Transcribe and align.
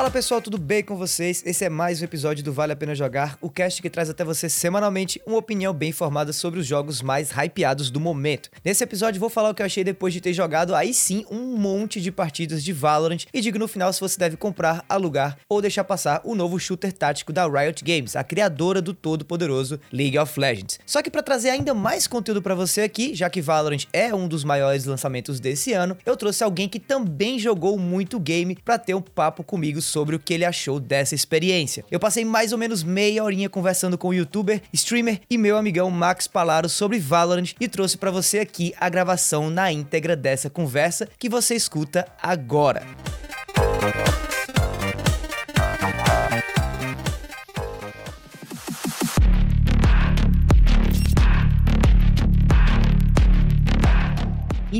Fala 0.00 0.10
pessoal, 0.10 0.40
tudo 0.40 0.56
bem 0.56 0.82
com 0.82 0.96
vocês? 0.96 1.42
Esse 1.44 1.66
é 1.66 1.68
mais 1.68 2.00
um 2.00 2.04
episódio 2.06 2.42
do 2.42 2.54
Vale 2.54 2.72
a 2.72 2.76
Pena 2.76 2.94
Jogar, 2.94 3.36
o 3.38 3.50
cast 3.50 3.82
que 3.82 3.90
traz 3.90 4.08
até 4.08 4.24
você 4.24 4.48
semanalmente 4.48 5.20
uma 5.26 5.36
opinião 5.36 5.74
bem 5.74 5.90
informada 5.90 6.32
sobre 6.32 6.58
os 6.58 6.66
jogos 6.66 7.02
mais 7.02 7.30
hypeados 7.30 7.90
do 7.90 8.00
momento. 8.00 8.48
Nesse 8.64 8.82
episódio 8.82 9.20
vou 9.20 9.28
falar 9.28 9.50
o 9.50 9.54
que 9.54 9.60
eu 9.60 9.66
achei 9.66 9.84
depois 9.84 10.14
de 10.14 10.22
ter 10.22 10.32
jogado 10.32 10.74
aí 10.74 10.94
sim 10.94 11.26
um 11.30 11.54
monte 11.54 12.00
de 12.00 12.10
partidas 12.10 12.64
de 12.64 12.72
Valorant 12.72 13.26
e 13.30 13.42
digo 13.42 13.58
no 13.58 13.68
final 13.68 13.92
se 13.92 14.00
você 14.00 14.18
deve 14.18 14.38
comprar, 14.38 14.82
alugar 14.88 15.36
ou 15.46 15.60
deixar 15.60 15.84
passar 15.84 16.22
o 16.24 16.34
novo 16.34 16.58
shooter 16.58 16.94
tático 16.94 17.30
da 17.30 17.46
Riot 17.46 17.84
Games, 17.84 18.16
a 18.16 18.24
criadora 18.24 18.80
do 18.80 18.94
todo 18.94 19.22
poderoso 19.22 19.78
League 19.92 20.18
of 20.18 20.40
Legends. 20.40 20.80
Só 20.86 21.02
que 21.02 21.10
para 21.10 21.22
trazer 21.22 21.50
ainda 21.50 21.74
mais 21.74 22.06
conteúdo 22.06 22.40
para 22.40 22.54
você 22.54 22.80
aqui, 22.80 23.14
já 23.14 23.28
que 23.28 23.42
Valorant 23.42 23.84
é 23.92 24.14
um 24.14 24.26
dos 24.26 24.44
maiores 24.44 24.86
lançamentos 24.86 25.38
desse 25.38 25.74
ano, 25.74 25.94
eu 26.06 26.16
trouxe 26.16 26.42
alguém 26.42 26.70
que 26.70 26.80
também 26.80 27.38
jogou 27.38 27.78
muito 27.78 28.18
game 28.18 28.56
para 28.64 28.78
ter 28.78 28.94
um 28.94 29.02
papo 29.02 29.44
comigo 29.44 29.89
sobre 29.90 30.16
o 30.16 30.18
que 30.18 30.32
ele 30.32 30.44
achou 30.44 30.80
dessa 30.80 31.14
experiência. 31.14 31.84
Eu 31.90 32.00
passei 32.00 32.24
mais 32.24 32.52
ou 32.52 32.58
menos 32.58 32.82
meia 32.82 33.22
horinha 33.22 33.48
conversando 33.48 33.98
com 33.98 34.08
o 34.08 34.14
youtuber, 34.14 34.62
streamer 34.72 35.20
e 35.28 35.36
meu 35.36 35.56
amigão 35.56 35.90
Max 35.90 36.26
Palaro 36.26 36.68
sobre 36.68 36.98
Valorant 36.98 37.52
e 37.60 37.68
trouxe 37.68 37.98
para 37.98 38.10
você 38.10 38.38
aqui 38.38 38.72
a 38.78 38.88
gravação 38.88 39.50
na 39.50 39.70
íntegra 39.72 40.16
dessa 40.16 40.48
conversa 40.48 41.08
que 41.18 41.28
você 41.28 41.54
escuta 41.54 42.06
agora. 42.22 42.86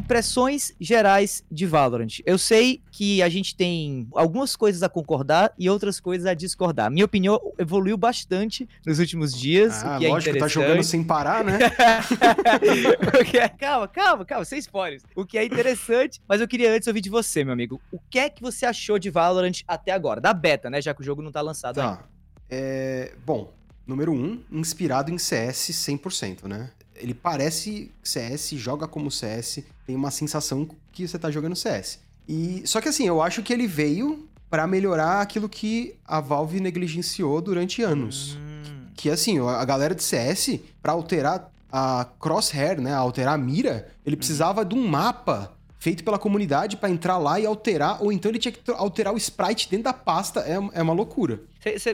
Impressões 0.01 0.73
gerais 0.81 1.45
de 1.53 1.67
Valorant. 1.67 2.21
Eu 2.25 2.39
sei 2.39 2.83
que 2.91 3.21
a 3.21 3.29
gente 3.29 3.55
tem 3.55 4.09
algumas 4.15 4.57
coisas 4.57 4.83
a 4.83 4.89
concordar 4.89 5.53
e 5.59 5.69
outras 5.69 6.01
coisas 6.01 6.27
a 6.27 6.33
discordar. 6.33 6.91
Minha 6.91 7.05
opinião 7.05 7.39
evoluiu 7.59 7.99
bastante 7.99 8.67
nos 8.87 8.99
últimos 8.99 9.39
dias. 9.39 9.85
Ah, 9.85 9.97
o 9.97 9.99
que 9.99 10.07
é 10.07 10.09
lógico, 10.09 10.39
tá 10.39 10.49
jogando 10.49 10.83
sem 10.83 11.05
parar, 11.05 11.45
né? 11.45 11.59
é... 13.39 13.49
calma, 13.51 13.87
calma, 13.87 14.25
calma, 14.25 14.45
sem 14.47 14.59
spoilers. 14.59 15.03
O 15.15 15.27
que 15.27 15.37
é 15.37 15.45
interessante, 15.45 16.19
mas 16.27 16.41
eu 16.41 16.49
queria 16.49 16.73
antes 16.73 16.89
ouvir 16.89 17.03
de 17.03 17.11
você, 17.11 17.45
meu 17.45 17.53
amigo. 17.53 17.79
O 17.93 17.99
que 17.99 18.19
é 18.19 18.31
que 18.31 18.41
você 18.41 18.65
achou 18.65 18.99
de 18.99 19.11
Valorant 19.11 19.61
até 19.69 19.93
agora? 19.93 20.19
Da 20.19 20.33
beta, 20.33 20.71
né? 20.71 20.81
Já 20.81 20.95
que 20.95 21.03
o 21.03 21.05
jogo 21.05 21.21
não 21.21 21.31
tá 21.31 21.43
lançado 21.43 21.75
tá. 21.75 21.91
ainda. 21.91 22.05
É... 22.49 23.13
Bom, 23.27 23.53
número 23.87 24.13
um, 24.13 24.43
inspirado 24.51 25.11
em 25.11 25.19
CS 25.19 25.73
100%, 25.73 26.49
né? 26.49 26.71
Ele 27.01 27.15
parece 27.15 27.91
CS, 28.03 28.51
joga 28.53 28.87
como 28.87 29.11
CS, 29.11 29.65
tem 29.87 29.97
uma 29.97 30.11
sensação 30.11 30.69
que 30.93 31.07
você 31.07 31.19
tá 31.19 31.31
jogando 31.31 31.57
CS. 31.57 31.99
E 32.29 32.63
só 32.65 32.81
que 32.81 32.89
assim, 32.89 33.07
eu 33.07 33.21
acho 33.21 33.43
que 33.43 33.53
ele 33.53 33.67
veio 33.67 34.29
para 34.49 34.67
melhorar 34.67 35.21
aquilo 35.21 35.49
que 35.49 35.95
a 36.05 36.21
Valve 36.21 36.61
negligenciou 36.61 37.41
durante 37.41 37.83
anos. 37.83 38.37
Hum. 38.37 38.87
Que 38.95 39.11
assim, 39.11 39.39
a 39.39 39.65
galera 39.65 39.95
de 39.95 40.03
CS 40.03 40.61
para 40.83 40.93
alterar 40.93 41.51
a 41.73 42.07
crosshair, 42.19 42.81
né, 42.81 42.93
alterar 42.93 43.35
a 43.35 43.39
mira, 43.39 43.89
ele 44.05 44.17
uhum. 44.17 44.19
precisava 44.19 44.65
de 44.65 44.75
um 44.75 44.87
mapa 44.87 45.53
feito 45.79 46.05
pela 46.05 46.19
comunidade 46.19 46.77
para 46.77 46.91
entrar 46.91 47.17
lá 47.17 47.41
e 47.41 47.47
alterar, 47.47 48.03
ou 48.03 48.13
então 48.13 48.31
ele 48.31 48.39
tinha 48.39 48.53
que 48.53 48.61
alterar 48.73 49.15
o 49.15 49.17
sprite 49.17 49.69
dentro 49.71 49.85
da 49.85 49.93
pasta. 49.93 50.41
É, 50.41 50.55
é 50.79 50.83
uma 50.83 50.93
loucura. 50.93 51.41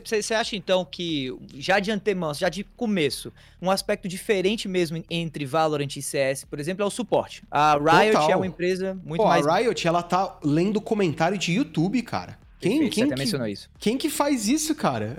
Você 0.05 0.35
acha 0.35 0.55
então 0.55 0.85
que, 0.85 1.37
já 1.55 1.81
de 1.81 1.91
antemão, 1.91 2.33
já 2.33 2.49
de 2.49 2.63
começo, 2.63 3.33
um 3.61 3.71
aspecto 3.71 4.07
diferente 4.07 4.69
mesmo 4.69 5.03
entre 5.11 5.45
Valorant 5.45 5.97
e 5.97 6.03
CS, 6.03 6.45
por 6.45 6.61
exemplo, 6.61 6.85
é 6.85 6.87
o 6.87 6.91
suporte? 6.91 7.43
A 7.51 7.75
Riot 7.75 8.13
Total. 8.13 8.31
é 8.31 8.37
uma 8.37 8.47
empresa 8.47 8.95
muito 9.05 9.23
Pô, 9.23 9.29
mais. 9.29 9.47
A 9.47 9.57
Riot, 9.57 9.89
ela 9.89 10.03
tá 10.03 10.39
lendo 10.45 10.81
comentário 10.81 11.37
de 11.37 11.53
YouTube, 11.53 12.01
cara. 12.03 12.39
Quem, 12.61 12.89
quem, 12.89 13.09
que, 13.09 13.17
mencionou 13.17 13.47
isso. 13.47 13.69
quem 13.79 13.99
que 13.99 14.09
faz 14.09 14.49
isso, 14.49 14.75
cara? 14.75 15.17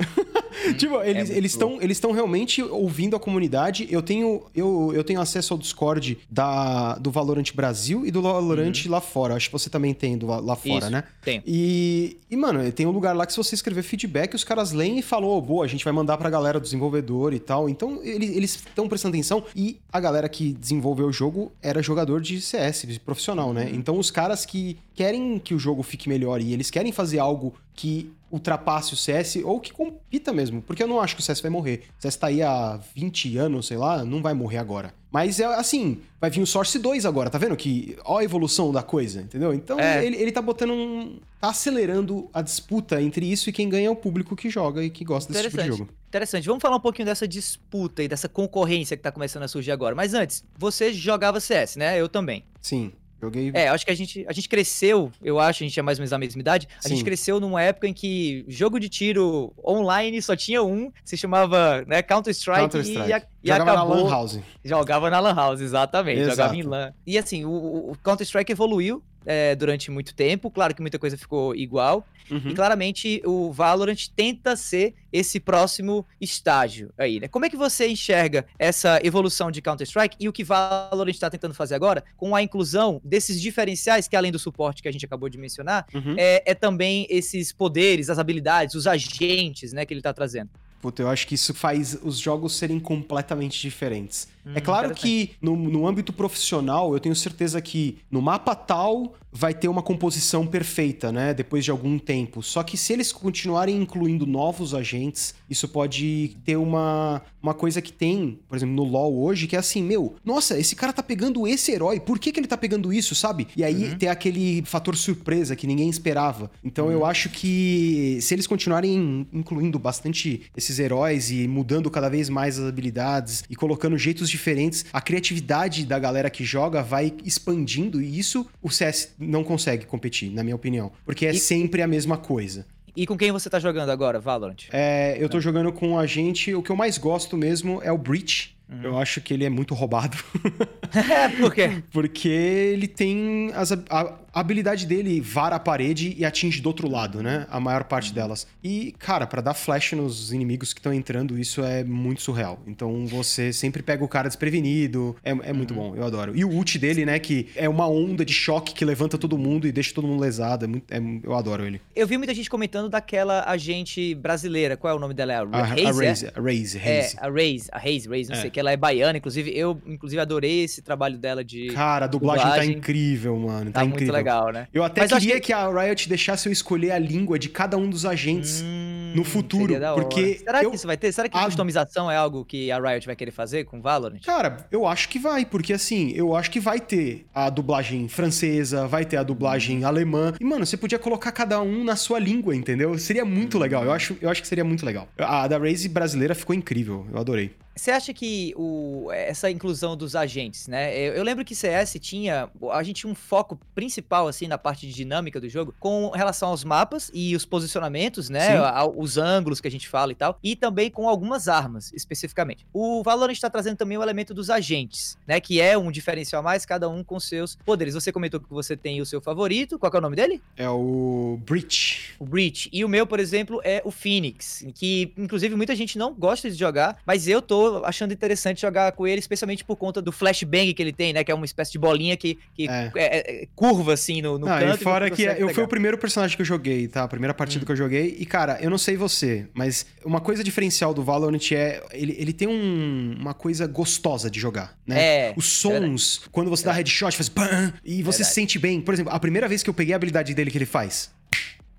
Hum, 0.68 0.74
tipo, 0.78 1.02
eles 1.02 1.30
é 1.30 1.40
estão 1.40 1.82
eles 1.82 1.98
estão 1.98 2.12
realmente 2.12 2.62
ouvindo 2.64 3.16
a 3.16 3.20
comunidade. 3.20 3.88
Eu 3.92 4.02
tenho, 4.02 4.44
eu, 4.56 4.92
eu 4.94 5.04
tenho 5.04 5.22
acesso 5.22 5.54
ao 5.54 5.60
Discord 5.60 6.18
da, 6.30 6.96
do 6.96 7.12
Valorant 7.12 7.54
Brasil 7.54 8.06
e 8.06 8.12
do 8.12 8.22
Valorant 8.22 8.86
uhum. 8.86 8.92
lá 8.92 9.02
fora. 9.02 9.36
Acho 9.36 9.48
que 9.48 9.54
você 9.54 9.70
também 9.70 9.94
tem 9.94 10.18
do, 10.18 10.26
lá 10.26 10.56
fora, 10.56 10.86
isso, 10.86 10.90
né? 10.90 11.04
Tem. 11.22 11.44
E, 11.46 12.18
e, 12.30 12.36
mano, 12.36 12.72
tem 12.72 12.86
um 12.86 12.92
lugar 12.92 13.16
lá 13.16 13.26
que 13.26 13.34
se 13.34 13.38
você 13.38 13.54
escrever 13.54 13.84
feedback, 13.84 14.34
os 14.34 14.44
caras 14.44 14.72
leem 14.72 15.00
e 15.00 15.02
falam, 15.02 15.30
oh, 15.30 15.42
boa, 15.42 15.64
a 15.64 15.68
gente 15.68 15.84
vai 15.84 15.94
mandar 15.94 16.18
pra 16.18 16.30
galera 16.30 16.60
do 16.60 16.64
desenvolvedor 16.64 17.34
e 17.34 17.40
tal. 17.40 17.70
Então, 17.70 18.00
eles 18.04 18.56
estão 18.56 18.88
prestando 18.90 19.16
atenção. 19.16 19.44
E 19.56 19.78
a 19.92 20.00
galera 20.00 20.28
que 20.28 20.54
desenvolveu 20.54 21.08
o 21.08 21.14
jogo 21.14 21.52
era 21.62 21.82
jogador 21.84 22.20
de 22.20 22.42
CS, 22.42 22.86
profissional, 23.06 23.54
né? 23.54 23.66
Uhum. 23.66 23.76
Então, 23.76 24.00
os 24.00 24.10
caras 24.10 24.46
que 24.46 24.78
querem 24.98 25.38
que 25.38 25.54
o 25.54 25.60
jogo 25.60 25.84
fique 25.84 26.10
melhor 26.10 26.42
e 26.42 26.52
eles 26.52 26.72
querem 26.72 26.92
fazer 26.92 27.20
algo 27.20 27.54
que 27.76 28.12
ultrapasse 28.32 28.94
o 28.94 28.98
CS 28.98 29.38
ou 29.44 29.60
que 29.60 29.72
compita 29.72 30.34
mesmo, 30.34 30.62
porque 30.62 30.82
eu 30.84 30.88
não 30.88 31.00
acho 31.00 31.16
que 31.16 31.22
o 31.22 31.24
CS 31.24 31.40
vai 31.40 31.52
morrer. 31.52 31.84
O 31.98 32.02
CS 32.02 32.16
tá 32.18 32.28
aí 32.28 32.42
há 32.42 32.80
20 32.96 33.38
anos, 33.38 33.68
sei 33.68 33.78
lá, 33.78 34.04
não 34.04 34.22
vai 34.22 34.34
morrer 34.34 34.58
agora. 34.58 34.94
Mas 35.12 35.40
é 35.40 35.46
assim, 35.46 36.02
vai 36.20 36.30
vir 36.30 36.42
o 36.42 36.48
Source 36.48 36.78
2 36.78 37.06
agora, 37.06 37.30
tá 37.30 37.38
vendo 37.38 37.56
que 37.56 37.96
ó 38.04 38.18
a 38.18 38.24
evolução 38.24 38.72
da 38.72 38.82
coisa, 38.82 39.22
entendeu? 39.22 39.54
Então 39.54 39.80
é. 39.80 40.04
ele, 40.04 40.18
ele 40.18 40.32
tá 40.32 40.42
botando 40.42 40.72
um 40.72 41.20
tá 41.40 41.50
acelerando 41.50 42.28
a 42.34 42.42
disputa 42.42 43.00
entre 43.00 43.32
isso 43.32 43.50
e 43.50 43.54
quem 43.54 43.70
ganha 43.70 43.88
é 43.88 43.92
o 43.92 43.96
público 43.96 44.36
que 44.36 44.50
joga 44.50 44.84
e 44.84 44.90
que 44.90 45.06
gosta 45.06 45.32
desse 45.32 45.46
tipo 45.46 45.62
de 45.62 45.68
jogo. 45.68 45.90
Interessante. 46.08 46.48
Vamos 46.48 46.62
falar 46.62 46.78
um 46.78 46.82
pouquinho 46.82 47.06
dessa 47.06 47.28
disputa 47.28 48.02
e 48.02 48.08
dessa 48.08 48.28
concorrência 48.28 48.98
que 48.98 49.04
tá 49.04 49.12
começando 49.12 49.44
a 49.44 49.48
surgir 49.48 49.72
agora. 49.72 49.94
Mas 49.94 50.16
antes, 50.16 50.44
você 50.58 50.92
jogava 50.92 51.40
CS, 51.40 51.76
né? 51.76 52.02
Eu 52.02 52.10
também. 52.10 52.44
Sim. 52.62 52.92
Joguei. 53.22 53.52
É, 53.54 53.68
acho 53.68 53.86
que 53.86 53.92
a 53.92 53.96
gente, 53.96 54.26
a 54.28 54.34
gente 54.34 54.48
cresceu, 54.48 55.12
eu 55.24 55.40
acho, 55.40 55.64
a 55.64 55.68
gente 55.68 55.80
é 55.80 55.84
mais 55.84 55.98
ou 55.98 56.02
menos 56.02 56.12
da 56.12 56.18
mesma 56.20 56.40
idade. 56.40 56.68
A 56.78 56.84
Sim. 56.84 56.90
gente 56.90 57.04
cresceu 57.04 57.40
numa 57.40 57.62
época 57.62 57.88
em 57.88 57.94
que 57.94 58.46
jogo 58.48 58.80
de 58.80 58.90
tiro 58.90 59.54
online 59.66 60.22
só 60.22 60.36
tinha 60.36 60.62
um, 60.62 60.92
se 61.04 61.18
chamava 61.18 61.84
né, 61.88 62.02
Counter-Strike 62.02 62.60
Counter 62.60 62.86
e, 62.86 62.92
e 62.92 63.48
Jogava 63.48 63.72
acabou. 63.72 63.96
na 63.96 64.04
Lan 64.04 64.10
House. 64.10 64.40
Jogava 64.64 65.10
na 65.10 65.20
Lan 65.20 65.34
House, 65.34 65.62
exatamente. 65.62 66.20
Exato. 66.20 66.36
Jogava 66.36 66.56
em 66.56 66.62
LAN. 66.64 66.94
E 67.06 67.18
assim, 67.18 67.44
o, 67.44 67.92
o 67.92 67.98
Counter-Strike 68.04 68.52
evoluiu 68.52 69.04
é, 69.28 69.54
durante 69.56 69.92
muito 69.92 70.16
tempo. 70.16 70.50
Claro 70.50 70.74
que 70.74 70.82
muita 70.82 70.98
coisa 70.98 71.18
ficou 71.18 71.54
igual. 71.54 72.08
Uhum. 72.32 72.50
E 72.50 72.54
claramente 72.54 73.22
o 73.26 73.52
Valorant 73.52 74.08
tenta 74.16 74.56
ser 74.56 74.96
esse 75.12 75.40
próximo 75.40 76.06
estágio 76.20 76.92
aí, 76.98 77.20
né? 77.20 77.28
Como 77.28 77.46
é 77.46 77.50
que 77.50 77.56
você 77.56 77.88
enxerga 77.88 78.46
essa 78.58 79.00
evolução 79.04 79.52
de 79.52 79.62
Counter-Strike 79.62 80.18
e 80.20 80.28
o 80.28 80.34
que 80.34 80.44
Valorant 80.44 81.12
está 81.12 81.30
tentando 81.30 81.54
fazer 81.54 81.76
agora 81.76 82.04
com 82.16 82.36
a 82.36 82.42
inclusão 82.42 83.02
desses 83.04 83.40
diferenciais 83.40 84.08
que 84.08 84.16
além 84.16 84.32
do 84.32 84.40
suporte 84.40 84.82
que 84.82 84.88
a 84.88 84.92
gente 84.92 85.06
acabou 85.06 85.30
de 85.30 85.38
mencionar, 85.38 85.86
uhum. 85.94 86.16
é, 86.18 86.44
é 86.46 86.54
também 86.54 87.06
esses 87.10 87.52
poderes, 87.52 88.10
as 88.10 88.20
habilidades, 88.20 88.76
os 88.76 88.88
agentes, 88.88 89.74
né, 89.74 89.86
que 89.86 89.94
ele 89.94 90.00
está 90.00 90.14
trazendo? 90.14 90.50
Puta, 90.82 91.02
eu 91.02 91.10
acho 91.10 91.26
que 91.26 91.36
isso 91.36 91.54
faz 91.54 91.98
os 92.04 92.20
jogos 92.20 92.56
serem 92.56 92.80
completamente 92.80 93.60
diferentes. 93.60 94.28
Hum, 94.46 94.52
é 94.56 94.62
claro 94.62 94.94
que 94.94 95.32
no, 95.42 95.56
no 95.56 95.88
âmbito 95.88 96.14
profissional, 96.14 96.94
eu 96.94 97.00
tenho 97.00 97.16
certeza 97.16 97.60
que 97.62 97.98
no 98.12 98.22
mapa 98.22 98.56
tal 98.56 99.16
vai 99.38 99.54
ter 99.54 99.68
uma 99.68 99.84
composição 99.84 100.48
perfeita, 100.48 101.12
né? 101.12 101.32
Depois 101.32 101.64
de 101.64 101.70
algum 101.70 102.00
tempo. 102.00 102.42
Só 102.42 102.64
que 102.64 102.76
se 102.76 102.92
eles 102.92 103.12
continuarem 103.12 103.78
incluindo 103.78 104.26
novos 104.26 104.74
agentes, 104.74 105.36
isso 105.48 105.68
pode 105.68 106.36
ter 106.44 106.56
uma, 106.56 107.22
uma 107.42 107.54
coisa 107.54 107.80
que 107.80 107.94
tem, 107.94 108.40
por 108.50 108.56
exemplo, 108.56 108.74
no 108.74 108.84
LoL 108.84 109.16
hoje, 109.22 109.46
que 109.46 109.56
é 109.56 109.60
assim, 109.60 109.84
meu, 109.84 110.16
nossa, 110.26 110.58
esse 110.58 110.76
cara 110.76 110.92
tá 110.92 111.04
pegando 111.04 111.48
esse 111.48 111.72
herói, 111.72 112.00
por 112.00 112.18
que, 112.18 112.32
que 112.32 112.40
ele 112.40 112.48
tá 112.48 112.58
pegando 112.58 112.92
isso, 112.92 113.14
sabe? 113.14 113.48
E 113.56 113.64
aí 113.64 113.92
uhum. 113.92 113.98
tem 113.98 114.10
aquele 114.10 114.64
fator 114.66 114.96
surpresa 114.98 115.56
que 115.56 115.68
ninguém 115.68 115.88
esperava. 115.88 116.50
Então 116.64 116.88
uhum. 116.88 116.92
eu 116.92 117.06
acho 117.06 117.30
que 117.30 118.18
se 118.22 118.34
eles 118.34 118.48
continuarem 118.48 119.28
incluindo 119.32 119.78
bastante 119.78 120.50
esses 120.58 120.80
heróis 120.80 121.30
e 121.30 121.48
mudando 121.48 121.92
cada 121.92 122.10
vez 122.10 122.28
mais 122.28 122.58
as 122.58 122.68
habilidades 122.68 123.44
e 123.48 123.56
colocando 123.56 123.98
jeitos 123.98 124.30
diferentes, 124.30 124.86
a 124.92 125.00
criatividade 125.00 125.86
da 125.86 126.00
galera 126.00 126.30
que 126.30 126.44
joga 126.44 126.82
vai 126.82 127.14
expandindo 127.24 128.02
e 128.02 128.18
isso 128.18 128.48
o 128.64 128.72
CS 128.72 129.14
não 129.28 129.44
consegue 129.44 129.86
competir, 129.86 130.32
na 130.32 130.44
minha 130.44 130.56
opinião. 130.56 130.92
Porque 131.06 131.26
é 131.26 131.32
e... 131.32 131.38
sempre 131.38 131.82
a 131.82 131.88
mesma 131.88 132.18
coisa. 132.18 132.66
E 132.96 133.06
com 133.06 133.16
quem 133.16 133.32
você 133.32 133.48
tá 133.48 133.60
jogando 133.60 133.92
agora, 133.92 134.20
Valorant? 134.20 134.70
É, 134.72 135.16
eu 135.20 135.30
tô 135.30 135.40
jogando 135.40 135.72
com 135.72 136.00
a 136.00 136.08
gente. 136.08 136.56
O 136.56 136.64
que 136.64 136.72
eu 136.72 136.76
mais 136.76 136.98
gosto 136.98 137.38
mesmo 137.38 137.80
é 137.84 137.92
o 137.92 137.98
Breach. 137.98 138.58
Uhum. 138.68 138.82
Eu 138.82 138.98
acho 138.98 139.22
que 139.22 139.34
ele 139.34 139.46
é 139.46 139.50
muito 139.50 139.76
roubado. 139.76 140.18
é, 140.96 141.30
por 141.30 141.54
quê? 141.54 141.84
Porque 141.92 142.28
ele 142.28 142.88
tem 142.88 143.52
as, 143.54 143.72
a, 143.72 144.16
a, 144.34 144.40
habilidade 144.40 144.86
dele 144.86 145.20
vara 145.20 145.56
a 145.56 145.60
parede 145.60 146.16
e 146.18 146.26
atinge 146.26 146.62
do 146.62 146.68
outro 146.68 146.90
lado, 146.90 147.22
né? 147.22 147.46
A 147.50 147.60
maior 147.60 147.84
parte 147.84 148.14
delas. 148.14 148.48
E, 148.64 148.94
cara, 148.98 149.28
para 149.28 149.42
dar 149.42 149.54
flash 149.54 149.94
nos 149.94 150.32
inimigos 150.32 150.74
que 150.74 150.80
estão 150.80 150.94
entrando, 150.94 151.38
isso 151.38 151.64
é 151.64 151.84
muito 151.84 152.22
surreal. 152.22 152.60
Então 152.66 153.06
você 153.06 153.52
sempre 153.52 153.84
pega 153.84 154.04
o 154.04 154.08
cara 154.08 154.28
desprevenido. 154.28 155.16
É, 155.24 155.32
é 155.32 155.54
muito 155.54 155.74
uhum. 155.74 155.92
bom, 155.92 155.96
eu 155.96 156.06
adoro. 156.06 156.36
E 156.36 156.44
o 156.44 156.50
ult 156.50 156.78
dele, 156.80 157.06
né? 157.06 157.20
Que 157.20 157.50
é 157.56 157.68
uma 157.68 157.88
onda 157.88 158.24
de 158.24 158.34
choque 158.34 158.74
que 158.74 158.86
levanta 158.86 159.18
todo 159.18 159.38
mundo 159.38 159.68
e 159.68 159.72
deixa 159.72 159.94
todo 159.94 160.08
mundo 160.08 160.22
lesado. 160.22 160.66
É 160.66 160.68
muito, 160.68 160.92
é, 160.92 161.02
eu 161.24 161.36
adoro 161.36 161.66
ele. 161.66 161.82
Eu 161.96 162.08
vi 162.08 162.18
muita 162.18 162.34
gente 162.34 162.50
comentando 162.50 162.90
daquela 162.90 163.44
agente 163.48 164.16
brasileira. 164.16 164.78
Qual 164.78 164.94
é 164.94 164.96
o 164.96 165.00
nome 165.00 165.14
dela? 165.14 165.34
É 165.34 165.36
a, 165.36 165.40
a, 165.40 165.64
Raze, 165.64 165.86
a 165.86 165.92
Raze. 165.92 166.26
É? 166.26 166.32
A 166.36 166.42
Raze, 166.42 166.78
Raze. 166.78 167.18
É, 167.18 167.20
a 167.20 167.30
Raze. 167.30 167.70
A 167.72 167.78
Raze, 167.78 168.10
Raze, 168.10 168.30
não 168.30 168.38
é. 168.38 168.42
sei 168.42 168.50
que 168.50 168.60
ela 168.60 168.72
é 168.72 168.78
baiana, 168.78 169.18
inclusive. 169.18 169.52
Eu, 169.56 169.82
inclusive, 169.86 170.20
adorei 170.20 170.64
esse 170.64 170.82
trabalho 170.82 171.18
dela 171.18 171.44
de. 171.44 171.68
Cara, 171.68 172.06
a 172.06 172.08
dublagem, 172.08 172.44
tá 172.44 172.50
dublagem. 172.50 172.74
tá 172.74 172.78
incrível, 172.78 173.38
mano. 173.38 173.72
Tá, 173.72 173.80
tá 173.82 173.86
incrível. 173.86 174.17
Legal, 174.18 174.52
né? 174.52 174.68
Eu 174.74 174.84
até 174.84 175.02
Mas 175.02 175.12
queria 175.14 175.36
que... 175.36 175.48
que... 175.48 175.54
a 175.54 175.68
Riot 175.70 176.10
deixasse 176.10 176.48
eu 176.48 176.52
escolher 176.52 176.92
a 176.92 177.00
língua 177.00 177.38
de 177.38 177.50
cada 177.50 177.78
um 177.78 177.90
dos 177.90 178.06
agentes 178.06 178.62
hum, 178.62 179.14
no 179.16 179.24
futuro, 179.24 179.74
porque 179.96 180.40
será 180.40 180.64
eu... 180.64 180.70
que 180.70 180.76
isso 180.76 180.88
vai 180.88 180.98
ter? 180.98 181.12
Será 181.12 181.30
que 181.30 181.38
a... 181.38 181.46
customização 181.46 182.10
é 182.10 182.18
algo 182.18 182.44
que 182.46 182.72
a 182.72 182.80
Riot 182.80 183.06
vai 183.06 183.16
querer 183.16 183.32
fazer 183.32 183.66
com 183.66 183.82
Valorant? 183.82 184.22
Cara, 184.26 184.68
eu 184.72 184.86
acho 184.86 185.10
que 185.10 185.20
vai, 185.20 185.46
porque 185.46 185.74
assim, 185.74 186.12
eu 186.16 186.36
acho 186.36 186.52
que 186.52 186.60
vai 186.60 186.80
ter 186.80 187.26
a 187.34 187.50
dublagem 187.50 188.08
francesa, 188.08 188.88
vai 188.88 189.06
ter 189.06 189.18
a 189.18 189.24
dublagem 189.24 189.84
hum. 189.84 189.88
alemã. 189.88 190.34
E 190.40 190.44
mano, 190.44 190.66
você 190.66 190.78
podia 190.78 191.00
colocar 191.00 191.32
cada 191.32 191.62
um 191.62 191.84
na 191.84 191.96
sua 191.96 192.20
língua, 192.20 192.56
entendeu? 192.56 192.98
Seria 192.98 193.26
muito 193.26 193.58
hum. 193.58 193.62
legal. 193.62 193.84
Eu 193.84 193.92
acho, 193.92 194.18
eu 194.22 194.30
acho 194.30 194.42
que 194.42 194.48
seria 194.48 194.64
muito 194.64 194.86
legal. 194.86 195.08
A 195.18 195.48
da 195.48 195.58
Raze 195.58 195.88
brasileira 195.90 196.36
ficou 196.36 196.56
incrível. 196.56 197.06
Eu 197.12 197.20
adorei. 197.20 197.52
Você 197.78 197.92
acha 197.92 198.14
que 198.14 198.54
o, 198.58 199.12
essa 199.12 199.50
inclusão 199.52 199.96
dos 199.96 200.16
agentes, 200.16 200.68
né? 200.68 200.98
Eu, 200.98 201.14
eu, 201.14 201.24
lembro 201.24 201.46
que 201.46 201.54
CS 201.54 201.98
tinha. 202.02 202.50
A 202.72 202.84
gente 202.84 203.02
tinha 203.02 203.12
um 203.12 203.16
foco 203.16 203.60
principal, 203.76 204.28
assim, 204.28 204.48
na 204.48 204.58
parte 204.58 204.88
de 204.88 204.94
dinâmica 204.94 205.40
do 205.40 205.48
jogo, 205.48 205.74
com 205.80 206.10
relação 206.10 206.50
aos 206.50 206.64
mapas 206.64 207.12
e 207.14 207.36
os 207.36 207.46
posicionamentos, 207.46 208.30
né? 208.30 208.58
os 208.96 209.18
ângulos 209.18 209.62
que 209.62 209.68
a 209.68 209.72
gente 209.72 209.88
fala 209.88 210.12
e 210.12 210.16
tal. 210.16 210.40
E 210.44 210.56
também 210.56 210.90
com 210.90 211.08
algumas 211.08 211.48
armas, 211.48 211.92
especificamente. 211.94 212.66
O 212.74 213.04
Valorant 213.04 213.34
está 213.34 213.50
trazendo 213.50 213.78
também 213.78 213.98
o 213.98 214.04
elemento 214.04 214.34
dos 214.34 214.50
agentes, 214.50 215.18
né? 215.28 215.40
Que 215.40 215.62
é 215.62 215.78
um 215.78 215.92
diferencial 215.92 216.40
a 216.40 216.44
mais, 216.44 216.66
cada 216.66 216.90
um 216.90 217.04
com 217.04 217.20
seus 217.20 217.56
poderes. 217.56 217.94
Você 217.94 218.12
comentou 218.12 218.40
que 218.40 218.50
você 218.50 218.76
tem 218.76 219.02
o 219.02 219.06
seu 219.06 219.22
favorito. 219.22 219.78
Qual 219.78 219.92
é 219.94 219.98
o 219.98 220.02
nome 220.02 220.16
dele? 220.16 220.42
É 220.56 220.70
o 220.70 221.40
Breach. 221.46 222.16
O 222.20 222.26
Breach. 222.26 222.70
E 222.74 222.84
o 222.84 222.90
meu, 222.90 223.06
por 223.06 223.20
exemplo, 223.20 223.62
é 223.64 223.82
o 223.86 223.92
Phoenix. 223.92 224.66
Que, 224.74 225.14
inclusive, 225.16 225.56
muita 225.56 225.76
gente 225.76 225.98
não 225.98 226.14
gosta 226.14 226.50
de 226.50 226.56
jogar, 226.56 226.98
mas 227.06 227.28
eu 227.28 227.42
tô 227.42 227.67
achando 227.86 228.14
interessante 228.14 228.62
jogar 228.62 228.92
com 228.92 229.08
ele, 229.08 229.20
especialmente 229.20 229.64
por 229.64 229.76
conta 229.76 230.02
do 230.02 230.12
flashbang 230.12 230.74
que 230.74 230.82
ele 230.82 230.94
tem, 230.94 231.14
né? 231.14 231.24
Que 231.24 231.32
é 231.32 231.36
uma 231.36 231.46
espécie 231.46 231.72
de 231.72 231.80
bolinha 231.80 232.16
que, 232.18 232.38
que 232.54 232.68
é. 232.68 232.92
É, 232.96 233.44
é, 233.44 233.48
curva 233.56 233.94
assim 233.94 234.22
no, 234.22 234.38
no 234.38 234.48
ah, 234.48 234.60
canto. 234.60 234.82
E 234.82 234.84
fora 234.84 235.10
que 235.10 235.24
eu 235.24 235.50
fui 235.54 235.64
o 235.64 235.68
primeiro 235.68 235.98
personagem 235.98 236.36
que 236.36 236.42
eu 236.42 236.46
joguei, 236.46 236.88
tá? 236.88 237.04
A 237.04 237.08
primeira 237.08 237.34
partida 237.34 237.64
hum. 237.64 237.66
que 237.66 237.72
eu 237.72 237.76
joguei. 237.76 238.16
E, 238.20 238.26
cara, 238.26 238.58
eu 238.62 238.70
não 238.70 238.78
sei 238.78 238.96
você, 238.96 239.48
mas 239.54 239.86
uma 240.04 240.20
coisa 240.20 240.44
diferencial 240.44 240.94
do 240.94 241.04
Valorant 241.04 241.52
é. 241.52 241.84
Ele, 241.92 242.16
ele 242.18 242.34
tem 242.34 242.48
um, 242.48 243.16
uma 243.20 243.34
coisa 243.34 243.68
gostosa 243.68 244.30
de 244.30 244.40
jogar, 244.40 244.78
né? 244.86 245.30
É. 245.30 245.34
Os 245.36 245.46
sons, 245.46 246.22
quando 246.32 246.50
você 246.50 246.66
dá 246.66 246.72
headshot, 246.72 247.16
faz 247.16 247.30
bam, 247.30 247.74
e 247.84 248.04
você 248.04 248.24
se 248.24 248.34
sente 248.34 248.60
bem. 248.60 248.82
Por 248.82 248.94
exemplo, 248.94 249.14
a 249.14 249.20
primeira 249.20 249.48
vez 249.48 249.64
que 249.64 249.70
eu 249.70 249.74
peguei 249.74 249.94
a 249.94 249.98
habilidade 249.98 250.34
dele 250.34 250.52
que 250.52 250.58
ele 250.58 250.66
faz. 250.66 251.12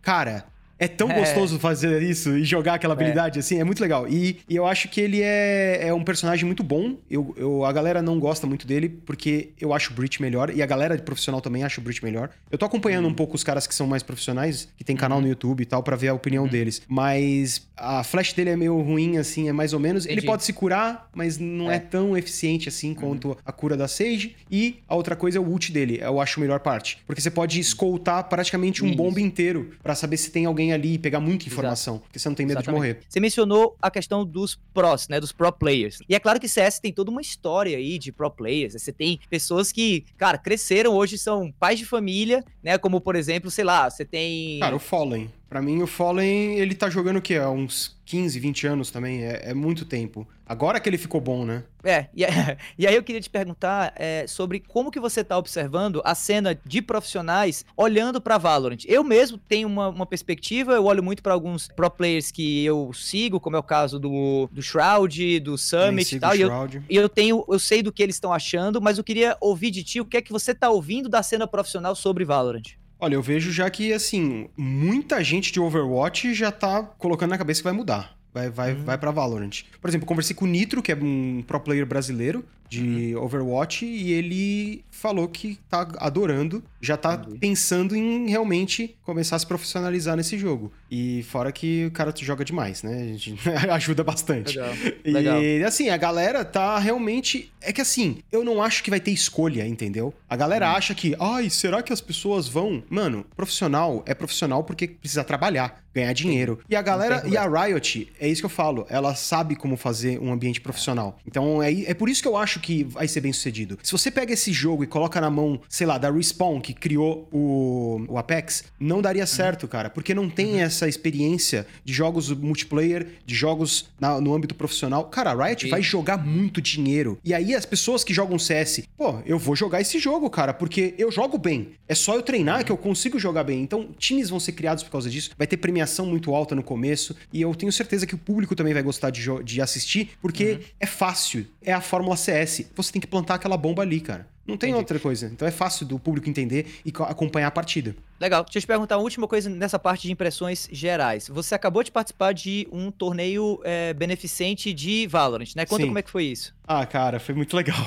Cara, 0.02 0.46
é 0.78 0.86
tão 0.86 1.10
é. 1.10 1.19
gostoso 1.19 1.58
fazer 1.58 2.02
isso 2.02 2.36
e 2.36 2.44
jogar 2.44 2.75
aquela 2.75 2.94
é. 2.94 2.96
habilidade, 2.96 3.38
é. 3.38 3.40
assim, 3.40 3.58
é 3.58 3.64
muito 3.64 3.80
legal. 3.80 4.06
E, 4.08 4.38
e, 4.48 4.54
eu 4.54 4.66
acho 4.66 4.88
que 4.88 5.00
ele 5.00 5.20
é, 5.22 5.88
é 5.88 5.94
um 5.94 6.04
personagem 6.04 6.44
muito 6.44 6.62
bom. 6.62 6.96
Eu, 7.10 7.34
eu, 7.36 7.64
a 7.64 7.72
galera 7.72 8.00
não 8.00 8.19
gosta 8.19 8.46
muito 8.46 8.66
dele, 8.66 8.88
porque 8.88 9.50
eu 9.60 9.75
acho 9.75 9.92
o 9.92 9.94
Breach 9.94 10.20
melhor. 10.22 10.50
E 10.54 10.62
a 10.62 10.66
galera 10.66 10.96
de 10.96 11.02
profissional 11.02 11.40
também 11.40 11.64
acha 11.64 11.80
o 11.80 11.84
Breach 11.84 12.02
melhor. 12.04 12.30
Eu 12.50 12.56
tô 12.56 12.64
acompanhando 12.64 13.06
uhum. 13.06 13.10
um 13.10 13.14
pouco 13.14 13.34
os 13.34 13.42
caras 13.42 13.66
que 13.66 13.75
são 13.75 13.86
mais 13.86 14.02
profissionais, 14.02 14.69
que 14.76 14.84
tem 14.84 14.96
canal 14.96 15.19
uhum. 15.19 15.22
no 15.22 15.28
YouTube 15.28 15.62
e 15.62 15.66
tal, 15.66 15.82
para 15.82 15.96
ver 15.96 16.08
a 16.08 16.14
opinião 16.14 16.44
uhum. 16.44 16.50
deles. 16.50 16.82
Mas 16.86 17.66
a 17.76 18.04
flash 18.04 18.32
dele 18.32 18.50
é 18.50 18.56
meio 18.56 18.80
ruim, 18.80 19.19
assim, 19.19 19.48
é 19.48 19.52
mais 19.52 19.72
ou 19.72 19.80
menos. 19.80 20.04
Entendi. 20.04 20.20
Ele 20.20 20.26
pode 20.26 20.44
se 20.44 20.52
curar, 20.52 21.08
mas 21.14 21.38
não 21.38 21.70
é, 21.70 21.76
é 21.76 21.78
tão 21.78 22.16
eficiente 22.16 22.69
assim 22.69 22.94
quanto 22.94 23.36
a 23.44 23.52
cura 23.52 23.76
da 23.76 23.88
Sage. 23.88 24.36
E 24.50 24.78
a 24.86 24.94
outra 24.94 25.16
coisa 25.16 25.38
é 25.38 25.40
o 25.40 25.48
ult 25.48 25.72
dele, 25.72 25.98
eu 26.00 26.20
acho 26.20 26.38
a 26.38 26.42
melhor 26.42 26.60
parte. 26.60 26.98
Porque 27.06 27.20
você 27.20 27.30
pode 27.30 27.58
escoltar 27.58 28.25
praticamente 28.25 28.84
um 28.84 28.94
bomba 28.94 29.20
inteiro 29.20 29.70
para 29.82 29.94
saber 29.94 30.16
se 30.16 30.30
tem 30.30 30.44
alguém 30.44 30.67
ali 30.72 30.94
e 30.94 30.98
pegar 30.98 31.20
muita 31.20 31.46
informação, 31.46 31.94
Exato. 31.94 32.06
porque 32.06 32.18
você 32.18 32.28
não 32.28 32.36
tem 32.36 32.46
medo 32.46 32.58
Exatamente. 32.60 32.82
de 32.82 32.88
morrer. 32.94 33.00
Você 33.08 33.20
mencionou 33.20 33.76
a 33.80 33.90
questão 33.90 34.24
dos 34.24 34.58
pros, 34.72 35.08
né, 35.08 35.20
dos 35.20 35.32
pro 35.32 35.52
players. 35.52 35.98
E 36.08 36.14
é 36.14 36.20
claro 36.20 36.40
que 36.40 36.48
CS 36.48 36.78
tem 36.78 36.92
toda 36.92 37.10
uma 37.10 37.20
história 37.20 37.76
aí 37.76 37.98
de 37.98 38.12
pro 38.12 38.30
players. 38.30 38.74
Você 38.74 38.92
tem 38.92 39.18
pessoas 39.28 39.72
que, 39.72 40.04
cara, 40.16 40.38
cresceram 40.38 40.92
hoje 40.94 41.18
são 41.18 41.52
pais 41.58 41.78
de 41.78 41.84
família, 41.84 42.44
né, 42.62 42.78
como 42.78 43.00
por 43.00 43.16
exemplo, 43.16 43.50
sei 43.50 43.64
lá, 43.64 43.88
você 43.88 44.04
tem 44.04 44.58
Cara, 44.60 44.76
o 44.76 44.78
Fallen. 44.78 45.30
Para 45.48 45.62
mim 45.62 45.80
o 45.82 45.86
Fallen, 45.86 46.58
ele 46.58 46.74
tá 46.74 46.90
jogando 46.90 47.16
o 47.16 47.22
quê? 47.22 47.36
Há 47.36 47.48
uns 47.48 47.98
15, 48.04 48.38
20 48.38 48.66
anos 48.66 48.90
também, 48.90 49.24
é, 49.24 49.50
é, 49.50 49.54
muito 49.54 49.86
tempo. 49.86 50.28
Agora 50.46 50.78
que 50.78 50.88
ele 50.88 50.98
ficou 50.98 51.20
bom, 51.20 51.44
né? 51.44 51.64
É, 51.82 52.06
e, 52.14 52.22
e 52.78 52.86
aí 52.86 52.94
eu 52.94 53.02
queria 53.02 53.20
te 53.20 53.30
perguntar 53.30 53.94
é, 53.96 54.26
sobre 54.26 54.60
como 54.60 54.90
que 54.90 55.00
você 55.00 55.24
tá 55.24 55.38
observando 55.38 56.02
a 56.04 56.14
cena 56.14 56.58
de 56.66 56.82
profissionais 56.82 57.64
olhando 57.74 58.20
para 58.20 58.36
Valorant. 58.36 58.84
Eu 58.86 59.02
mesmo 59.02 59.38
tenho 59.38 59.68
uma, 59.68 59.88
uma 59.88 60.06
perspectiva, 60.06 60.72
eu 60.72 60.84
olho 60.84 61.02
muito 61.02 61.22
para 61.22 61.32
alguns 61.32 61.68
pro 61.68 61.90
players 61.90 62.30
que 62.30 62.62
eu 62.64 62.90
sigo, 62.92 63.40
como 63.40 63.56
é 63.56 63.58
o 63.58 63.62
caso 63.62 63.98
do, 63.98 64.50
do 64.52 64.60
Shroud, 64.60 65.40
do 65.40 65.56
Summit 65.56 66.14
e 66.16 66.20
tal, 66.20 66.36
e 66.36 66.42
eu, 66.42 66.50
e 66.90 66.96
eu 66.96 67.08
tenho, 67.08 67.42
eu 67.48 67.58
sei 67.58 67.82
do 67.82 67.92
que 67.92 68.02
eles 68.02 68.16
estão 68.16 68.34
achando, 68.34 68.82
mas 68.82 68.98
eu 68.98 69.04
queria 69.04 69.34
ouvir 69.40 69.70
de 69.70 69.82
ti 69.82 70.00
o 70.00 70.04
que 70.04 70.18
é 70.18 70.22
que 70.22 70.32
você 70.32 70.54
tá 70.54 70.68
ouvindo 70.68 71.08
da 71.08 71.22
cena 71.22 71.46
profissional 71.46 71.94
sobre 71.94 72.24
Valorant. 72.24 72.76
Olha, 73.00 73.14
eu 73.14 73.22
vejo 73.22 73.52
já 73.52 73.70
que, 73.70 73.92
assim, 73.92 74.48
muita 74.56 75.22
gente 75.22 75.52
de 75.52 75.60
Overwatch 75.60 76.34
já 76.34 76.50
tá 76.50 76.82
colocando 76.82 77.30
na 77.30 77.38
cabeça 77.38 77.60
que 77.60 77.64
vai 77.64 77.72
mudar. 77.72 78.18
Vai, 78.34 78.50
vai, 78.50 78.72
uhum. 78.72 78.84
vai 78.84 78.98
pra 78.98 79.10
Valorant. 79.10 79.62
Por 79.80 79.88
exemplo, 79.88 80.06
conversei 80.06 80.34
com 80.34 80.44
o 80.44 80.48
Nitro, 80.48 80.82
que 80.82 80.92
é 80.92 80.96
um 80.96 81.42
pro 81.46 81.60
player 81.60 81.86
brasileiro 81.86 82.44
de 82.68 83.14
uhum. 83.14 83.24
Overwatch, 83.24 83.84
e 83.84 84.12
ele 84.12 84.84
falou 84.90 85.28
que 85.28 85.58
tá 85.68 85.88
adorando, 85.98 86.62
já 86.80 86.96
tá 86.96 87.14
Entendi. 87.14 87.38
pensando 87.38 87.94
em 87.94 88.28
realmente 88.28 88.96
começar 89.02 89.36
a 89.36 89.38
se 89.38 89.46
profissionalizar 89.46 90.16
nesse 90.16 90.36
jogo. 90.36 90.72
E 90.90 91.22
fora 91.24 91.52
que 91.52 91.86
o 91.86 91.90
cara 91.90 92.12
joga 92.16 92.44
demais, 92.44 92.82
né? 92.82 93.02
A 93.02 93.16
gente 93.16 93.36
ajuda 93.70 94.02
bastante. 94.02 94.58
Legal. 94.58 94.74
E 95.04 95.10
Legal. 95.10 95.68
assim, 95.68 95.88
a 95.88 95.96
galera 95.96 96.44
tá 96.44 96.78
realmente. 96.78 97.52
É 97.60 97.72
que 97.72 97.80
assim, 97.80 98.18
eu 98.32 98.44
não 98.44 98.62
acho 98.62 98.82
que 98.82 98.90
vai 98.90 99.00
ter 99.00 99.10
escolha, 99.10 99.66
entendeu? 99.66 100.12
A 100.28 100.36
galera 100.36 100.70
hum. 100.70 100.76
acha 100.76 100.94
que, 100.94 101.14
ai, 101.20 101.50
será 101.50 101.82
que 101.82 101.92
as 101.92 102.00
pessoas 102.00 102.48
vão. 102.48 102.82
Mano, 102.90 103.24
profissional 103.36 104.02
é 104.06 104.14
profissional 104.14 104.64
porque 104.64 104.88
precisa 104.88 105.22
trabalhar, 105.22 105.82
ganhar 105.94 106.12
dinheiro. 106.12 106.60
E 106.68 106.74
a 106.74 106.82
galera, 106.82 107.22
e 107.26 107.36
a 107.36 107.46
Riot, 107.46 108.12
é 108.18 108.28
isso 108.28 108.42
que 108.42 108.46
eu 108.46 108.50
falo, 108.50 108.86
ela 108.88 109.14
sabe 109.14 109.54
como 109.54 109.76
fazer 109.76 110.18
um 110.20 110.32
ambiente 110.32 110.60
profissional. 110.60 111.18
Então 111.26 111.62
é, 111.62 111.72
é 111.72 111.94
por 111.94 112.08
isso 112.08 112.22
que 112.22 112.28
eu 112.28 112.36
acho 112.36 112.57
que 112.58 112.84
vai 112.84 113.08
ser 113.08 113.20
bem 113.20 113.32
sucedido. 113.32 113.78
Se 113.82 113.93
você 113.93 114.10
pega 114.10 114.32
esse 114.32 114.52
jogo 114.52 114.84
e 114.84 114.87
coloca 114.87 115.20
na 115.20 115.31
mão, 115.31 115.60
sei 115.69 115.87
lá, 115.87 115.99
da 115.99 116.10
Respawn, 116.10 116.60
que 116.60 116.75
criou 116.75 117.28
o, 117.32 118.05
o 118.08 118.19
Apex, 118.19 118.64
não 118.78 119.00
daria 119.00 119.26
certo, 119.26 119.64
uhum. 119.64 119.69
cara, 119.69 119.90
porque 119.90 120.14
não 120.14 120.28
tem 120.28 120.55
uhum. 120.55 120.60
essa 120.60 120.88
experiência 120.88 121.66
de 121.85 121.92
jogos 121.92 122.30
multiplayer, 122.30 123.06
de 123.25 123.35
jogos 123.35 123.88
na, 124.00 124.21
no 124.21 124.35
âmbito 124.35 124.54
profissional. 124.54 125.04
Cara, 125.04 125.32
a 125.32 125.47
Riot 125.47 125.68
vai 125.68 125.82
jogar 125.82 126.18
muito 126.18 126.61
dinheiro. 126.61 127.18
E 127.25 127.35
aí 127.35 127.54
as 127.54 127.64
pessoas 127.64 128.04
que 128.04 128.14
jogam 128.14 128.38
CS, 128.38 128.82
pô, 128.97 129.21
eu 129.25 129.38
vou 129.38 129.54
jogar 129.56 129.80
esse 129.80 129.99
jogo, 129.99 130.28
cara, 130.30 130.52
porque 130.52 130.94
eu 130.99 131.11
jogo 131.11 131.38
bem. 131.38 131.73
É 131.87 131.94
só 131.94 132.14
eu 132.14 132.23
treinar 132.23 132.59
uhum. 132.59 132.64
que 132.64 132.73
eu 132.73 132.76
consigo 132.76 133.18
jogar 133.18 133.44
bem. 133.44 133.62
Então, 133.62 133.88
times 133.99 134.30
vão 134.30 134.40
ser 134.40 134.52
criados 134.52 134.82
por 134.82 134.90
causa 134.90 135.09
disso. 135.09 135.30
Vai 135.37 135.47
ter 135.47 135.56
premiação 135.56 136.06
muito 136.06 136.35
alta 136.35 136.54
no 136.54 136.62
começo. 136.62 137.16
E 137.32 137.40
eu 137.40 137.54
tenho 137.54 137.73
certeza 137.73 138.06
que 138.06 138.14
o 138.14 138.18
público 138.18 138.54
também 138.54 138.75
vai 138.75 138.82
gostar 138.82 139.11
de, 139.11 139.23
de 139.42 139.61
assistir, 139.61 140.11
porque 140.21 140.52
uhum. 140.52 140.61
é 140.80 140.87
fácil. 140.87 141.47
É 141.68 141.72
a 141.75 141.82
fórmula 141.82 142.16
CS. 142.16 142.64
Você 142.75 142.92
tem 142.92 142.98
que 142.98 143.06
plantar 143.06 143.34
aquela 143.34 143.54
bomba 143.54 143.82
ali, 143.82 144.00
cara. 144.00 144.26
Não 144.46 144.56
tem 144.56 144.70
Entendi. 144.70 144.80
outra 144.80 144.98
coisa. 144.98 145.26
Então 145.26 145.46
é 145.46 145.50
fácil 145.50 145.84
do 145.84 145.98
público 145.98 146.26
entender 146.26 146.80
e 146.82 146.90
acompanhar 147.00 147.48
a 147.48 147.50
partida. 147.50 147.94
Legal. 148.20 148.44
Deixa 148.44 148.58
eu 148.58 148.62
te 148.62 148.66
perguntar 148.66 148.96
uma 148.96 149.04
última 149.04 149.28
coisa 149.28 149.48
nessa 149.48 149.78
parte 149.78 150.02
de 150.02 150.12
impressões 150.12 150.68
gerais. 150.72 151.28
Você 151.28 151.54
acabou 151.54 151.82
de 151.82 151.90
participar 151.90 152.32
de 152.32 152.66
um 152.72 152.90
torneio 152.90 153.60
é, 153.64 153.92
beneficente 153.94 154.72
de 154.72 155.06
Valorant, 155.06 155.54
né? 155.54 155.64
Conta 155.64 155.82
Sim. 155.82 155.88
como 155.88 155.98
é 155.98 156.02
que 156.02 156.10
foi 156.10 156.25
isso. 156.25 156.56
Ah, 156.66 156.84
cara, 156.84 157.18
foi 157.18 157.34
muito 157.34 157.56
legal. 157.56 157.78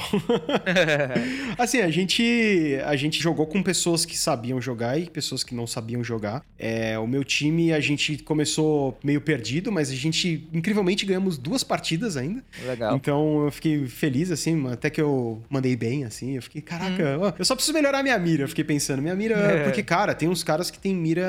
assim, 1.55 1.81
a 1.81 1.91
gente, 1.91 2.79
a 2.83 2.95
gente 2.95 3.21
jogou 3.21 3.45
com 3.45 3.61
pessoas 3.61 4.05
que 4.05 4.17
sabiam 4.17 4.59
jogar 4.59 4.97
e 4.97 5.07
pessoas 5.07 5.43
que 5.43 5.53
não 5.53 5.67
sabiam 5.67 6.03
jogar. 6.03 6.43
É, 6.57 6.97
o 6.97 7.05
meu 7.05 7.23
time, 7.23 7.71
a 7.71 7.79
gente 7.79 8.17
começou 8.23 8.97
meio 9.03 9.21
perdido, 9.21 9.71
mas 9.71 9.91
a 9.91 9.95
gente, 9.95 10.49
incrivelmente, 10.51 11.05
ganhamos 11.05 11.37
duas 11.37 11.63
partidas 11.63 12.17
ainda. 12.17 12.43
Legal. 12.65 12.95
Então 12.95 13.45
eu 13.45 13.51
fiquei 13.51 13.85
feliz, 13.85 14.31
assim, 14.31 14.67
até 14.71 14.89
que 14.89 14.99
eu 14.99 15.43
mandei 15.47 15.75
bem, 15.75 16.03
assim. 16.03 16.35
Eu 16.37 16.41
fiquei, 16.41 16.61
caraca, 16.61 17.19
hum. 17.19 17.33
eu 17.37 17.45
só 17.45 17.53
preciso 17.53 17.75
melhorar 17.75 18.01
minha 18.01 18.17
mira. 18.17 18.45
Eu 18.45 18.47
fiquei 18.47 18.63
pensando, 18.63 19.01
minha 19.01 19.15
mira. 19.15 19.31
É. 19.51 19.63
Porque, 19.65 19.83
cara, 19.83 20.13
tem 20.21 20.29
uns 20.29 20.43
caras 20.43 20.69
que 20.69 20.77
tem 20.77 20.93
mira 20.93 21.27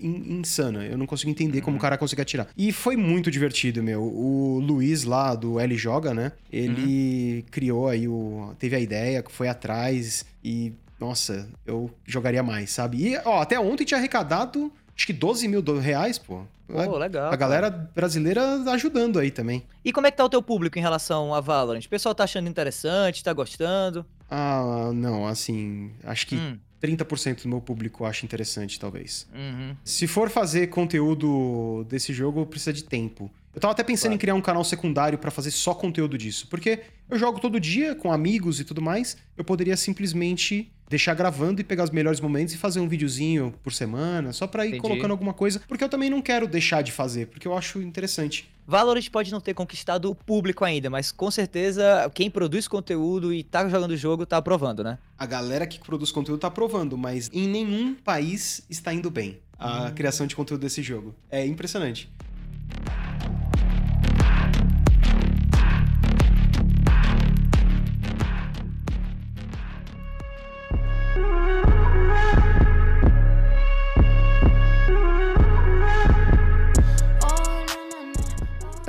in, 0.00 0.38
insana. 0.38 0.86
Eu 0.86 0.96
não 0.96 1.04
consigo 1.04 1.30
entender 1.30 1.58
uhum. 1.58 1.64
como 1.64 1.76
o 1.76 1.80
cara 1.80 1.98
consegue 1.98 2.22
atirar. 2.22 2.48
E 2.56 2.72
foi 2.72 2.96
muito 2.96 3.30
divertido, 3.30 3.82
meu. 3.82 4.02
O 4.02 4.58
Luiz 4.58 5.04
lá 5.04 5.34
do 5.34 5.60
L 5.60 5.76
Joga, 5.76 6.14
né? 6.14 6.32
Ele 6.50 7.40
uhum. 7.40 7.50
criou 7.50 7.88
aí 7.88 8.08
o. 8.08 8.54
Teve 8.58 8.74
a 8.74 8.80
ideia, 8.80 9.22
foi 9.28 9.48
atrás 9.48 10.24
e. 10.42 10.72
Nossa, 10.98 11.46
eu 11.66 11.90
jogaria 12.06 12.42
mais, 12.42 12.70
sabe? 12.70 13.06
E, 13.06 13.18
ó, 13.22 13.42
até 13.42 13.60
ontem 13.60 13.84
tinha 13.84 13.98
arrecadado 13.98 14.72
acho 14.96 15.06
que 15.06 15.12
12 15.12 15.46
mil 15.48 15.62
reais, 15.78 16.16
pô. 16.16 16.42
Oh, 16.68 16.96
legal. 16.96 17.30
A 17.30 17.36
galera 17.36 17.70
cara. 17.70 17.90
brasileira 17.94 18.62
ajudando 18.70 19.18
aí 19.18 19.30
também. 19.30 19.62
E 19.84 19.92
como 19.92 20.06
é 20.06 20.10
que 20.10 20.16
tá 20.16 20.24
o 20.24 20.30
teu 20.30 20.42
público 20.42 20.78
em 20.78 20.82
relação 20.82 21.34
a 21.34 21.40
Valorant? 21.40 21.84
O 21.84 21.88
pessoal 21.88 22.14
tá 22.14 22.24
achando 22.24 22.48
interessante, 22.48 23.22
tá 23.22 23.32
gostando? 23.34 24.06
Ah, 24.30 24.90
não, 24.94 25.26
assim, 25.26 25.90
acho 26.04 26.26
que 26.26 26.36
hum. 26.36 26.58
30% 26.82 27.42
do 27.42 27.48
meu 27.48 27.60
público 27.60 28.04
acha 28.04 28.26
interessante, 28.26 28.78
talvez. 28.78 29.28
Uhum. 29.32 29.76
Se 29.84 30.06
for 30.06 30.28
fazer 30.28 30.66
conteúdo 30.66 31.84
desse 31.88 32.12
jogo, 32.12 32.44
precisa 32.44 32.72
de 32.72 32.82
tempo. 32.82 33.30
Eu 33.54 33.60
tava 33.60 33.72
até 33.72 33.82
pensando 33.82 34.10
claro. 34.10 34.14
em 34.14 34.18
criar 34.18 34.34
um 34.34 34.40
canal 34.40 34.64
secundário 34.64 35.18
para 35.18 35.30
fazer 35.30 35.50
só 35.50 35.74
conteúdo 35.74 36.16
disso, 36.16 36.46
porque 36.48 36.80
eu 37.10 37.18
jogo 37.18 37.38
todo 37.38 37.60
dia 37.60 37.94
com 37.94 38.10
amigos 38.10 38.58
e 38.60 38.64
tudo 38.64 38.80
mais, 38.80 39.16
eu 39.36 39.44
poderia 39.44 39.76
simplesmente 39.76 40.72
deixar 40.88 41.14
gravando 41.14 41.60
e 41.60 41.64
pegar 41.64 41.84
os 41.84 41.90
melhores 41.90 42.20
momentos 42.20 42.54
e 42.54 42.58
fazer 42.58 42.78
um 42.80 42.88
videozinho 42.88 43.54
por 43.62 43.72
semana, 43.72 44.32
só 44.32 44.46
para 44.46 44.64
ir 44.64 44.70
Entendi. 44.70 44.82
colocando 44.82 45.10
alguma 45.10 45.32
coisa, 45.32 45.60
porque 45.66 45.82
eu 45.82 45.88
também 45.88 46.10
não 46.10 46.20
quero 46.20 46.46
deixar 46.46 46.82
de 46.82 46.92
fazer, 46.92 47.28
porque 47.28 47.48
eu 47.48 47.56
acho 47.56 47.80
interessante. 47.80 48.50
Valorant 48.66 49.08
pode 49.10 49.32
não 49.32 49.40
ter 49.40 49.54
conquistado 49.54 50.10
o 50.10 50.14
público 50.14 50.64
ainda, 50.64 50.88
mas 50.88 51.10
com 51.10 51.30
certeza 51.30 52.10
quem 52.14 52.30
produz 52.30 52.68
conteúdo 52.68 53.32
e 53.32 53.42
tá 53.42 53.68
jogando 53.68 53.92
o 53.92 53.96
jogo 53.96 54.24
tá 54.26 54.36
aprovando, 54.36 54.84
né? 54.84 54.98
A 55.18 55.26
galera 55.26 55.66
que 55.66 55.78
produz 55.78 56.12
conteúdo 56.12 56.40
tá 56.40 56.48
aprovando, 56.48 56.96
mas 56.96 57.28
em 57.32 57.48
nenhum 57.48 57.94
país 57.94 58.62
está 58.68 58.92
indo 58.92 59.10
bem 59.10 59.38
a 59.58 59.86
hum. 59.86 59.94
criação 59.94 60.26
de 60.26 60.36
conteúdo 60.36 60.60
desse 60.60 60.82
jogo. 60.82 61.14
É 61.30 61.44
impressionante. 61.44 62.10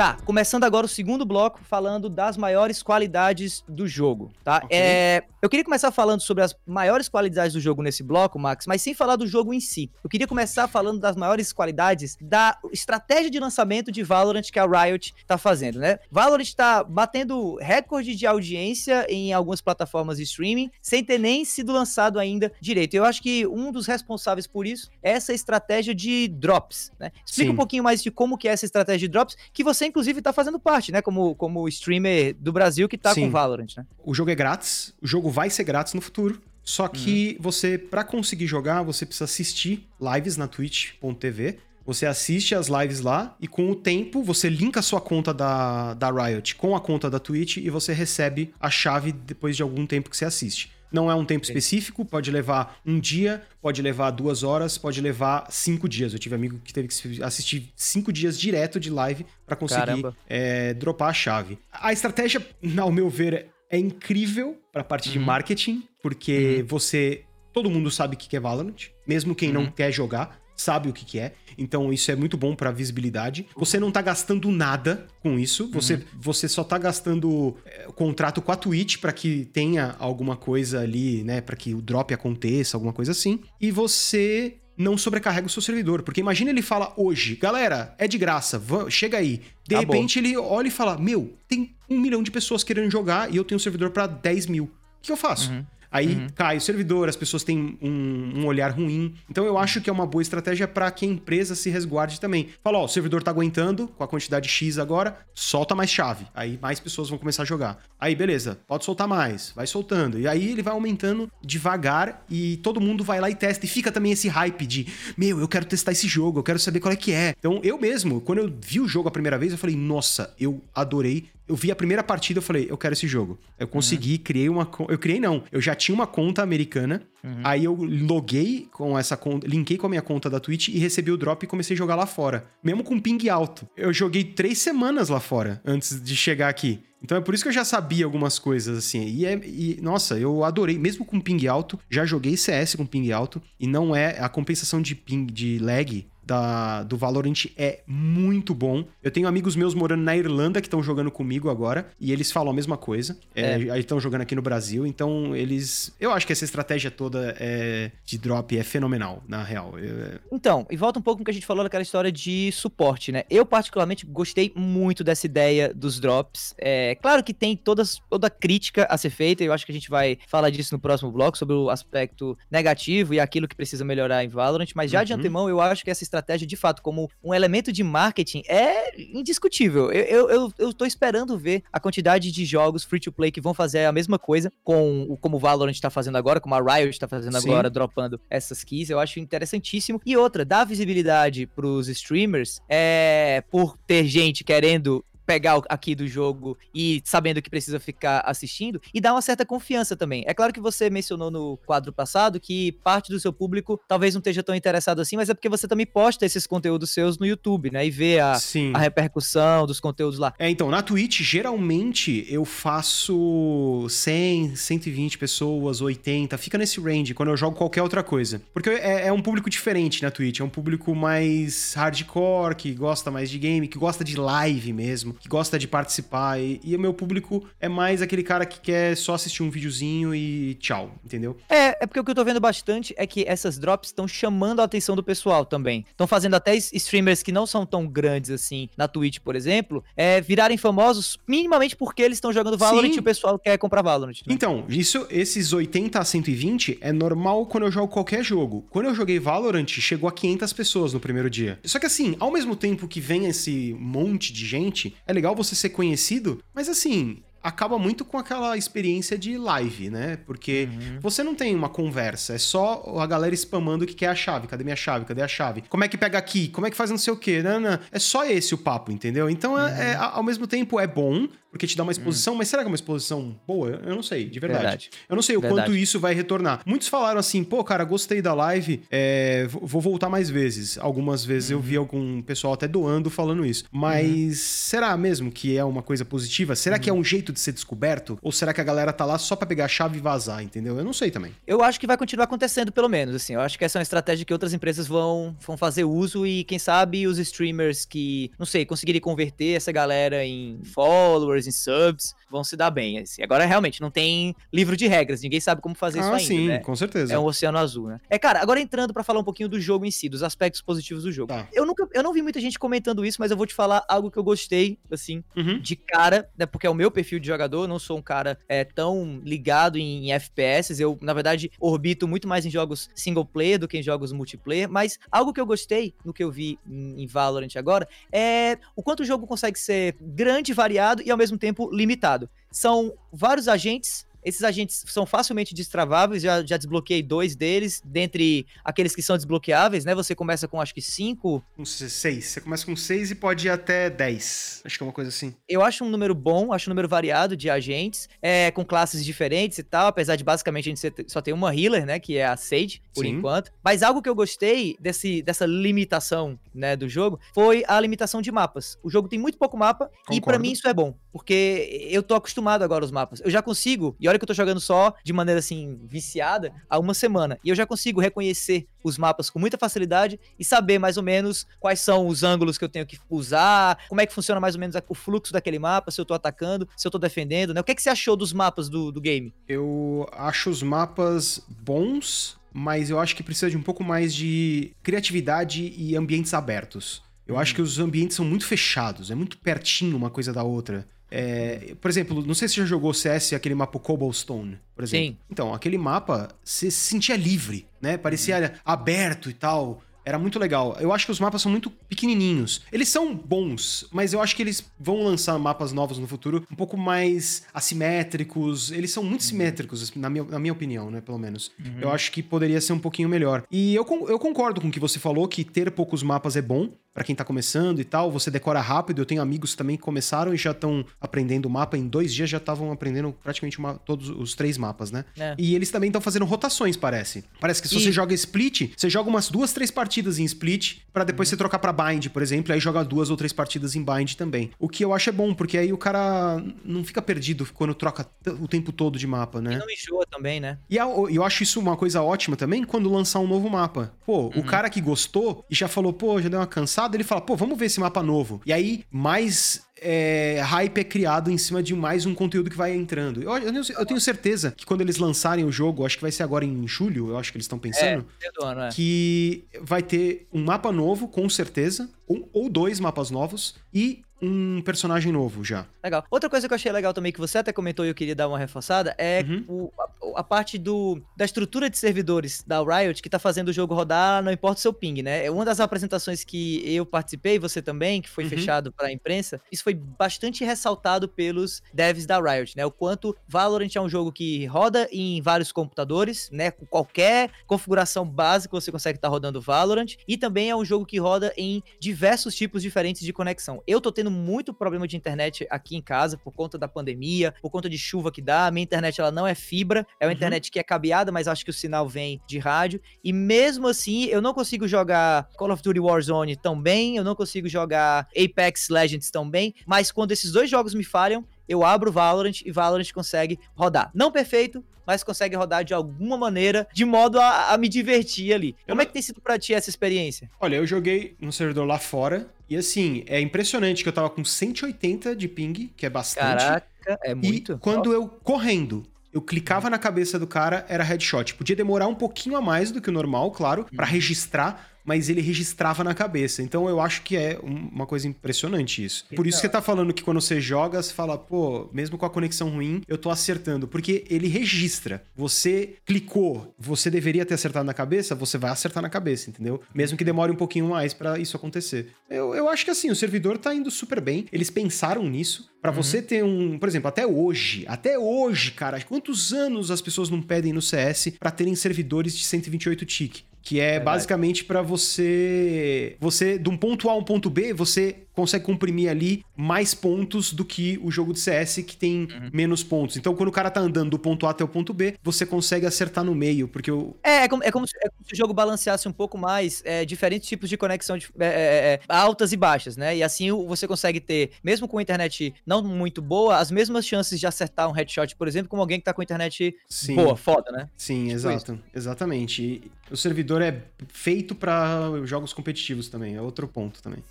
Tá, 0.04 0.18
começando 0.26 0.66
agora 0.66 0.86
o 0.86 0.90
segundo 0.90 1.24
bloco, 1.24 1.62
falando 1.64 2.10
das 2.10 2.36
maiores 2.36 2.84
qualidades 2.84 3.64
do 3.70 3.88
jogo, 3.88 4.34
tá? 4.44 4.62
Okay. 4.66 4.78
É, 4.78 5.24
eu 5.42 5.50
queria 5.50 5.64
começar 5.64 5.92
falando 5.92 6.20
sobre 6.20 6.44
as 6.44 6.54
maiores 6.66 7.08
qualidades 7.08 7.54
do 7.54 7.62
jogo 7.62 7.82
nesse 7.82 8.04
bloco, 8.04 8.38
Max, 8.38 8.68
mas 8.68 8.82
sem 8.82 8.94
falar 8.94 9.16
do 9.16 9.26
jogo 9.26 9.54
em 9.54 9.62
si. 9.62 9.90
Eu 10.04 10.10
queria 10.10 10.28
começar 10.28 10.68
falando 10.68 11.00
das 11.00 11.16
maiores 11.16 11.54
qualidades 11.54 12.18
da 12.20 12.58
estratégia 12.74 13.30
de 13.30 13.40
lançamento 13.40 13.94
de 13.94 14.04
Valorant 14.04 14.42
que 14.42 14.60
a 14.60 14.66
Riot 14.66 15.14
tá 15.26 15.38
fazendo, 15.38 15.80
né? 15.80 16.00
Valorant 16.12 16.54
tá 16.54 16.84
batendo 16.84 17.56
recorde 17.62 18.14
de 18.14 18.28
audiência 18.28 19.06
em 19.10 19.32
algumas 19.32 19.62
plataformas 19.62 20.18
de 20.18 20.24
streaming, 20.24 20.70
sem 20.82 21.02
ter 21.02 21.18
nem 21.18 21.46
sido 21.46 21.72
lançado 21.72 22.20
ainda 22.20 22.52
direito. 22.60 22.94
Eu 22.94 23.06
acho 23.06 23.22
que 23.22 23.48
um 23.48 23.72
dos 23.72 23.88
responsáveis 23.88 24.48
por 24.48 24.68
isso 24.68 24.90
é 25.02 25.12
essa 25.12 25.34
estratégia 25.34 25.96
de 25.96 26.28
drops, 26.28 26.92
né? 27.00 27.10
Explica 27.26 27.52
Sim. 27.52 27.54
um 27.54 27.58
pouquinho 27.58 27.84
mais 27.86 28.04
de 28.04 28.12
como 28.12 28.38
que 28.38 28.50
é 28.50 28.52
essa 28.52 28.66
estratégia 28.66 29.08
de 29.08 29.12
drops, 29.12 29.38
que 29.54 29.64
você 29.64 29.84
você, 29.84 29.93
inclusive, 29.94 30.22
tá 30.22 30.34
fazendo 30.34 30.60
parte, 30.60 30.92
né? 30.92 31.02
Como, 31.02 31.36
como 31.36 31.68
streamer 31.68 32.36
do 32.40 32.52
Brasil 32.52 32.90
que 32.90 32.98
tá 32.98 33.14
Sim. 33.14 33.26
com 33.26 33.32
Valorant, 33.32 33.78
né? 33.78 33.86
O 34.04 34.14
jogo 34.14 34.32
é 34.32 34.36
grátis, 34.36 34.94
o 35.00 35.08
jogo 35.08 35.30
vai 35.30 35.50
ser 35.50 35.64
grátis 35.64 35.94
no 35.94 36.02
futuro. 36.02 36.42
Só 36.64 36.88
que 36.88 37.36
uhum. 37.38 37.44
você, 37.44 37.78
para 37.78 38.04
conseguir 38.04 38.48
jogar, 38.48 38.82
você 38.82 39.06
precisa 39.06 39.26
assistir 39.26 39.88
lives 40.00 40.38
na 40.38 40.48
twitch.tv. 40.48 41.60
Você 41.86 42.06
assiste 42.06 42.56
as 42.56 42.68
lives 42.68 43.02
lá 43.02 43.36
e 43.42 43.48
com 43.48 43.70
o 43.70 43.76
tempo 43.76 44.24
você 44.24 44.50
linka 44.50 44.80
a 44.80 44.84
sua 44.84 45.02
conta 45.02 45.34
da, 45.34 45.94
da 45.94 46.10
Riot 46.10 46.56
com 46.56 46.76
a 46.76 46.80
conta 46.80 47.10
da 47.10 47.20
Twitch 47.20 47.58
e 47.58 47.70
você 47.70 47.92
recebe 47.92 48.54
a 48.58 48.70
chave 48.70 49.12
depois 49.12 49.58
de 49.58 49.62
algum 49.62 49.86
tempo 49.86 50.10
que 50.10 50.16
você 50.16 50.24
assiste. 50.24 50.72
Não 50.94 51.10
é 51.10 51.16
um 51.16 51.26
tempo 51.26 51.44
específico, 51.44 52.06
pode 52.06 52.30
levar 52.30 52.80
um 52.86 53.00
dia, 53.00 53.42
pode 53.60 53.82
levar 53.82 54.12
duas 54.12 54.44
horas, 54.44 54.78
pode 54.78 55.02
levar 55.02 55.48
cinco 55.50 55.90
dias. 55.90 56.14
Eu 56.14 56.20
tive 56.20 56.36
um 56.36 56.38
amigo 56.38 56.60
que 56.64 56.72
teve 56.72 56.88
que 56.88 57.24
assistir 57.24 57.74
cinco 57.76 58.14
dias 58.14 58.40
direto 58.40 58.80
de 58.80 58.92
live 58.92 59.26
para 59.44 59.56
conseguir 59.56 60.06
é, 60.30 60.76
dropar 60.76 61.10
a 61.10 61.14
chave. 61.14 61.58
A 61.72 61.92
estratégia, 61.92 62.46
ao 62.80 62.92
meu 62.92 63.10
ver, 63.10 63.48
é 63.72 63.78
incrível 63.78 64.56
para 64.72 64.82
a 64.82 64.86
parte 64.86 65.08
uhum. 65.08 65.14
de 65.14 65.20
marketing, 65.20 65.84
porque 66.02 66.60
uhum. 66.60 66.68
você. 66.68 67.24
Todo 67.52 67.70
mundo 67.70 67.92
sabe 67.92 68.16
o 68.16 68.18
que 68.18 68.36
é 68.36 68.40
Valorant, 68.40 68.88
mesmo 69.08 69.36
quem 69.36 69.50
uhum. 69.50 69.66
não 69.66 69.72
quer 69.72 69.92
jogar 69.92 70.43
sabe 70.64 70.90
o 70.90 70.94
que, 70.94 71.06
que 71.06 71.20
é. 71.20 71.34
Então 71.58 71.94
isso 71.94 72.10
é 72.12 72.16
muito 72.16 72.38
bom 72.38 72.56
para 72.56 72.72
visibilidade. 72.72 73.46
Você 73.56 73.80
não 73.80 73.92
tá 73.92 74.02
gastando 74.02 74.50
nada 74.50 75.08
com 75.22 75.38
isso. 75.38 75.70
Você, 75.72 75.96
uhum. 75.96 76.02
você 76.20 76.48
só 76.48 76.64
tá 76.64 76.78
gastando 76.78 77.56
é, 77.66 77.86
o 77.88 77.94
contrato 77.94 78.42
com 78.42 78.52
a 78.52 78.56
Twitch 78.56 78.98
para 78.98 79.12
que 79.12 79.46
tenha 79.46 79.96
alguma 80.00 80.36
coisa 80.36 80.80
ali, 80.80 81.24
né, 81.24 81.42
para 81.42 81.56
que 81.56 81.76
o 81.76 81.82
drop 81.82 82.14
aconteça, 82.14 82.78
alguma 82.78 82.94
coisa 82.94 83.12
assim. 83.12 83.40
E 83.60 83.70
você 83.70 84.58
não 84.78 84.98
sobrecarrega 84.98 85.48
o 85.48 85.50
seu 85.50 85.62
servidor. 85.62 86.02
Porque 86.02 86.22
imagina 86.22 86.50
ele 86.50 86.62
fala 86.62 86.94
hoje, 86.98 87.36
galera, 87.36 87.94
é 87.98 88.08
de 88.08 88.18
graça, 88.18 88.62
chega 88.90 89.18
aí. 89.18 89.42
De 89.68 89.76
repente 89.76 90.20
ele 90.20 90.36
olha 90.38 90.68
e 90.68 90.72
fala: 90.72 90.98
Meu, 90.98 91.38
tem 91.48 91.76
um 91.90 92.00
milhão 92.00 92.24
de 92.24 92.32
pessoas 92.32 92.64
querendo 92.64 92.92
jogar 92.92 93.32
e 93.32 93.38
eu 93.38 93.44
tenho 93.44 93.58
um 93.58 93.62
servidor 93.62 93.92
para 93.92 94.08
10 94.08 94.48
mil. 94.48 94.66
O 94.66 94.70
que 95.02 95.12
eu 95.12 95.18
faço? 95.18 95.52
Uhum. 95.52 95.66
Aí 95.94 96.16
uhum. 96.16 96.28
cai 96.34 96.58
o 96.58 96.62
servidor, 96.62 97.08
as 97.08 97.16
pessoas 97.16 97.44
têm 97.44 97.78
um, 97.80 98.40
um, 98.40 98.46
olhar 98.48 98.72
ruim. 98.72 99.14
Então 99.30 99.46
eu 99.46 99.60
acho 99.60 99.80
que 99.80 99.92
é 99.92 99.94
uma 99.94 100.08
boa 100.08 100.24
estratégia 100.24 100.68
para 100.68 100.90
que 100.90 101.06
a 101.06 101.08
empresa 101.08 101.54
se 101.54 101.70
resguarde 101.70 102.20
também. 102.20 102.50
Fala, 102.64 102.80
ó, 102.80 102.86
o 102.86 102.88
servidor 102.88 103.22
tá 103.22 103.30
aguentando 103.30 103.88
com 103.88 104.04
a 104.04 104.08
quantidade 104.08 104.50
X 104.50 104.80
agora, 104.80 105.16
solta 105.36 105.76
mais 105.76 105.92
chave. 105.92 106.26
Aí 106.34 106.58
mais 106.60 106.80
pessoas 106.80 107.10
vão 107.10 107.20
começar 107.20 107.44
a 107.44 107.46
jogar. 107.46 107.84
Aí 108.00 108.16
beleza, 108.16 108.58
pode 108.68 108.84
soltar 108.84 109.08
mais, 109.08 109.54
vai 109.56 109.68
soltando. 109.68 110.20
E 110.20 110.28
aí 110.28 110.50
ele 110.50 110.64
vai 110.64 110.74
aumentando 110.74 111.32
devagar 111.44 112.26
e 112.28 112.58
todo 112.58 112.82
mundo 112.82 113.04
vai 113.04 113.22
lá 113.22 113.30
e 113.30 113.36
testa. 113.36 113.64
E 113.66 113.70
fica 113.70 113.92
também 113.92 114.14
esse 114.14 114.28
hype 114.28 114.66
de, 114.66 114.88
meu, 115.16 115.40
eu 115.40 115.48
quero 115.48 115.66
testar 115.66 115.92
esse 115.92 116.08
jogo, 116.08 116.40
eu 116.40 116.44
quero 116.44 116.58
saber 116.58 116.80
qual 116.80 116.92
é 116.92 116.96
que 116.96 117.12
é. 117.12 117.36
Então 117.38 117.60
eu 117.64 117.78
mesmo, 117.78 118.20
quando 118.20 118.40
eu 118.40 118.52
vi 118.60 118.80
o 118.80 118.88
jogo 118.88 119.08
a 119.08 119.12
primeira 119.12 119.38
vez, 119.38 119.52
eu 119.52 119.60
falei, 119.60 119.76
nossa, 119.76 120.34
eu 120.40 120.60
adorei 120.74 121.30
eu 121.48 121.56
vi 121.56 121.72
a 121.72 121.76
primeira 121.76 122.04
partida, 122.04 122.38
eu 122.38 122.42
falei, 122.42 122.68
eu 122.70 122.78
quero 122.78 122.94
esse 122.94 123.08
jogo. 123.08 123.38
Eu 123.60 123.68
consegui, 123.68 124.14
uhum. 124.14 124.24
criei 124.24 124.50
uma. 124.50 124.70
Eu 124.88 124.98
criei, 124.98 125.20
não. 125.20 125.44
Eu 125.52 125.60
já 125.60 125.76
tinha 125.76 125.94
uma 125.94 126.08
conta 126.08 126.42
americana. 126.42 127.02
Uhum. 127.24 127.42
Aí 127.44 127.66
eu 127.66 127.74
loguei 127.74 128.68
com 128.72 128.98
essa 128.98 129.18
conta, 129.18 129.48
linkei 129.48 129.78
com 129.78 129.86
a 129.86 129.90
minha 129.90 130.02
conta 130.02 130.30
da 130.30 130.40
Twitch 130.40 130.70
e 130.70 130.78
recebi 130.78 131.12
o 131.12 131.18
drop 131.18 131.44
e 131.44 131.48
comecei 131.48 131.74
a 131.76 131.78
jogar 131.78 131.96
lá 131.96 132.06
fora. 132.06 132.46
Mesmo 132.64 132.84
com 132.84 133.00
ping 133.00 133.30
alto. 133.30 133.68
Eu 133.76 133.94
joguei 133.94 134.24
três 134.24 134.58
semanas 134.60 135.10
lá 135.10 135.20
fora 135.20 135.62
antes 135.66 136.02
de 136.02 136.16
chegar 136.16 136.50
aqui. 136.50 136.80
Então 137.04 137.18
é 137.18 137.22
por 137.22 137.34
isso 137.34 137.44
que 137.44 137.50
eu 137.50 137.54
já 137.54 137.66
sabia 137.66 138.06
algumas 138.06 138.40
coisas, 138.40 138.78
assim. 138.78 139.06
E, 139.06 139.26
é, 139.26 139.34
e, 139.44 139.78
nossa, 139.82 140.18
eu 140.18 140.44
adorei. 140.46 140.80
Mesmo 140.80 141.04
com 141.04 141.20
ping 141.20 141.46
alto, 141.48 141.78
já 141.90 142.06
joguei 142.06 142.38
CS 142.38 142.76
com 142.76 142.86
ping 142.86 143.12
alto. 143.12 143.42
E 143.60 143.68
não 143.68 143.94
é. 143.94 144.18
A 144.20 144.30
compensação 144.30 144.82
de 144.82 144.96
ping, 144.96 145.26
de 145.26 145.60
lag, 145.60 146.08
da, 146.26 146.84
do 146.84 146.98
Valorant 146.98 147.46
é 147.58 147.82
muito 147.88 148.54
bom. 148.54 148.86
Eu 149.02 149.12
tenho 149.12 149.28
amigos 149.28 149.56
meus 149.56 149.74
morando 149.74 150.04
na 150.04 150.16
Irlanda 150.16 150.62
que 150.62 150.68
estão 150.68 150.82
jogando 150.82 151.12
comigo 151.12 151.50
agora 151.50 151.88
e 152.00 152.12
eles 152.12 152.32
falam 152.32 152.52
a 152.52 152.56
mesma 152.56 152.78
coisa. 152.78 153.18
É. 153.36 153.54
É, 153.54 153.80
estão 153.80 154.00
jogando 154.00 154.22
aqui 154.22 154.36
no 154.36 154.42
Brasil, 154.42 154.86
então 154.86 155.36
eles. 155.36 155.94
Eu 156.00 156.12
acho 156.12 156.26
que 156.26 156.34
essa 156.34 156.46
estratégia 156.46 156.90
toda 156.90 157.36
é, 157.40 157.92
de 158.06 158.18
drop 158.18 158.58
é 158.58 158.64
fenomenal, 158.64 159.24
na 159.28 159.44
real. 159.44 159.78
Eu... 159.78 160.06
É 160.06 160.20
então, 160.32 160.66
e 160.70 160.78
volta 160.78 161.00
um 161.00 161.02
pouco 161.02 161.20
no 161.20 161.26
que 161.26 161.32
a 161.32 161.34
gente 161.34 161.46
falou 161.46 161.64
daquela 161.64 161.84
história 161.84 162.12
de 162.12 162.52
suporte, 162.52 163.12
né? 163.12 163.24
Eu, 163.30 163.46
particularmente, 163.46 164.06
gostei 164.06 164.52
muito 164.56 165.04
dessa 165.04 165.26
ideia 165.26 165.74
dos 165.74 166.00
drops. 166.00 166.54
É 166.58 166.96
claro 166.96 167.24
que 167.24 167.34
tem 167.34 167.56
todas, 167.56 168.02
toda 168.10 168.30
crítica 168.30 168.86
a 168.90 168.98
ser 168.98 169.10
feita, 169.10 169.44
e 169.44 169.48
eu 169.48 169.54
acho 169.54 169.66
que 169.66 169.72
a 169.72 169.76
gente 169.76 169.90
vai 169.90 170.18
falar 170.28 170.50
disso 170.50 170.74
no 170.74 170.80
próximo 170.80 171.12
bloco, 171.12 171.38
sobre 171.38 171.56
o 171.56 171.70
aspecto 171.70 172.38
negativo 172.50 173.14
e 173.14 173.20
aquilo 173.20 173.48
que 173.48 173.56
precisa 173.56 173.84
melhorar 173.86 174.24
em 174.24 174.28
Valorant, 174.28 174.70
mas 174.76 174.92
já 174.92 175.00
uhum. 175.00 175.06
de 175.06 175.14
antemão 175.14 175.50
eu 175.50 175.62
acho 175.62 175.84
que 175.84 175.92
essa 175.92 176.04
estratégia, 176.14 176.48
de 176.48 176.56
fato, 176.56 176.82
como 176.82 177.10
um 177.24 177.34
elemento 177.34 177.72
de 177.72 177.84
marketing, 177.84 178.44
é 178.48 179.00
indiscutível. 179.00 179.92
Eu, 179.92 180.04
eu, 180.04 180.30
eu, 180.30 180.54
eu 180.58 180.74
tô 180.74 180.86
esperando 180.86 181.38
ver 181.38 181.64
a 181.72 181.80
quantidade 181.80 182.32
de 182.32 182.46
jogos 182.46 182.84
free-to-play 182.84 183.32
que 183.32 183.42
vão 183.42 183.54
fazer 183.54 183.86
a 183.86 183.92
mesma 183.92 184.20
coisa 184.20 184.52
com 184.64 185.18
como 185.20 185.38
o 185.38 185.40
Valorant 185.40 185.80
tá 185.80 185.90
fazendo 185.90 186.18
agora, 186.18 186.40
como 186.40 186.56
a 186.56 186.62
Riot 186.62 187.00
tá 187.00 187.08
fazendo 187.08 187.40
Sim. 187.40 187.50
agora, 187.50 187.70
dropando 187.70 188.20
essas 188.30 188.64
keys. 188.64 188.90
Eu 188.90 189.00
acho 189.00 189.20
interessantíssimo. 189.20 190.02
E 190.06 190.16
outra, 190.16 190.46
dar 190.46 190.66
visibilidade 190.66 191.48
pros 191.48 191.88
streamers 191.88 192.62
é 192.70 193.44
por 193.50 193.78
ter 193.78 194.06
gente 194.06 194.44
querendo 194.44 195.04
pegar 195.26 195.62
aqui 195.70 195.96
do 195.96 196.08
jogo 196.08 196.58
e 196.74 197.02
sabendo 197.06 197.42
que 197.42 197.50
precisa 197.50 197.80
ficar 197.80 198.22
assistindo 198.26 198.82
e 198.94 199.02
dar 199.02 199.14
uma 199.14 199.22
certa 199.22 199.46
confiança 199.46 199.96
também. 199.96 200.24
É 200.28 200.34
claro 200.34 200.54
que 200.54 200.60
você 200.60 200.90
mencionou 200.90 201.30
no 201.32 201.58
quadro 201.66 201.92
passado 201.92 202.40
que 202.40 202.72
parte 202.84 203.12
do 203.12 203.20
seu 203.20 203.32
público 203.32 203.80
talvez 203.88 204.14
não 204.14 204.20
esteja 204.20 204.44
tão 204.44 204.56
interessado 204.56 205.02
assim, 205.02 205.16
mas 205.16 205.30
é 205.30 205.34
porque 205.34 205.50
você 205.50 205.68
também 205.68 205.86
posta 205.86 206.26
esses 206.26 206.48
conteúdos 206.48 206.92
seus 206.92 207.18
no 207.18 207.26
YouTube, 207.26 207.72
né? 207.72 207.86
E 207.86 207.90
vê 207.90 208.20
a, 208.20 208.38
a 208.74 208.80
repercussão 208.80 209.66
dos 209.66 209.80
conteúdos 209.80 210.20
lá. 210.20 210.34
É, 210.38 210.50
então, 210.50 210.70
na 210.70 210.82
Twitch, 210.82 211.22
geralmente 211.22 212.26
eu 212.30 212.46
faço 212.46 213.86
100, 213.90 214.56
120 214.56 215.18
pessoas, 215.18 215.82
80, 215.82 216.38
fica 216.38 216.58
nesse 216.58 216.80
range 216.80 217.14
quando 217.14 217.30
eu 217.30 217.38
jogo 217.38 217.56
qualquer 217.56 217.82
outra 217.82 218.04
coisa. 218.04 218.42
Porque 218.54 218.70
é, 218.70 219.08
é 219.08 219.14
um 219.14 219.22
público 219.22 219.50
diferente 219.50 220.02
na 220.04 220.12
Twitch, 220.12 220.40
é 220.40 220.44
um 220.44 220.50
público 220.50 220.96
mais 220.96 221.74
hardcore, 221.74 222.56
que 222.56 222.74
gosta 222.74 223.12
mais 223.12 223.30
de 223.30 223.38
game, 223.38 223.68
que 223.68 223.78
gosta 223.78 224.04
de 224.04 224.16
live 224.18 224.74
mesmo. 224.74 225.13
Que 225.20 225.28
gosta 225.28 225.58
de 225.58 225.68
participar. 225.68 226.40
E, 226.40 226.60
e 226.64 226.76
o 226.76 226.80
meu 226.80 226.94
público 226.94 227.46
é 227.60 227.70
mais 227.70 228.02
aquele 228.02 228.24
cara 228.24 228.46
que 228.46 228.60
quer 228.60 228.96
só 228.96 229.14
assistir 229.14 229.44
um 229.44 229.50
videozinho 229.50 230.14
e 230.14 230.56
tchau, 230.56 230.92
entendeu? 231.04 231.38
É, 231.50 231.84
é 231.84 231.88
porque 231.88 232.00
o 232.00 232.04
que 232.04 232.12
eu 232.12 232.16
tô 232.16 232.24
vendo 232.24 232.40
bastante 232.40 232.94
é 232.98 233.06
que 233.06 233.24
essas 233.28 233.58
drops 233.58 233.90
estão 233.90 234.08
chamando 234.08 234.60
a 234.60 234.64
atenção 234.64 234.96
do 234.96 235.04
pessoal 235.04 235.46
também. 235.46 235.86
Estão 235.90 236.08
fazendo 236.08 236.36
até 236.36 236.56
streamers 236.56 237.24
que 237.24 237.32
não 237.32 237.46
são 237.46 237.66
tão 237.66 237.88
grandes 237.88 238.32
assim, 238.32 238.70
na 238.78 238.88
Twitch, 238.88 239.20
por 239.20 239.36
exemplo, 239.36 239.84
é, 239.96 240.22
virarem 240.22 240.58
famosos 240.58 241.18
minimamente 241.28 241.76
porque 241.76 242.02
eles 242.02 242.18
estão 242.18 242.32
jogando 242.34 242.58
Valorant 242.58 242.92
Sim. 242.92 242.98
e 242.98 243.00
o 243.00 243.04
pessoal 243.04 243.38
quer 243.38 243.58
comprar 243.58 243.82
Valorant. 243.82 244.16
Né? 244.26 244.34
Então, 244.34 244.66
isso, 244.70 245.06
esses 245.10 245.54
80 245.54 246.00
a 246.00 246.06
120 246.06 246.78
é 246.82 246.92
normal 246.92 247.46
quando 247.46 247.66
eu 247.66 247.72
jogo 247.72 247.88
qualquer 247.88 248.24
jogo. 248.24 248.66
Quando 248.70 248.88
eu 248.88 248.96
joguei 248.96 249.20
Valorant, 249.20 249.68
chegou 249.68 250.08
a 250.08 250.12
500 250.12 250.54
pessoas 250.54 250.94
no 250.94 251.00
primeiro 251.00 251.30
dia. 251.30 251.60
Só 251.64 251.80
que 251.80 251.86
assim, 251.86 252.16
ao 252.20 252.32
mesmo 252.32 252.56
tempo 252.56 252.88
que 252.88 253.00
vem 253.00 253.28
esse 253.28 253.76
monte 253.80 254.34
de 254.34 254.46
gente, 254.46 254.96
é 255.06 255.14
legal 255.14 255.36
você 255.36 255.56
ser 255.56 255.70
conhecido, 255.70 256.42
mas 256.54 256.70
assim, 256.70 257.22
acaba 257.44 257.78
muito 257.78 258.06
com 258.06 258.18
aquela 258.18 258.58
experiência 258.58 259.18
de 259.18 259.38
live, 259.38 259.90
né? 259.90 260.18
Porque 260.26 260.70
uhum. 260.72 261.00
você 261.02 261.22
não 261.24 261.36
tem 261.36 261.54
uma 261.54 261.68
conversa, 261.68 262.34
é 262.34 262.38
só 262.38 262.98
a 262.98 263.06
galera 263.06 263.36
spamando 263.36 263.86
que 263.86 263.94
quer 263.94 264.08
a 264.08 264.16
chave. 264.16 264.48
Cadê 264.48 264.64
minha 264.64 264.76
chave? 264.76 265.06
Cadê 265.06 265.22
a 265.22 265.28
chave? 265.28 265.64
Como 265.68 265.84
é 265.84 265.88
que 265.90 265.98
pega 265.98 266.18
aqui? 266.18 266.48
Como 266.48 266.66
é 266.66 266.72
que 266.72 266.78
faz 266.78 266.90
não 266.90 266.98
sei 266.98 267.12
o 267.12 267.18
quê? 267.18 267.44
Não, 267.44 267.60
não. 267.60 267.78
É 267.92 268.00
só 268.00 268.26
esse 268.26 268.54
o 268.54 268.58
papo, 268.58 268.92
entendeu? 268.92 269.30
Então, 269.30 269.60
é, 269.60 269.64
uhum. 269.64 269.78
é, 269.78 269.92
é, 269.92 269.96
ao 269.96 270.24
mesmo 270.24 270.48
tempo, 270.48 270.80
é 270.80 270.88
bom, 270.88 271.28
porque 271.54 271.68
te 271.68 271.78
dá 271.78 271.84
uma 271.84 271.92
exposição, 271.92 272.34
hum. 272.34 272.38
mas 272.38 272.48
será 272.48 272.64
que 272.64 272.68
é 272.68 272.72
uma 272.72 272.76
exposição 272.76 273.40
boa? 273.46 273.80
Eu 273.86 273.96
não 273.96 274.02
sei, 274.02 274.26
de 274.26 274.40
verdade. 274.40 274.64
verdade. 274.64 274.90
Eu 275.08 275.16
não 275.16 275.22
sei 275.22 275.38
o 275.38 275.40
verdade. 275.40 275.68
quanto 275.68 275.78
isso 275.78 276.00
vai 276.00 276.16
retornar. 276.16 276.62
Muitos 276.66 276.88
falaram 276.88 277.20
assim, 277.20 277.44
pô, 277.44 277.64
cara, 277.64 277.84
gostei 277.84 278.24
da 278.24 278.34
live, 278.34 278.82
é, 278.90 279.46
vou 279.48 279.80
voltar 279.80 280.10
mais 280.10 280.32
vezes. 280.32 280.80
Algumas 280.80 281.24
vezes 281.24 281.52
uhum. 281.52 281.58
eu 281.58 281.62
vi 281.62 281.76
algum 281.76 282.24
pessoal 282.24 282.54
até 282.54 282.68
doando 282.68 283.08
falando 283.08 283.46
isso. 283.46 283.66
Mas 283.72 284.08
uhum. 284.08 284.32
será 284.34 284.98
mesmo 284.98 285.32
que 285.32 285.56
é 285.56 285.64
uma 285.64 285.84
coisa 285.84 286.04
positiva? 286.04 286.56
Será 286.56 286.78
uhum. 286.78 286.82
que 286.82 286.90
é 286.90 286.94
uhum. 286.94 287.00
um 287.00 287.04
jeito 287.04 287.32
de 287.32 287.40
ser 287.40 287.52
descoberto? 287.52 288.18
Ou 288.24 288.32
será 288.32 288.52
que 288.52 288.60
a 288.60 288.64
galera 288.64 288.92
tá 288.92 289.06
lá 289.06 289.20
só 289.20 289.36
pra 289.36 289.46
pegar 289.46 289.66
a 289.66 289.68
chave 289.68 290.00
e 290.00 290.02
vazar, 290.02 290.42
entendeu? 290.42 290.76
Eu 290.76 290.84
não 290.84 290.92
sei 290.92 291.12
também. 291.12 291.34
Eu 291.46 291.62
acho 291.62 291.80
que 291.80 291.86
vai 291.86 291.98
continuar 291.98 292.24
acontecendo, 292.24 292.72
pelo 292.72 292.90
menos, 292.90 293.14
assim. 293.14 293.36
Eu 293.36 293.42
acho 293.42 293.60
que 293.60 293.64
essa 293.64 293.78
é 293.78 293.80
uma 293.80 293.84
estratégia 293.84 294.26
que 294.26 294.34
outras 294.34 294.54
empresas 294.54 294.88
vão, 294.88 295.36
vão 295.46 295.56
fazer 295.56 295.84
uso 295.84 296.26
e, 296.26 296.44
quem 296.46 296.58
sabe, 296.58 297.06
os 297.06 297.20
streamers 297.20 297.86
que, 297.86 298.32
não 298.40 298.46
sei, 298.48 298.66
conseguirem 298.66 299.00
converter 299.00 299.56
essa 299.56 299.72
galera 299.72 300.26
em 300.26 300.60
followers, 300.64 301.43
em 301.48 301.52
subs, 301.52 302.16
vão 302.30 302.44
se 302.44 302.56
dar 302.56 302.72
bem. 302.72 303.00
Assim. 303.00 303.22
Agora, 303.22 303.46
realmente, 303.46 303.82
não 303.82 303.92
tem 303.92 304.36
livro 304.52 304.76
de 304.76 304.88
regras, 304.88 305.22
ninguém 305.22 305.40
sabe 305.40 305.62
como 305.62 305.76
fazer 305.76 306.00
ah, 306.00 306.02
isso 306.02 306.12
ainda. 306.12 306.26
Sim, 306.26 306.48
né? 306.48 306.60
com 306.60 306.76
certeza. 306.76 307.14
É 307.14 307.20
um 307.20 307.26
oceano 307.26 307.58
azul, 307.58 307.88
né? 307.88 308.00
É, 308.10 308.18
cara, 308.18 308.42
agora 308.42 308.60
entrando 308.60 308.94
para 308.94 309.04
falar 309.04 309.20
um 309.20 309.24
pouquinho 309.24 309.50
do 309.50 309.60
jogo 309.60 309.86
em 309.86 309.92
si, 309.92 310.10
dos 310.10 310.24
aspectos 310.24 310.62
positivos 310.62 311.04
do 311.04 311.12
jogo. 311.12 311.34
Tá. 311.34 311.48
Eu 311.54 311.66
nunca, 311.66 311.88
eu 311.94 312.04
não 312.04 312.14
vi 312.14 312.22
muita 312.22 312.40
gente 312.40 312.58
comentando 312.58 313.06
isso, 313.06 313.18
mas 313.20 313.32
eu 313.32 313.38
vou 313.38 313.46
te 313.46 313.54
falar 313.54 313.84
algo 313.88 314.10
que 314.10 314.18
eu 314.18 314.24
gostei, 314.24 314.78
assim, 314.92 315.24
uhum. 315.36 315.60
de 315.60 315.76
cara, 315.76 316.30
né? 316.38 316.46
Porque 316.46 316.68
é 316.68 316.70
o 316.70 316.74
meu 316.74 316.90
perfil 316.90 317.20
de 317.20 317.28
jogador, 317.28 317.64
eu 317.64 317.68
não 317.68 317.80
sou 317.80 317.98
um 317.98 318.02
cara 318.02 318.38
é, 318.48 318.64
tão 318.64 319.22
ligado 319.24 319.78
em, 319.78 320.08
em 320.08 320.14
FPS, 320.14 320.80
eu, 320.80 320.98
na 321.02 321.14
verdade, 321.14 321.52
orbito 321.60 322.08
muito 322.08 322.28
mais 322.28 322.46
em 322.46 322.50
jogos 322.50 322.90
single 322.96 323.26
player 323.26 323.60
do 323.60 323.68
que 323.68 323.78
em 323.78 323.84
jogos 323.84 324.12
multiplayer, 324.12 324.70
mas 324.70 325.00
algo 325.12 325.34
que 325.34 325.40
eu 325.40 325.46
gostei 325.46 325.94
no 326.04 326.14
que 326.14 326.24
eu 326.24 326.32
vi 326.32 326.60
em, 326.68 327.04
em 327.04 327.08
Valorant 327.08 327.56
agora 327.56 327.88
é 328.12 328.58
o 328.76 328.84
quanto 328.84 329.02
o 329.02 329.06
jogo 329.06 329.28
consegue 329.28 329.58
ser 329.58 329.96
grande, 330.00 330.54
variado 330.54 331.02
e 331.04 331.12
ao 331.12 331.18
mesmo 331.18 331.33
tempo 331.38 331.70
limitado. 331.72 332.30
São 332.52 332.94
vários 333.12 333.48
agentes 333.48 334.06
esses 334.24 334.44
agentes 334.44 334.84
são 334.88 335.06
facilmente 335.06 335.54
destraváveis, 335.54 336.24
já, 336.24 336.46
já 336.46 336.58
desbloqueei 336.58 337.02
dois 337.02 337.36
deles, 337.36 337.82
dentre 337.84 338.46
aqueles 338.64 338.96
que 338.96 339.02
são 339.02 339.16
desbloqueáveis, 339.16 339.86
né? 339.86 339.94
Você 339.96 340.16
começa 340.16 340.48
com 340.48 340.62
acho 340.62 340.74
que 340.74 340.82
cinco. 340.82 341.44
Com 341.56 341.66
seis. 341.66 342.26
Você 342.26 342.42
começa 342.42 342.66
com 342.66 342.76
seis 342.76 343.12
e 343.12 343.16
pode 343.16 343.48
ir 343.48 343.50
até 343.50 343.90
dez. 343.90 344.62
Acho 344.66 344.78
que 344.78 344.84
é 344.84 344.88
uma 344.88 344.94
coisa 344.94 345.10
assim. 345.10 345.36
Eu 345.48 345.62
acho 345.62 345.84
um 345.84 345.90
número 345.90 346.16
bom, 346.16 346.54
acho 346.54 346.70
um 346.70 346.72
número 346.72 346.88
variado 346.88 347.36
de 347.36 347.50
agentes, 347.50 348.08
é, 348.22 348.52
com 348.52 348.64
classes 348.66 349.04
diferentes 349.04 349.58
e 349.58 349.64
tal, 349.64 349.88
apesar 349.88 350.16
de 350.16 350.24
basicamente 350.24 350.70
a 350.70 350.76
gente 350.76 351.12
só 351.12 351.22
ter 351.22 351.34
uma 351.34 351.56
healer, 351.56 351.86
né? 351.86 352.00
Que 352.00 352.18
é 352.18 352.26
a 352.26 352.38
Sage, 352.38 352.82
por 352.94 353.06
Sim. 353.06 353.12
enquanto. 353.12 353.52
Mas 353.64 353.84
algo 353.84 354.02
que 354.02 354.10
eu 354.10 354.16
gostei 354.16 354.76
desse, 354.80 355.22
dessa 355.22 355.46
limitação, 355.46 356.40
né, 356.54 356.76
do 356.76 356.88
jogo, 356.88 357.20
foi 357.34 357.64
a 357.68 357.80
limitação 357.80 358.22
de 358.22 358.32
mapas. 358.32 358.78
O 358.84 358.90
jogo 358.90 359.08
tem 359.08 359.20
muito 359.20 359.38
pouco 359.38 359.58
mapa 359.58 359.86
Concordo. 359.86 360.16
e 360.16 360.22
para 360.22 360.40
mim 360.40 360.52
isso 360.52 360.68
é 360.68 360.74
bom, 360.74 360.96
porque 361.12 361.88
eu 361.90 362.04
tô 362.04 362.16
acostumado 362.16 362.64
agora 362.64 362.84
aos 362.84 362.92
mapas. 362.92 363.22
Eu 363.22 363.32
já 363.32 363.42
consigo, 363.42 363.96
e 364.00 364.08
olha 364.14 364.20
que 364.20 364.24
eu 364.24 364.28
tô 364.28 364.34
jogando 364.34 364.60
só 364.60 364.94
de 365.04 365.12
maneira 365.12 365.40
assim, 365.40 365.80
viciada, 365.84 366.54
há 366.70 366.80
uma 366.80 366.94
semana. 366.94 367.40
E 367.44 367.50
eu 367.50 367.56
já 367.56 367.66
consigo 367.66 368.00
reconhecer 368.00 368.68
os 368.84 368.98
mapas 368.98 369.30
com 369.30 369.40
muita 369.40 369.58
facilidade 369.58 370.20
e 370.38 370.46
saber 370.46 370.78
mais 370.78 370.98
ou 370.98 371.04
menos 371.04 371.48
quais 371.60 371.80
são 371.80 372.08
os 372.08 372.24
ângulos 372.24 372.58
que 372.58 372.64
eu 372.64 372.70
tenho 372.70 372.86
que 372.86 373.00
usar, 373.10 373.78
como 373.90 374.02
é 374.02 374.06
que 374.06 374.14
funciona 374.14 374.40
mais 374.40 374.56
ou 374.56 374.60
menos 374.60 374.76
o 374.88 374.96
fluxo 374.96 375.34
daquele 375.34 375.60
mapa, 375.60 375.92
se 375.92 376.00
eu 376.00 376.06
tô 376.06 376.14
atacando, 376.14 376.68
se 376.76 376.88
eu 376.88 376.92
tô 376.92 377.00
defendendo, 377.00 377.54
né? 377.54 377.62
O 377.62 377.64
que, 377.64 377.72
é 377.72 377.76
que 377.76 377.82
você 377.82 377.90
achou 377.90 378.16
dos 378.16 378.34
mapas 378.34 378.70
do, 378.70 378.92
do 378.92 379.02
game? 379.02 379.34
Eu 379.48 380.08
acho 380.12 380.50
os 380.50 380.62
mapas 380.62 381.42
bons, 381.48 382.38
mas 382.52 382.90
eu 382.90 383.00
acho 383.00 383.16
que 383.16 383.24
precisa 383.24 383.50
de 383.50 383.58
um 383.58 383.64
pouco 383.64 383.84
mais 383.84 384.14
de 384.14 384.74
criatividade 384.84 385.74
e 385.76 385.96
ambientes 385.96 386.34
abertos. 386.34 387.02
Eu 387.26 387.38
acho 387.38 387.52
uhum. 387.52 387.56
que 387.56 387.62
os 387.62 387.80
ambientes 387.80 388.16
são 388.16 388.26
muito 388.26 388.46
fechados, 388.46 389.10
é 389.10 389.16
muito 389.16 389.38
pertinho 389.38 389.96
uma 389.96 390.10
coisa 390.10 390.34
da 390.34 390.44
outra. 390.44 390.88
É, 391.16 391.76
por 391.80 391.92
exemplo, 391.92 392.26
não 392.26 392.34
sei 392.34 392.48
se 392.48 392.56
você 392.56 392.62
já 392.62 392.66
jogou 392.66 392.92
CS, 392.92 393.34
aquele 393.34 393.54
mapa 393.54 393.78
Cobblestone, 393.78 394.58
por 394.76 394.84
exemplo. 394.84 395.10
Sim. 395.10 395.18
Então, 395.30 395.54
aquele 395.54 395.78
mapa, 395.78 396.30
você 396.44 396.72
se 396.72 396.88
sentia 396.88 397.16
livre, 397.16 397.68
né? 397.80 397.98
Parecia 397.98 398.40
uhum. 398.40 398.60
aberto 398.66 399.30
e 399.30 399.34
tal. 399.34 399.84
Era 400.04 400.18
muito 400.18 400.40
legal. 400.40 400.76
Eu 400.80 400.92
acho 400.92 401.06
que 401.06 401.12
os 401.12 401.20
mapas 401.20 401.44
são 401.44 401.52
muito 401.52 401.70
pequenininhos. 401.70 402.64
Eles 402.72 402.90
são 402.90 403.16
bons, 403.16 403.88
mas 403.92 404.12
eu 404.12 404.22
acho 404.22 404.36
que 404.36 404.42
eles 404.42 404.66
vão 404.80 405.04
lançar 405.04 405.38
mapas 405.38 405.72
novos 405.72 406.00
no 406.00 406.08
futuro 406.08 406.46
um 406.52 406.56
pouco 406.56 406.76
mais 406.76 407.44
assimétricos. 407.54 408.72
Eles 408.72 408.90
são 408.90 409.04
muito 409.04 409.22
uhum. 409.22 409.28
simétricos, 409.28 409.94
na 409.96 410.10
minha, 410.10 410.24
na 410.24 410.40
minha 410.40 410.52
opinião, 410.52 410.90
né? 410.90 411.00
Pelo 411.00 411.20
menos. 411.20 411.52
Uhum. 411.60 411.80
Eu 411.80 411.92
acho 411.92 412.12
que 412.12 412.24
poderia 412.24 412.60
ser 412.60 412.74
um 412.74 412.80
pouquinho 412.80 413.08
melhor. 413.08 413.44
E 413.52 413.76
eu, 413.76 413.86
eu 414.10 414.18
concordo 414.18 414.60
com 414.60 414.68
o 414.68 414.72
que 414.72 414.80
você 414.80 414.98
falou, 414.98 415.28
que 415.28 415.44
ter 415.44 415.70
poucos 415.70 416.02
mapas 416.02 416.36
é 416.36 416.42
bom 416.42 416.72
para 416.94 417.04
quem 417.04 417.16
tá 417.16 417.26
começando 417.26 417.80
e 417.80 417.84
tal, 417.84 418.12
você 418.12 418.30
decora 418.30 418.62
rápido. 418.62 419.02
Eu 419.02 419.06
tenho 419.06 419.22
amigos 419.22 419.56
também 419.56 419.76
que 419.76 419.82
começaram 419.82 420.34
e 420.34 420.38
já 420.38 420.52
estão 420.52 420.86
aprendendo 421.02 421.48
o 421.48 421.50
mapa. 421.50 421.78
Em 421.78 421.88
dois 421.88 422.14
dias 422.14 422.30
já 422.30 422.38
estavam 422.38 422.72
aprendendo 422.72 423.14
praticamente 423.24 423.58
uma, 423.58 423.76
todos 423.76 424.10
os 424.10 424.36
três 424.36 424.58
mapas, 424.58 424.92
né? 424.92 425.06
É. 425.18 425.36
E 425.38 425.56
eles 425.56 425.72
também 425.72 425.88
estão 425.90 426.02
fazendo 426.02 426.26
rotações, 426.26 426.78
parece. 426.78 427.24
Parece 427.40 427.62
que 427.62 427.68
se 427.68 427.76
e... 427.76 427.82
você 427.82 427.92
joga 427.92 428.14
split, 428.14 428.74
você 428.78 428.90
joga 428.90 429.10
umas 429.10 429.30
duas, 429.30 429.52
três 429.52 429.72
partidas 429.72 430.20
em 430.20 430.24
split, 430.26 430.82
para 430.92 431.04
depois 431.04 431.28
uhum. 431.28 431.32
você 431.32 431.38
trocar 431.38 431.60
para 431.60 431.74
bind, 431.74 432.10
por 432.10 432.22
exemplo, 432.22 432.54
aí 432.54 432.60
joga 432.60 432.84
duas 432.84 433.10
ou 433.10 433.18
três 433.18 433.34
partidas 433.34 433.76
em 433.76 433.84
bind 433.84 434.14
também. 434.14 434.52
O 434.60 434.70
que 434.70 434.86
eu 434.86 434.94
acho 434.94 435.10
é 435.10 435.14
bom, 435.14 435.34
porque 435.34 435.58
aí 435.58 435.74
o 435.74 435.78
cara 435.78 436.44
não 436.64 436.84
fica 436.84 437.02
perdido 437.02 437.48
quando 437.54 437.74
troca 437.74 438.06
o 438.40 438.48
tempo 438.48 438.72
todo 438.72 439.00
de 439.00 439.08
mapa, 439.08 439.42
né? 439.42 439.54
E 439.54 439.58
não 439.58 439.70
enjoa 439.70 440.06
também, 440.06 440.40
né? 440.40 440.60
E 440.70 440.78
eu 440.78 441.24
acho 441.24 441.44
isso 441.44 441.60
uma 441.60 441.76
coisa 441.76 442.02
ótima 442.04 442.36
também 442.36 442.64
quando 442.64 442.92
lançar 442.92 443.20
um 443.20 443.28
novo 443.28 443.50
mapa. 443.50 443.92
Pô, 444.06 444.24
uhum. 444.24 444.40
o 444.40 444.44
cara 444.44 444.70
que 444.70 444.80
gostou 444.80 445.44
e 445.50 445.56
já 445.56 445.68
falou, 445.68 445.92
pô, 445.92 446.22
já 446.22 446.30
deu 446.30 446.40
uma 446.40 446.48
cansada 446.48 446.83
ele 446.92 447.04
fala, 447.04 447.22
pô, 447.22 447.36
vamos 447.36 447.58
ver 447.58 447.66
esse 447.66 447.80
mapa 447.80 448.02
novo. 448.04 448.42
E 448.46 448.54
aí, 448.54 448.84
mais 448.92 449.62
é, 449.84 450.40
hype 450.42 450.78
é 450.80 450.84
criado 450.84 451.30
em 451.30 451.38
cima 451.38 451.62
de 451.62 451.76
mais 451.76 452.06
um 452.06 452.16
conteúdo 452.16 452.50
que 452.50 452.56
vai 452.56 452.74
entrando. 452.74 453.22
Eu, 453.22 453.38
eu, 453.38 453.54
eu, 453.78 453.86
tenho 453.86 454.00
certeza 454.00 454.54
que 454.56 454.66
quando 454.66 454.82
eles 454.82 454.98
lançarem 454.98 455.44
o 455.44 455.52
jogo, 455.52 455.86
acho 455.86 455.98
que 455.98 456.02
vai 456.02 456.12
ser 456.12 456.24
agora 456.24 456.46
em 456.46 456.68
julho, 456.68 457.10
eu 457.10 457.18
acho 457.18 457.32
que 457.32 457.38
eles 457.38 457.46
estão 457.46 457.60
pensando, 457.60 458.06
é, 458.22 458.46
ano, 458.46 458.62
é. 458.62 458.70
que 458.70 459.44
vai 459.62 459.84
ter 459.84 460.28
um 460.32 460.44
mapa 460.44 460.72
novo, 460.72 461.08
com 461.08 461.30
certeza, 461.30 461.90
um, 462.10 462.24
ou 462.32 462.50
dois 462.50 462.80
mapas 462.80 463.12
novos, 463.12 463.56
e 463.74 464.04
um 464.24 464.62
personagem 464.62 465.12
novo 465.12 465.44
já. 465.44 465.66
Legal. 465.84 466.06
Outra 466.10 466.30
coisa 466.30 466.48
que 466.48 466.54
eu 466.54 466.56
achei 466.56 466.72
legal 466.72 466.94
também, 466.94 467.12
que 467.12 467.20
você 467.20 467.40
até 467.40 467.52
comentou 467.52 467.86
e 467.86 467.90
eu 467.90 467.94
queria 467.94 468.16
dar 468.16 468.30
uma 468.30 468.40
reforçada, 468.40 468.96
é 468.98 469.22
uhum. 469.28 469.46
o, 469.48 469.72
a, 469.78 470.22
a, 470.22 470.24
parte 470.24 470.58
do, 470.58 471.02
da 471.18 471.26
estrutura 471.26 471.70
de 471.70 471.78
servidores 471.78 472.42
da 472.48 472.64
Riot 472.64 473.02
que 473.02 473.10
tá 473.10 473.20
fazendo 473.20 473.50
o 473.50 473.54
jogo 473.54 473.76
rodar, 473.76 474.24
não 474.24 474.32
importa 474.32 474.60
o 474.60 474.62
seu 474.62 474.72
ping, 474.72 475.02
né? 475.02 475.26
É 475.26 475.30
uma 475.30 475.44
das 475.44 475.60
apresentações 475.60 476.24
que 476.24 476.64
eu 476.66 476.86
participei, 476.86 477.38
você 477.38 477.62
também, 477.62 478.02
que 478.02 478.10
foi 478.10 478.24
uhum. 478.24 478.30
fechado 478.30 478.72
pra 478.72 478.92
imprensa, 478.92 479.42
isso 479.52 479.64
foi 479.64 479.73
bastante 479.74 480.44
ressaltado 480.44 481.08
pelos 481.08 481.62
devs 481.74 482.06
da 482.06 482.20
Riot, 482.20 482.56
né? 482.56 482.66
O 482.66 482.72
quanto 482.72 483.16
Valorant 483.28 483.76
é 483.76 483.82
um 483.82 483.90
jogo 483.90 484.12
que 484.12 484.46
roda 484.46 484.88
em 484.92 485.22
vários 485.22 485.52
computadores, 485.52 486.30
né? 486.32 486.52
Com 486.52 486.66
qualquer 486.66 487.30
configuração 487.48 488.06
básica 488.06 488.60
você 488.60 488.72
consegue 488.72 488.98
estar 488.98 489.08
tá 489.08 489.12
rodando 489.12 489.42
Valorant, 489.42 489.96
e 490.08 490.18
também 490.18 490.50
é 490.50 490.56
um 490.56 490.66
jogo 490.66 490.86
que 490.86 491.00
roda 491.00 491.34
em 491.38 491.62
diversos 491.80 492.36
tipos 492.36 492.62
diferentes 492.62 493.02
de 493.02 493.14
conexão. 493.14 493.62
Eu 493.68 493.80
tô 493.82 493.92
tendo 493.92 494.12
muito 494.12 494.54
problema 494.54 494.88
de 494.88 494.96
internet 494.96 495.46
aqui 495.50 495.76
em 495.76 495.82
casa 495.82 496.18
por 496.18 496.34
conta 496.34 496.58
da 496.58 496.68
pandemia, 496.68 497.34
por 497.42 497.50
conta 497.50 497.70
de 497.70 497.78
chuva 497.78 498.12
que 498.12 498.22
dá. 498.22 498.48
A 498.48 498.52
minha 498.52 498.64
internet 498.64 499.00
ela 499.00 499.12
não 499.12 499.28
é 499.28 499.36
fibra, 499.36 499.86
é 500.00 500.06
uma 500.06 500.12
uhum. 500.12 500.16
internet 500.16 500.52
que 500.52 500.60
é 500.60 500.64
cabeada, 500.64 501.12
mas 501.12 501.28
acho 501.28 501.44
que 501.44 501.50
o 501.52 501.54
sinal 501.54 501.88
vem 501.88 502.22
de 502.28 502.40
rádio. 502.40 502.82
E 503.04 503.12
mesmo 503.12 503.68
assim, 503.68 504.06
eu 504.06 504.22
não 504.22 504.34
consigo 504.34 504.68
jogar 504.68 505.30
Call 505.38 505.52
of 505.52 505.62
Duty 505.62 505.80
Warzone 505.80 506.36
tão 506.36 506.60
bem, 506.60 506.98
eu 506.98 507.04
não 507.04 507.16
consigo 507.16 507.48
jogar 507.48 508.08
Apex 508.16 508.70
Legends 508.70 509.10
tão 509.10 509.30
bem, 509.30 509.53
mas 509.66 509.92
quando 509.92 510.12
esses 510.12 510.32
dois 510.32 510.50
jogos 510.50 510.74
me 510.74 510.84
falham, 510.84 511.26
eu 511.48 511.64
abro 511.64 511.92
Valorant 511.92 512.42
e 512.46 512.52
Valorant 512.52 512.92
consegue 512.94 513.40
rodar. 513.56 513.92
Não 513.94 514.12
perfeito, 514.12 514.64
mas 514.86 515.04
consegue 515.04 515.36
rodar 515.36 515.64
de 515.64 515.74
alguma 515.74 516.18
maneira, 516.18 516.68
de 516.74 516.86
modo 516.86 517.20
a, 517.20 517.54
a 517.54 517.58
me 517.58 517.70
divertir 517.70 518.34
ali. 518.34 518.56
Como 518.68 518.82
é 518.82 518.86
que 518.86 518.94
tem 518.94 519.02
sido 519.02 519.22
pra 519.22 519.40
ti 519.40 519.54
essa 519.54 519.70
experiência? 519.70 520.30
Olha, 520.40 520.58
eu 520.58 520.68
joguei 520.68 521.16
no 521.20 521.32
servidor 521.32 521.66
lá 521.66 521.80
fora, 521.80 522.28
e 522.50 522.58
assim, 522.58 523.04
é 523.08 523.20
impressionante 523.20 523.84
que 523.84 523.90
eu 523.90 523.94
tava 523.94 524.10
com 524.10 524.24
180 524.24 525.16
de 525.16 525.28
ping, 525.28 525.72
que 525.76 525.86
é 525.86 525.90
bastante. 525.90 526.44
Caraca, 526.44 526.68
é 527.04 527.16
muito. 527.16 527.54
E 527.54 527.58
quando 527.58 527.94
eu 527.94 528.08
correndo, 528.08 528.86
eu 529.14 529.22
clicava 529.22 529.70
na 529.70 529.78
cabeça 529.78 530.18
do 530.20 530.28
cara, 530.28 530.66
era 530.68 530.84
headshot. 530.84 531.36
Podia 531.36 531.56
demorar 531.56 531.88
um 531.88 531.96
pouquinho 531.96 532.36
a 532.36 532.42
mais 532.42 532.72
do 532.72 532.82
que 532.82 532.90
o 532.90 532.92
normal, 532.92 533.32
claro, 533.32 533.66
para 533.76 533.86
registrar, 533.86 534.73
mas 534.84 535.10
ele 535.10 535.22
registrava 535.22 535.84
na 535.84 535.94
cabeça. 535.94 536.42
Então 536.42 536.68
eu 536.68 536.80
acho 536.80 537.02
que 537.02 537.16
é 537.16 537.40
uma 537.42 537.86
coisa 537.86 538.08
impressionante 538.08 538.84
isso. 538.84 539.06
Por 539.16 539.28
isso 539.28 539.42
que 539.42 539.50
tá 539.50 539.62
falando 539.62 539.94
que 539.94 540.04
quando 540.04 540.22
você 540.22 540.42
joga, 540.42 540.82
você 540.82 540.94
fala, 540.94 541.18
pô, 541.18 541.70
mesmo 541.74 541.98
com 541.98 542.06
a 542.06 542.10
conexão 542.10 542.50
ruim, 542.50 542.82
eu 542.88 542.98
tô 542.98 543.10
acertando. 543.10 543.68
Porque 543.68 544.06
ele 544.10 544.28
registra. 544.28 545.04
Você 545.16 545.76
clicou, 545.86 546.54
você 546.58 546.90
deveria 546.90 547.26
ter 547.26 547.34
acertado 547.34 547.66
na 547.66 547.74
cabeça, 547.74 548.16
você 548.16 548.38
vai 548.38 548.52
acertar 548.52 548.82
na 548.82 548.90
cabeça, 548.90 549.30
entendeu? 549.30 549.62
Mesmo 549.74 549.98
que 549.98 550.04
demore 550.04 550.32
um 550.32 550.36
pouquinho 550.36 550.70
mais 550.70 550.94
para 550.94 551.18
isso 551.20 551.38
acontecer. 551.38 551.88
Eu, 552.10 552.36
eu 552.36 552.50
acho 552.50 552.66
que 552.66 552.72
assim, 552.72 552.90
o 552.90 552.96
servidor 552.96 553.38
tá 553.38 553.54
indo 553.54 553.72
super 553.72 554.02
bem. 554.02 554.26
Eles 554.32 554.50
pensaram 554.50 555.04
nisso. 555.04 555.50
para 555.62 555.72
uhum. 555.72 555.82
você 555.82 556.02
ter 556.02 556.24
um, 556.24 556.58
por 556.60 556.68
exemplo, 556.68 556.90
até 556.90 557.08
hoje, 557.08 557.64
até 557.68 557.98
hoje, 557.98 558.52
cara, 558.52 558.82
quantos 558.82 559.34
anos 559.34 559.72
as 559.72 559.82
pessoas 559.82 560.10
não 560.10 560.22
pedem 560.22 560.54
no 560.54 560.62
CS 560.62 561.14
para 561.20 561.32
terem 561.32 561.56
servidores 561.56 562.16
de 562.18 562.26
128 562.26 562.86
tick? 562.86 563.24
Que 563.44 563.60
é 563.60 563.72
Verdade. 563.72 563.86
basicamente 563.86 564.46
para 564.46 564.62
você 564.62 565.98
você 566.00 566.40
de 566.40 566.50
um 566.50 566.58
ponto 566.58 566.90
A 566.90 566.94
a 566.94 566.96
um 566.96 567.04
ponto 567.04 567.30
B, 567.30 567.54
você 567.54 567.98
consegue 568.14 568.46
comprimir 568.46 568.90
ali 568.90 569.24
mais 569.36 569.74
pontos 569.74 570.34
do 570.34 570.46
que 570.46 570.80
o 570.84 570.92
jogo 570.92 571.14
de 571.14 571.20
CS 571.20 571.58
que 571.66 571.76
tem 571.76 572.04
uhum. 572.04 572.30
menos 572.32 572.64
pontos. 572.64 572.98
Então, 572.98 573.16
quando 573.16 573.30
o 573.30 573.32
cara 573.32 573.50
tá 573.50 573.60
andando 573.60 573.92
do 573.92 574.00
ponto 574.00 574.26
A 574.26 574.32
até 574.32 574.44
o 574.44 574.48
ponto 574.48 574.74
B, 574.74 574.96
você 575.04 575.26
consegue 575.26 575.66
acertar 575.66 576.04
no 576.04 576.16
meio, 576.16 576.48
porque 576.48 576.72
o... 576.72 576.96
É, 577.04 577.24
é 577.24 577.28
como, 577.28 577.44
é 577.44 577.52
como, 577.52 577.68
se, 577.68 577.74
é 577.78 577.90
como 577.90 578.06
se 578.06 578.14
o 578.14 578.18
jogo 578.18 578.34
balanceasse 578.34 578.88
um 578.88 578.92
pouco 578.92 579.18
mais 579.18 579.62
é, 579.66 579.86
diferentes 579.86 580.28
tipos 580.28 580.50
de 580.50 580.58
conexão 580.58 580.98
de, 580.98 581.08
é, 581.20 581.26
é, 581.26 581.74
é 581.74 581.80
altas 581.88 582.32
e 582.32 582.38
baixas, 582.38 582.78
né? 582.78 582.96
E 582.96 583.04
assim 583.04 583.32
você 583.32 583.68
consegue 583.68 584.00
ter, 584.00 584.32
mesmo 584.44 584.68
com 584.68 584.80
internet 584.80 585.34
não 585.46 585.64
muito 585.64 586.02
boa, 586.02 586.38
as 586.38 586.52
mesmas 586.52 586.86
chances 586.86 587.20
de 587.20 587.28
acertar 587.28 587.68
um 587.70 587.72
headshot, 587.72 588.16
por 588.16 588.28
exemplo, 588.28 588.50
como 588.50 588.62
alguém 588.62 588.80
que 588.80 588.86
tá 588.86 588.94
com 588.94 589.02
internet 589.02 589.56
Sim. 589.70 589.96
boa, 589.96 590.16
foda, 590.16 590.52
né? 590.52 590.70
Sim, 590.78 591.04
tipo 591.04 591.16
exato. 591.16 591.54
Isso. 591.54 591.64
Exatamente. 591.74 592.44
E 592.44 592.72
o 592.92 592.98
servidor 592.98 593.42
é 593.42 593.64
feito 593.88 594.36
para 594.36 595.06
jogos 595.06 595.34
competitivos 595.34 595.90
também, 595.90 596.16
é 596.16 596.22
outro 596.22 596.48
ponto 596.48 596.82
também. 596.82 597.04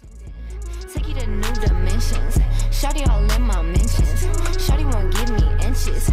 Take 0.93 1.09
you 1.09 1.15
to 1.15 1.27
new 1.27 1.53
dimensions. 1.67 2.39
Shawty 2.71 3.07
all 3.09 3.31
in 3.33 3.43
my 3.43 3.63
mentions. 3.63 4.25
Shawty 4.65 4.85
won't 4.93 5.15
give 5.15 5.31
me 5.31 5.67
inches. 5.67 6.11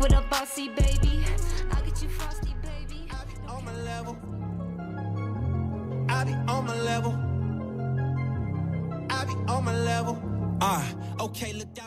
With 0.00 0.12
a 0.12 0.22
bossy 0.30 0.68
baby, 0.68 1.24
I'll 1.72 1.82
get 1.82 2.02
you 2.02 2.08
frosty, 2.08 2.54
baby. 2.62 3.08
I 3.10 3.24
be 3.24 3.34
on 3.48 3.64
my 3.64 3.74
level. 3.82 4.16
I 6.08 6.24
be 6.24 6.32
on 6.32 6.66
my 6.66 6.80
level. 6.80 7.12
I 9.10 9.24
be 9.24 9.34
on 9.48 9.64
my 9.64 9.76
level. 9.76 10.18
Ah, 10.60 10.84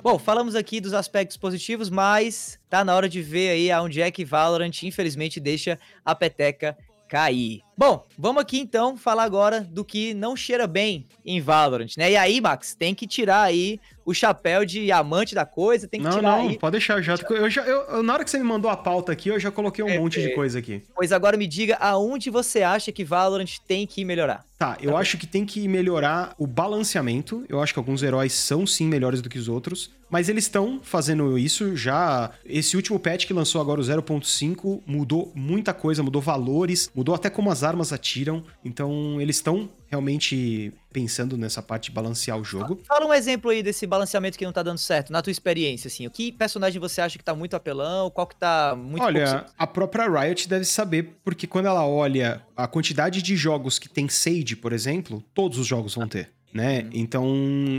Bom, 0.03 0.17
falamos 0.19 0.55
aqui 0.55 0.81
dos 0.81 0.93
aspectos 0.93 1.37
positivos, 1.37 1.89
mas 1.89 2.59
tá 2.69 2.83
na 2.83 2.95
hora 2.95 3.07
de 3.07 3.21
ver 3.21 3.49
aí 3.49 3.71
aonde 3.71 4.01
é 4.01 4.09
que 4.11 4.25
Valorant, 4.25 4.83
infelizmente, 4.83 5.39
deixa 5.39 5.79
a 6.03 6.13
peteca 6.15 6.77
cair. 7.07 7.61
Bom, 7.77 8.03
vamos 8.17 8.41
aqui 8.41 8.57
então 8.57 8.97
falar 8.97 9.23
agora 9.23 9.61
do 9.61 9.85
que 9.85 10.11
não 10.15 10.35
cheira 10.35 10.65
bem 10.65 11.05
em 11.23 11.39
Valorant, 11.39 11.95
né? 11.95 12.11
E 12.11 12.17
aí, 12.17 12.41
Max, 12.41 12.73
tem 12.73 12.95
que 12.95 13.05
tirar 13.05 13.43
aí 13.43 13.79
o 14.03 14.13
chapéu 14.13 14.65
de 14.65 14.89
amante 14.89 15.35
da 15.35 15.45
coisa, 15.45 15.85
tem 15.85 15.99
que 15.99 16.05
não, 16.05 16.15
tirar 16.15 16.37
não, 16.37 16.47
aí... 16.47 16.57
pode 16.57 16.71
deixar 16.71 17.01
já. 17.01 17.15
Eu 17.29 17.49
já 17.49 17.61
eu, 17.63 18.01
na 18.01 18.13
hora 18.13 18.23
que 18.23 18.31
você 18.31 18.39
me 18.39 18.45
mandou 18.45 18.71
a 18.71 18.77
pauta 18.77 19.11
aqui, 19.11 19.29
eu 19.29 19.39
já 19.39 19.51
coloquei 19.51 19.83
um 19.83 19.89
é, 19.89 19.99
monte 19.99 20.21
de 20.21 20.33
coisa 20.33 20.57
aqui. 20.57 20.81
Pois 20.95 21.11
agora 21.11 21.35
me 21.35 21.45
diga 21.45 21.75
aonde 21.75 22.29
você 22.29 22.63
acha 22.63 22.91
que 22.91 23.03
Valorant 23.03 23.57
tem 23.67 23.85
que 23.85 24.03
melhorar. 24.05 24.45
Tá, 24.57 24.77
eu 24.81 24.93
tá 24.93 24.97
acho 24.97 25.17
que 25.17 25.27
tem 25.27 25.45
que 25.45 25.67
melhorar 25.67 26.33
o 26.39 26.47
balanceamento. 26.47 27.45
Eu 27.47 27.61
acho 27.61 27.73
que 27.73 27.79
alguns 27.79 28.01
heróis 28.01 28.33
são 28.33 28.65
sim 28.65 28.87
melhores 28.87 29.21
do 29.21 29.29
que 29.29 29.37
os 29.37 29.47
outros. 29.47 29.91
Mas 30.09 30.29
eles 30.29 30.45
estão 30.45 30.79
fazendo 30.81 31.37
isso 31.37 31.75
já. 31.75 32.31
Esse 32.45 32.77
último 32.77 32.97
patch 32.97 33.25
que 33.25 33.33
lançou 33.33 33.59
agora, 33.59 33.81
o 33.81 33.83
0.5, 33.83 34.81
mudou 34.87 35.31
muita 35.35 35.73
coisa, 35.73 36.01
mudou 36.01 36.21
valores, 36.21 36.89
mudou 36.95 37.13
até 37.13 37.29
como 37.29 37.51
as 37.51 37.61
armas 37.67 37.93
atiram. 37.93 38.43
Então, 38.63 39.19
eles 39.21 39.35
estão 39.35 39.69
realmente 39.87 40.73
pensando 40.91 41.37
nessa 41.37 41.61
parte 41.61 41.85
de 41.85 41.91
balancear 41.91 42.37
o 42.37 42.43
jogo. 42.43 42.79
Fala 42.87 43.05
um 43.05 43.13
exemplo 43.13 43.51
aí 43.51 43.61
desse 43.61 43.85
balanceamento 43.85 44.37
que 44.37 44.45
não 44.45 44.51
tá 44.51 44.63
dando 44.63 44.79
certo, 44.79 45.11
na 45.11 45.21
tua 45.21 45.31
experiência, 45.31 45.87
assim. 45.87 46.07
O 46.07 46.11
que 46.11 46.31
personagem 46.31 46.79
você 46.79 47.01
acha 47.01 47.17
que 47.17 47.23
tá 47.23 47.35
muito 47.35 47.55
apelão? 47.55 48.09
Qual 48.09 48.25
que 48.25 48.35
tá 48.35 48.75
muito 48.75 49.03
Olha, 49.03 49.45
a 49.57 49.67
própria 49.67 50.07
Riot 50.09 50.49
deve 50.49 50.65
saber, 50.65 51.19
porque 51.23 51.45
quando 51.45 51.67
ela 51.67 51.85
olha 51.85 52.41
a 52.55 52.67
quantidade 52.67 53.21
de 53.21 53.35
jogos 53.35 53.77
que 53.77 53.87
tem 53.87 54.09
Sage, 54.09 54.55
por 54.55 54.73
exemplo, 54.73 55.23
todos 55.33 55.57
os 55.57 55.67
jogos 55.67 55.93
vão 55.93 56.07
ter 56.07 56.31
né? 56.53 56.81
Uhum. 56.81 56.89
Então, 56.93 57.25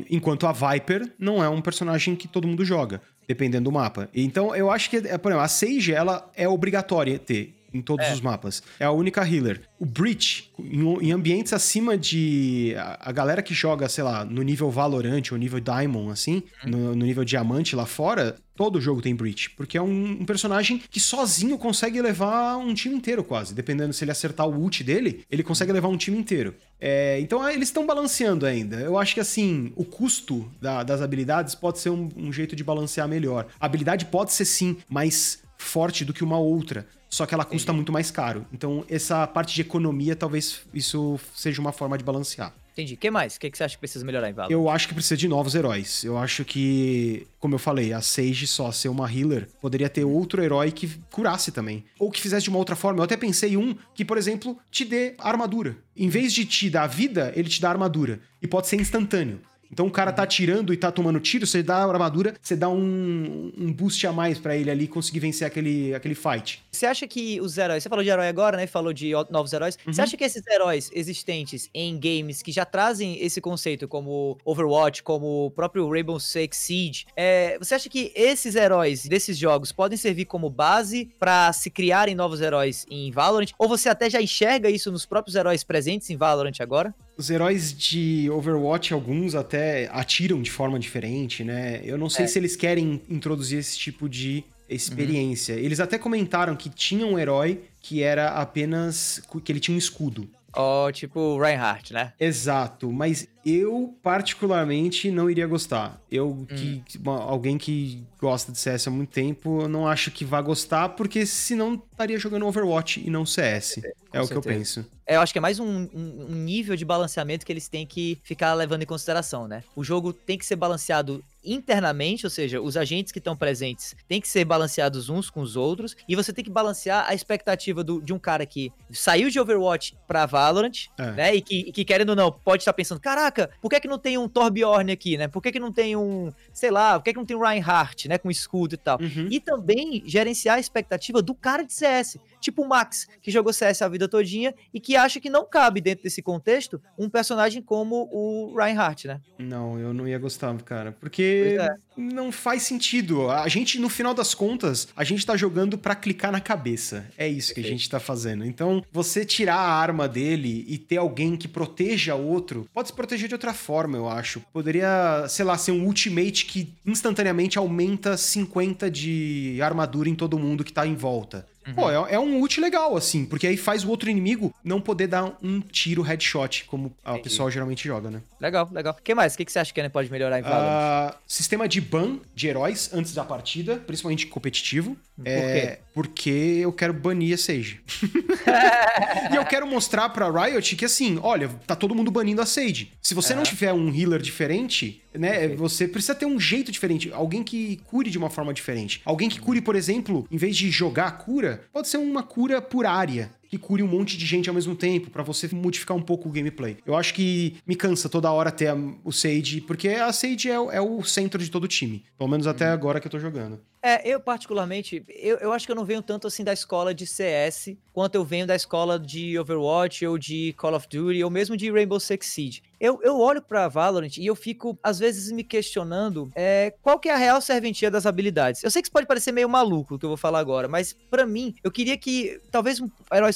enquanto 0.09 0.47
a 0.47 0.53
Viper 0.53 1.11
não 1.19 1.43
é 1.43 1.49
um 1.49 1.61
personagem 1.61 2.15
que 2.15 2.29
todo 2.29 2.47
mundo 2.47 2.65
joga, 2.65 3.01
dependendo 3.27 3.65
do 3.65 3.73
mapa. 3.73 4.09
Então, 4.15 4.55
eu 4.55 4.71
acho 4.71 4.89
que, 4.91 4.99
é, 4.99 5.19
por 5.19 5.31
exemplo, 5.31 5.45
a 5.45 5.49
Sage, 5.49 5.93
ela 5.93 6.31
é 6.37 6.49
obrigatória 6.49 7.19
ter 7.19 7.58
em 7.73 7.83
todos 7.83 8.07
é. 8.07 8.13
os 8.13 8.21
mapas. 8.21 8.63
É 8.79 8.85
a 8.85 8.91
única 8.91 9.23
healer. 9.23 9.61
O 9.79 9.87
Breach, 9.87 10.51
em, 10.59 11.09
em, 11.09 11.13
ambientes 11.13 11.53
acima 11.53 11.97
de. 11.97 12.75
A, 12.77 13.11
a, 13.11 13.13
galera 13.13 13.43
que 13.43 13.55
joga, 13.55 13.89
sei 13.89 14.03
lá, 14.05 14.25
no 14.25 14.43
nível 14.43 14.71
Valorant 14.71 15.23
ou 15.31 15.39
nível 15.39 15.61
Diamond, 15.61 16.11
assim, 16.11 16.43
uhum. 16.65 16.71
no, 16.71 16.79
no, 16.97 17.07
nível 17.07 17.25
Diamante 17.25 17.77
lá 17.77 17.87
fora, 17.87 18.37
todo 18.57 18.81
jogo 18.81 19.03
tem 19.03 19.15
Breach. 19.15 19.51
Porque 19.51 19.77
é 19.77 19.83
um, 19.83 20.19
um, 20.21 20.25
personagem 20.25 20.83
que 20.91 20.99
sozinho 20.99 21.59
consegue 21.59 22.01
levar 22.01 22.57
um 22.57 22.75
time 22.75 22.95
inteiro, 22.95 23.23
quase. 23.23 23.55
Dependendo 23.55 23.93
se 23.93 24.05
ele 24.05 24.11
acertar 24.11 24.49
o 24.49 24.59
ult 24.59 24.83
dele, 24.83 25.25
ele 25.31 25.43
consegue 25.43 25.73
levar 25.73 25.89
um 25.89 25.97
time 25.97 26.19
inteiro. 26.19 26.55
É, 26.81 27.19
então 27.21 27.43
ah, 27.43 27.53
eles 27.53 27.69
estão 27.69 27.87
balanceando 27.87 28.47
ainda. 28.47 28.77
Eu 28.77 28.99
acho 28.99 29.15
que 29.15 29.21
assim, 29.21 29.73
o 29.77 29.85
custo 29.85 30.51
da, 30.61 30.83
das 30.83 31.03
habilidades 31.03 31.55
pode 31.55 31.79
ser 31.79 31.91
um, 31.91 32.09
um 32.17 32.33
jeito 32.33 32.57
de 32.57 32.65
balancear 32.65 33.09
melhor. 33.09 33.47
A 33.61 33.67
habilidade 33.67 34.07
pode 34.07 34.33
ser 34.33 34.45
sim 34.45 34.77
mais 34.89 35.43
forte 35.59 36.05
do 36.05 36.13
que 36.13 36.25
uma 36.25 36.39
outra, 36.39 36.87
só 37.09 37.27
que 37.27 37.35
ela 37.35 37.45
custa 37.45 37.71
Entendi. 37.71 37.77
muito 37.77 37.93
mais 37.93 38.11
caro. 38.11 38.47
Então, 38.53 38.85
essa 38.89 39.27
parte 39.27 39.55
de 39.55 39.63
economia, 39.63 40.15
talvez 40.15 40.63
isso 40.73 41.19
seja 41.35 41.61
uma 41.61 41.73
forma 41.73 41.97
de 41.97 42.05
balancear. 42.05 42.53
Entendi. 42.79 42.95
O 42.95 42.97
que 42.97 43.11
mais? 43.11 43.35
O 43.35 43.41
que, 43.41 43.51
você 43.53 43.65
acha 43.65 43.75
que 43.75 43.81
precisa 43.81 44.05
melhorar 44.05 44.31
em 44.31 44.33
Valorant? 44.33 44.53
Eu 44.53 44.71
acho 44.71 44.87
que 44.87 44.95
precisa 44.95 45.17
de 45.17 45.27
novos 45.27 45.57
heróis. 45.57 46.05
Eu 46.05 46.17
acho 46.17 46.45
que, 46.45 47.27
como 47.41 47.57
eu 47.57 47.59
falei, 47.59 47.93
a 47.93 48.01
Sage 48.01 48.47
só 48.47 48.71
ser 48.71 48.89
uma 48.89 49.13
healer, 49.13 49.49
poderia 49.61 49.89
ter 49.89 50.05
outro 50.05 50.41
herói 50.41 50.71
que 50.71 50.89
curasse 51.11 51.51
também. 51.51 51.85
Ou 51.99 52.09
que 52.09 52.21
fizesse 52.21 52.45
de 52.45 52.51
uma 52.51 52.59
outra 52.59 52.77
forma. 52.77 53.01
Eu 53.01 53.05
até 53.05 53.17
pensei 53.17 53.57
um 53.57 53.75
que, 53.93 54.05
por 54.05 54.17
exemplo, 54.17 54.57
te 54.71 54.85
dê 54.85 55.17
armadura. 55.19 55.77
Em 55.97 56.09
vez 56.09 56.33
de 56.33 56.45
te 56.45 56.71
dar 56.71 56.87
vida, 56.87 57.33
ele 57.35 57.49
te 57.49 57.61
dá 57.61 57.69
armadura. 57.69 58.21
E 58.41 58.47
pode 58.47 58.69
ser 58.69 58.77
instantâneo. 58.77 59.41
Então 59.71 59.87
o 59.87 59.91
cara 59.91 60.13
tá 60.13 60.23
atirando 60.23 60.73
e 60.73 60.77
tá 60.77 60.91
tomando 60.91 61.21
tiro, 61.21 61.47
você 61.47 61.63
dá 61.63 61.77
a 61.77 61.89
armadura, 61.89 62.35
você 62.41 62.57
dá 62.57 62.69
um, 62.69 63.53
um 63.57 63.73
boost 63.73 64.07
a 64.07 64.13
mais 64.13 64.39
para 64.39 64.57
ele 64.57 64.71
ali 64.71 64.89
conseguir 64.89 65.21
vencer 65.21 65.47
aquele, 65.47 65.95
aquele 65.95 66.15
fight. 66.15 66.63
Você 66.71 66.87
acha 66.87 67.07
que 67.07 67.41
os 67.41 67.57
heróis, 67.59 67.83
você 67.83 67.89
falou 67.89 68.05
de 68.05 68.11
herói 68.11 68.29
agora, 68.29 68.57
né? 68.57 68.67
Falou 68.67 68.93
de 68.93 69.13
novos 69.31 69.53
heróis. 69.53 69.79
Uhum. 69.87 69.93
Você 69.93 70.03
acha 70.03 70.17
que 70.17 70.25
esses 70.25 70.47
heróis 70.47 70.91
existentes 70.93 71.69
em 71.75 71.99
games 71.99 72.43
que 72.43 72.53
já 72.53 72.65
trazem 72.65 73.23
esse 73.23 73.41
conceito, 73.41 73.87
como 73.87 74.39
Overwatch, 74.45 75.03
como 75.03 75.47
o 75.47 75.51
próprio 75.51 75.89
Rainbow 75.91 76.19
Six 76.19 76.57
Siege, 76.57 77.07
é, 77.17 77.59
você 77.59 77.75
acha 77.75 77.89
que 77.89 78.13
esses 78.15 78.55
heróis 78.55 79.07
desses 79.07 79.37
jogos 79.37 79.73
podem 79.73 79.99
servir 79.99 80.25
como 80.25 80.51
base 80.51 81.11
para 81.19 81.53
se 81.53 81.71
criarem 81.71 82.15
novos 82.15 82.41
heróis 82.41 82.87
em 82.91 83.11
Valorant? 83.11 83.51
Ou 83.59 83.69
você 83.69 83.89
até 83.89 84.09
já 84.09 84.21
enxerga 84.21 84.71
isso 84.71 84.91
nos 84.91 85.07
próprios 85.07 85.35
heróis 85.37 85.65
presentes 85.65 86.11
em 86.11 86.17
Valorant 86.17 86.61
agora? 86.61 86.95
Os 87.19 87.31
heróis 87.31 87.73
de 87.77 88.31
Overwatch, 88.31 88.95
alguns 88.95 89.35
até 89.35 89.91
atiram 89.93 90.41
de 90.41 90.53
forma 90.53 90.79
diferente, 90.79 91.43
né? 91.43 91.81
Eu 91.83 91.99
não 91.99 92.09
sei 92.09 92.27
é. 92.27 92.29
se 92.29 92.39
eles 92.39 92.55
querem 92.55 93.03
introduzir 93.11 93.59
esse 93.59 93.77
tipo 93.77 94.09
de 94.09 94.45
experiência. 94.69 95.57
Uhum. 95.57 95.61
Eles 95.61 95.81
até 95.81 95.99
comentaram 95.99 96.55
que 96.55 96.71
tinha 96.71 97.05
um 97.05 97.19
herói 97.19 97.61
que 97.81 98.05
era 98.05 98.29
apenas. 98.29 99.21
que 99.45 99.51
ele 99.51 99.59
tinha 99.59 99.75
um 99.75 99.79
escudo. 99.79 100.29
Ó, 100.55 100.87
oh, 100.87 100.93
tipo 100.93 101.39
Reinhardt, 101.39 101.93
né? 101.93 102.13
Exato, 102.19 102.91
mas 102.91 103.27
eu 103.55 103.97
particularmente 104.03 105.11
não 105.11 105.31
iria 105.31 105.47
gostar. 105.47 106.01
Eu, 106.11 106.47
que 106.49 106.83
hum. 106.99 107.11
alguém 107.11 107.59
que 107.59 108.03
gosta 108.21 108.51
de 108.51 108.59
CS 108.59 108.89
há 108.89 108.91
muito 108.91 109.11
tempo, 109.11 109.63
eu 109.63 109.69
não 109.69 109.87
acho 109.87 110.11
que 110.11 110.25
vá 110.25 110.41
gostar, 110.41 110.91
porque 110.91 111.25
senão 111.25 111.75
estaria 111.91 112.19
jogando 112.19 112.47
Overwatch 112.47 113.03
e 113.05 113.11
não 113.11 113.25
CS. 113.25 113.79
É, 113.79 113.93
é 114.13 114.21
o 114.21 114.27
certeza. 114.27 114.29
que 114.29 114.37
eu 114.37 114.43
penso. 114.43 114.87
É, 115.07 115.17
eu 115.17 115.21
acho 115.21 115.33
que 115.33 115.39
é 115.39 115.41
mais 115.41 115.59
um, 115.59 115.89
um, 115.95 116.27
um, 116.29 116.35
nível 116.35 116.77
de 116.77 116.85
balanceamento 116.85 117.47
que 117.47 117.51
eles 117.51 117.67
têm 117.67 117.87
que 117.87 118.19
ficar 118.23 118.53
levando 118.55 118.83
em 118.83 118.87
consideração, 118.87 119.49
né? 119.49 119.65
O 119.75 119.83
jogo 119.83 120.13
tem 120.13 120.37
que 120.37 120.45
ser 120.45 120.57
balanceado 120.57 121.25
internamente, 121.43 122.27
ou 122.27 122.31
seja, 122.31 122.61
os 122.61 122.77
agentes 122.77 123.13
que 123.13 123.19
estão 123.19 123.37
presentes 123.37 123.97
têm 124.07 124.21
que 124.21 124.29
ser 124.29 124.45
balanceados 124.45 125.09
uns 125.09 125.31
com 125.31 125.41
os 125.41 125.57
outros, 125.57 125.97
e 126.07 126.15
você 126.15 126.33
tem 126.33 126.45
que 126.45 126.51
balancear 126.51 127.07
a 127.09 127.15
expectativa 127.15 127.83
do, 127.83 128.03
de 128.03 128.13
um 128.13 128.19
cara 128.19 128.45
que 128.45 128.71
saiu 128.91 129.31
de 129.31 129.41
Overwatch 129.41 129.97
pra 130.07 130.27
Valorant, 130.27 130.89
é. 130.99 131.11
né? 131.13 131.35
E 131.35 131.41
que, 131.41 131.73
que, 131.73 131.85
querendo 131.85 132.11
ou 132.11 132.17
não, 132.17 132.31
pode 132.31 132.63
estar 132.63 132.73
pensando: 132.73 133.01
caraca, 133.01 133.38
por 133.61 133.69
que, 133.69 133.77
é 133.77 133.81
que 133.81 133.89
não 133.89 133.99
tem 133.99 134.19
um 134.19 134.29
Torbjorn 134.29 134.91
aqui, 134.91 135.17
né? 135.17 135.29
Por 135.29 135.43
que, 135.43 135.53
que 135.53 135.61
não 135.61 135.73
tem 135.73 135.97
um, 135.97 136.33
sei 136.53 136.71
lá, 136.71 136.99
por 136.99 137.05
que, 137.05 137.13
que 137.13 137.19
não 137.19 137.27
tem 137.27 137.37
um 137.37 137.41
Reinhardt, 137.41 138.09
né? 138.09 138.19
Com 138.19 138.31
escudo 138.31 138.75
e 138.75 138.79
tal. 138.79 138.99
Uhum. 139.01 139.29
E 139.31 139.41
também 139.41 140.03
gerenciar 140.07 140.57
a 140.57 140.61
expectativa 140.61 141.23
do 141.23 141.35
cara 141.35 141.63
de 141.63 141.73
CS. 141.73 142.19
Tipo 142.41 142.63
o 142.63 142.69
Max, 142.69 143.07
que 143.21 143.31
jogou 143.31 143.53
CS 143.53 143.83
a 143.83 143.89
vida 143.89 144.09
todinha 144.09 144.55
e 144.73 144.81
que 144.81 144.97
acha 144.97 145.21
que 145.21 145.29
não 145.29 145.45
cabe 145.45 145.81
dentro 145.81 146.05
desse 146.05 146.23
contexto 146.23 146.81
um 146.97 147.09
personagem 147.09 147.61
como 147.61 148.09
o 148.13 148.55
Reinhardt, 148.57 149.07
né? 149.07 149.21
Não, 149.39 149.79
eu 149.79 149.93
não 149.93 150.07
ia 150.07 150.19
gostar, 150.19 150.57
cara. 150.63 150.93
Porque 150.93 151.57
é. 151.61 151.69
não 151.97 152.31
faz 152.31 152.63
sentido. 152.63 153.31
A 153.31 153.49
gente, 153.49 153.79
no 153.79 153.89
final 153.89 154.15
das 154.15 154.35
contas, 154.35 154.89
a 154.97 155.05
gente 155.05 155.25
tá 155.27 155.37
jogando 155.37 155.77
para 155.77 155.95
clicar 155.95 156.31
na 156.31 156.41
cabeça. 156.41 157.07
É 157.17 157.29
isso 157.29 157.55
que 157.55 157.61
a 157.61 157.65
gente 157.65 157.89
tá 157.89 157.99
fazendo. 157.99 158.45
Então, 158.45 158.83
você 158.93 159.25
tirar 159.25 159.57
a 159.57 159.73
arma 159.73 160.09
dele 160.09 160.65
e 160.69 160.79
ter 160.79 160.97
alguém 160.97 161.37
que 161.37 161.49
proteja 161.49 162.15
outro, 162.15 162.69
pode 162.73 162.89
se 162.89 162.95
proteger 162.95 163.18
de 163.27 163.35
outra 163.35 163.55
forma, 163.55 163.97
eu 163.97 164.09
acho. 164.09 164.41
Poderia, 164.53 165.27
sei 165.29 165.45
lá, 165.45 165.57
ser 165.57 165.73
um 165.73 165.85
ultimate 165.85 166.45
que 166.45 166.75
instantaneamente 166.87 167.59
aumenta 167.59 168.17
50 168.17 168.91
de 168.91 169.59
armadura 169.63 170.09
em 170.09 170.15
todo 170.15 170.39
mundo 170.39 170.63
que 170.63 170.73
tá 170.73 170.87
em 170.87 170.95
volta. 170.95 171.47
Uhum. 171.69 171.75
Pô, 171.75 171.91
é, 171.91 172.15
é, 172.15 172.19
um 172.19 172.41
ult 172.41 172.61
legal, 172.61 172.97
assim, 172.97 173.25
porque 173.25 173.47
aí 173.47 173.57
faz 173.57 173.85
o 173.85 173.89
outro 173.89 174.09
inimigo 174.09 174.55
não 174.65 174.81
poder 174.81 175.07
dar 175.07 175.37
um 175.43 175.61
tiro 175.61 176.03
headshot, 176.03 176.65
como 176.65 176.95
o 177.05 177.19
pessoal 177.19 177.51
geralmente 177.51 177.87
joga, 177.87 178.11
né? 178.11 178.23
Legal, 178.41 178.69
legal. 178.73 178.97
O 178.99 179.03
que 179.03 179.15
mais? 179.15 179.35
O 179.35 179.37
que, 179.37 179.45
que 179.45 179.53
você 179.53 179.59
acha 179.59 179.73
que 179.73 179.89
pode 179.89 180.11
melhorar 180.11 180.39
em 180.39 180.43
Valorant? 180.43 181.13
Uh, 181.13 181.17
sistema 181.27 181.69
de 181.69 181.81
ban 181.81 182.19
de 182.35 182.49
heróis 182.49 182.91
antes 182.93 183.13
da 183.13 183.25
partida, 183.25 183.77
principalmente 183.77 184.27
competitivo. 184.27 184.97
Por 185.17 185.27
é, 185.27 185.61
quê? 185.61 185.79
Porque 185.93 186.31
eu 186.61 186.73
quero 186.73 186.93
banir 186.93 187.35
a 187.35 187.39
Sage. 187.39 187.81
e 189.33 189.37
eu 189.37 189.45
quero 189.45 189.67
mostrar 189.67 190.09
pra 190.11 190.31
Riot 190.31 190.77
que, 190.77 190.85
assim, 190.85 191.19
olha, 191.23 191.49
tá 191.67 191.75
todo 191.75 191.95
mundo 191.95 192.11
banindo 192.11 192.41
a 192.41 192.47
Sage. 192.47 192.93
Se 193.03 193.15
você 193.15 193.35
não 193.35 193.43
tiver 193.43 193.73
um 193.73 193.93
healer 193.93 194.21
diferente, 194.21 195.03
né, 195.13 195.49
você 195.49 195.89
precisa 195.89 196.15
ter 196.15 196.27
um 196.27 196.39
jeito 196.39 196.71
diferente. 196.71 197.11
Alguém 197.13 197.43
que 197.43 197.79
cure 197.85 198.11
de 198.11 198.19
uma 198.19 198.31
forma 198.31 198.55
diferente. 198.55 199.01
Alguém 199.05 199.29
que 199.29 199.41
cure, 199.41 199.61
por 199.61 199.75
exemplo, 199.75 200.27
em 200.31 200.37
vez 200.37 200.57
de 200.57 200.71
jogar 200.71 201.09
a 201.09 201.13
cura, 201.13 201.58
pode 201.73 201.89
ser 201.89 201.99
uma 201.99 202.23
cura 202.23 202.61
por 202.61 202.87
área 202.87 203.31
que 203.49 203.59
cure 203.59 203.83
um 203.83 203.89
monte 203.89 204.17
de 204.17 204.27
gente 204.27 204.49
ao 204.49 204.55
mesmo 204.55 204.75
tempo, 204.75 205.11
para 205.11 205.23
você 205.23 205.49
modificar 205.53 205.97
um 205.97 206.03
pouco 206.03 206.29
o 206.29 206.33
gameplay. 206.33 206.77
Eu 206.85 206.95
acho 206.95 207.15
que 207.15 207.57
me 207.67 207.75
cansa 207.75 208.09
toda 208.09 208.31
hora 208.31 208.51
ter 208.51 208.69
a, 208.69 208.77
o 209.05 209.13
Sage, 209.13 209.61
porque 209.61 209.89
a 209.89 210.13
Sage 210.13 210.51
é, 210.51 210.55
é, 210.55 210.81
o 210.81 211.03
centro 211.03 211.43
de 211.43 211.51
todo 211.51 211.65
o 211.65 211.69
time. 211.69 212.05
Pelo 212.17 212.31
menos 212.31 212.47
até 212.47 212.67
uhum. 212.67 212.73
agora 212.73 213.01
que 213.01 213.07
eu 213.07 213.11
tô 213.11 213.19
jogando. 213.19 213.61
É, 213.81 214.07
eu 214.09 214.19
particularmente, 214.19 215.05
eu, 215.09 215.37
eu 215.37 215.53
acho 215.53 215.65
que 215.65 215.71
eu 215.71 215.77
não 215.77 215.85
venho 215.85 216.03
tanto 216.03 216.27
assim 216.27 216.43
da 216.43 216.53
escola 216.53 216.93
de 216.93 217.07
CS, 217.07 217.77
quanto 217.93 218.17
eu 218.17 218.25
venho 218.25 218.47
da 218.47 218.57
escola 218.57 218.99
de 218.99 219.39
Overwatch, 219.39 220.05
ou 220.05 220.19
de 220.19 220.53
Call 220.55 220.75
of 220.75 220.89
Duty, 220.89 221.23
ou 221.23 221.31
mesmo 221.31 221.57
de 221.57 221.71
Rainbow 221.71 222.01
Six 222.01 222.27
Siege. 222.27 222.63
Eu, 222.81 223.01
eu 223.03 223.19
olho 223.19 223.43
pra 223.43 223.67
Valorant 223.67 224.17
e 224.19 224.27
eu 224.27 224.37
fico, 224.37 224.79
às 224.83 224.99
vezes, 224.99 225.33
me 225.33 225.43
questionando 225.43 226.31
é, 226.35 226.73
qual 226.81 226.99
que 226.99 227.09
é 227.09 227.15
a 227.15 227.17
real 227.17 227.41
serventia 227.41 227.91
das 227.91 228.07
habilidades. 228.07 228.63
Eu 228.63 228.71
sei 228.71 228.83
que 228.83 228.87
isso 228.87 228.93
pode 228.93 229.07
parecer 229.07 229.33
meio 229.33 229.49
maluco 229.49 229.95
o 229.95 229.99
que 229.99 230.05
eu 230.05 230.11
vou 230.11 230.17
falar 230.17 230.39
agora, 230.39 230.69
mas 230.69 230.93
para 231.11 231.27
mim, 231.27 231.55
eu 231.63 231.71
queria 231.71 231.97
que, 231.97 232.41
talvez 232.51 232.81
um, 232.81 232.89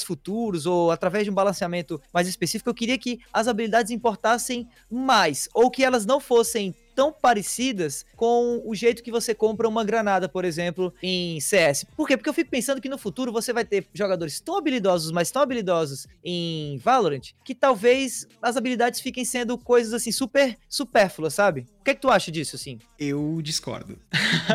futuros, 0.03 0.65
ou 0.65 0.91
através 0.91 1.23
de 1.23 1.31
um 1.31 1.33
balanceamento 1.33 2.01
mais 2.13 2.27
específico, 2.27 2.69
eu 2.69 2.73
queria 2.73 2.97
que 2.97 3.19
as 3.31 3.47
habilidades 3.47 3.91
importassem 3.91 4.67
mais, 4.89 5.49
ou 5.53 5.69
que 5.71 5.83
elas 5.83 6.05
não 6.05 6.19
fossem 6.19 6.75
tão 6.95 7.11
parecidas 7.11 8.05
com 8.15 8.61
o 8.65 8.75
jeito 8.75 9.03
que 9.03 9.11
você 9.11 9.33
compra 9.33 9.67
uma 9.67 9.83
granada, 9.83 10.29
por 10.29 10.45
exemplo, 10.45 10.93
em 11.01 11.39
CS. 11.39 11.85
Por 11.95 12.07
quê? 12.07 12.15
Porque 12.15 12.29
eu 12.29 12.33
fico 12.33 12.49
pensando 12.49 12.81
que 12.81 12.89
no 12.89 12.97
futuro 12.97 13.31
você 13.31 13.51
vai 13.51 13.65
ter 13.65 13.87
jogadores 13.93 14.39
tão 14.39 14.57
habilidosos, 14.57 15.11
mas 15.11 15.31
tão 15.31 15.41
habilidosos 15.41 16.07
em 16.23 16.77
Valorant, 16.77 17.31
que 17.43 17.55
talvez 17.55 18.27
as 18.41 18.57
habilidades 18.57 18.99
fiquem 18.99 19.25
sendo 19.25 19.57
coisas 19.57 19.93
assim 19.93 20.11
super 20.11 20.57
supérfluas, 20.69 21.33
sabe? 21.33 21.65
O 21.81 21.83
que, 21.83 21.91
é 21.91 21.95
que 21.95 22.01
tu 22.01 22.09
acha 22.09 22.31
disso, 22.31 22.55
assim? 22.55 22.79
Eu 22.97 23.41
discordo. 23.41 23.99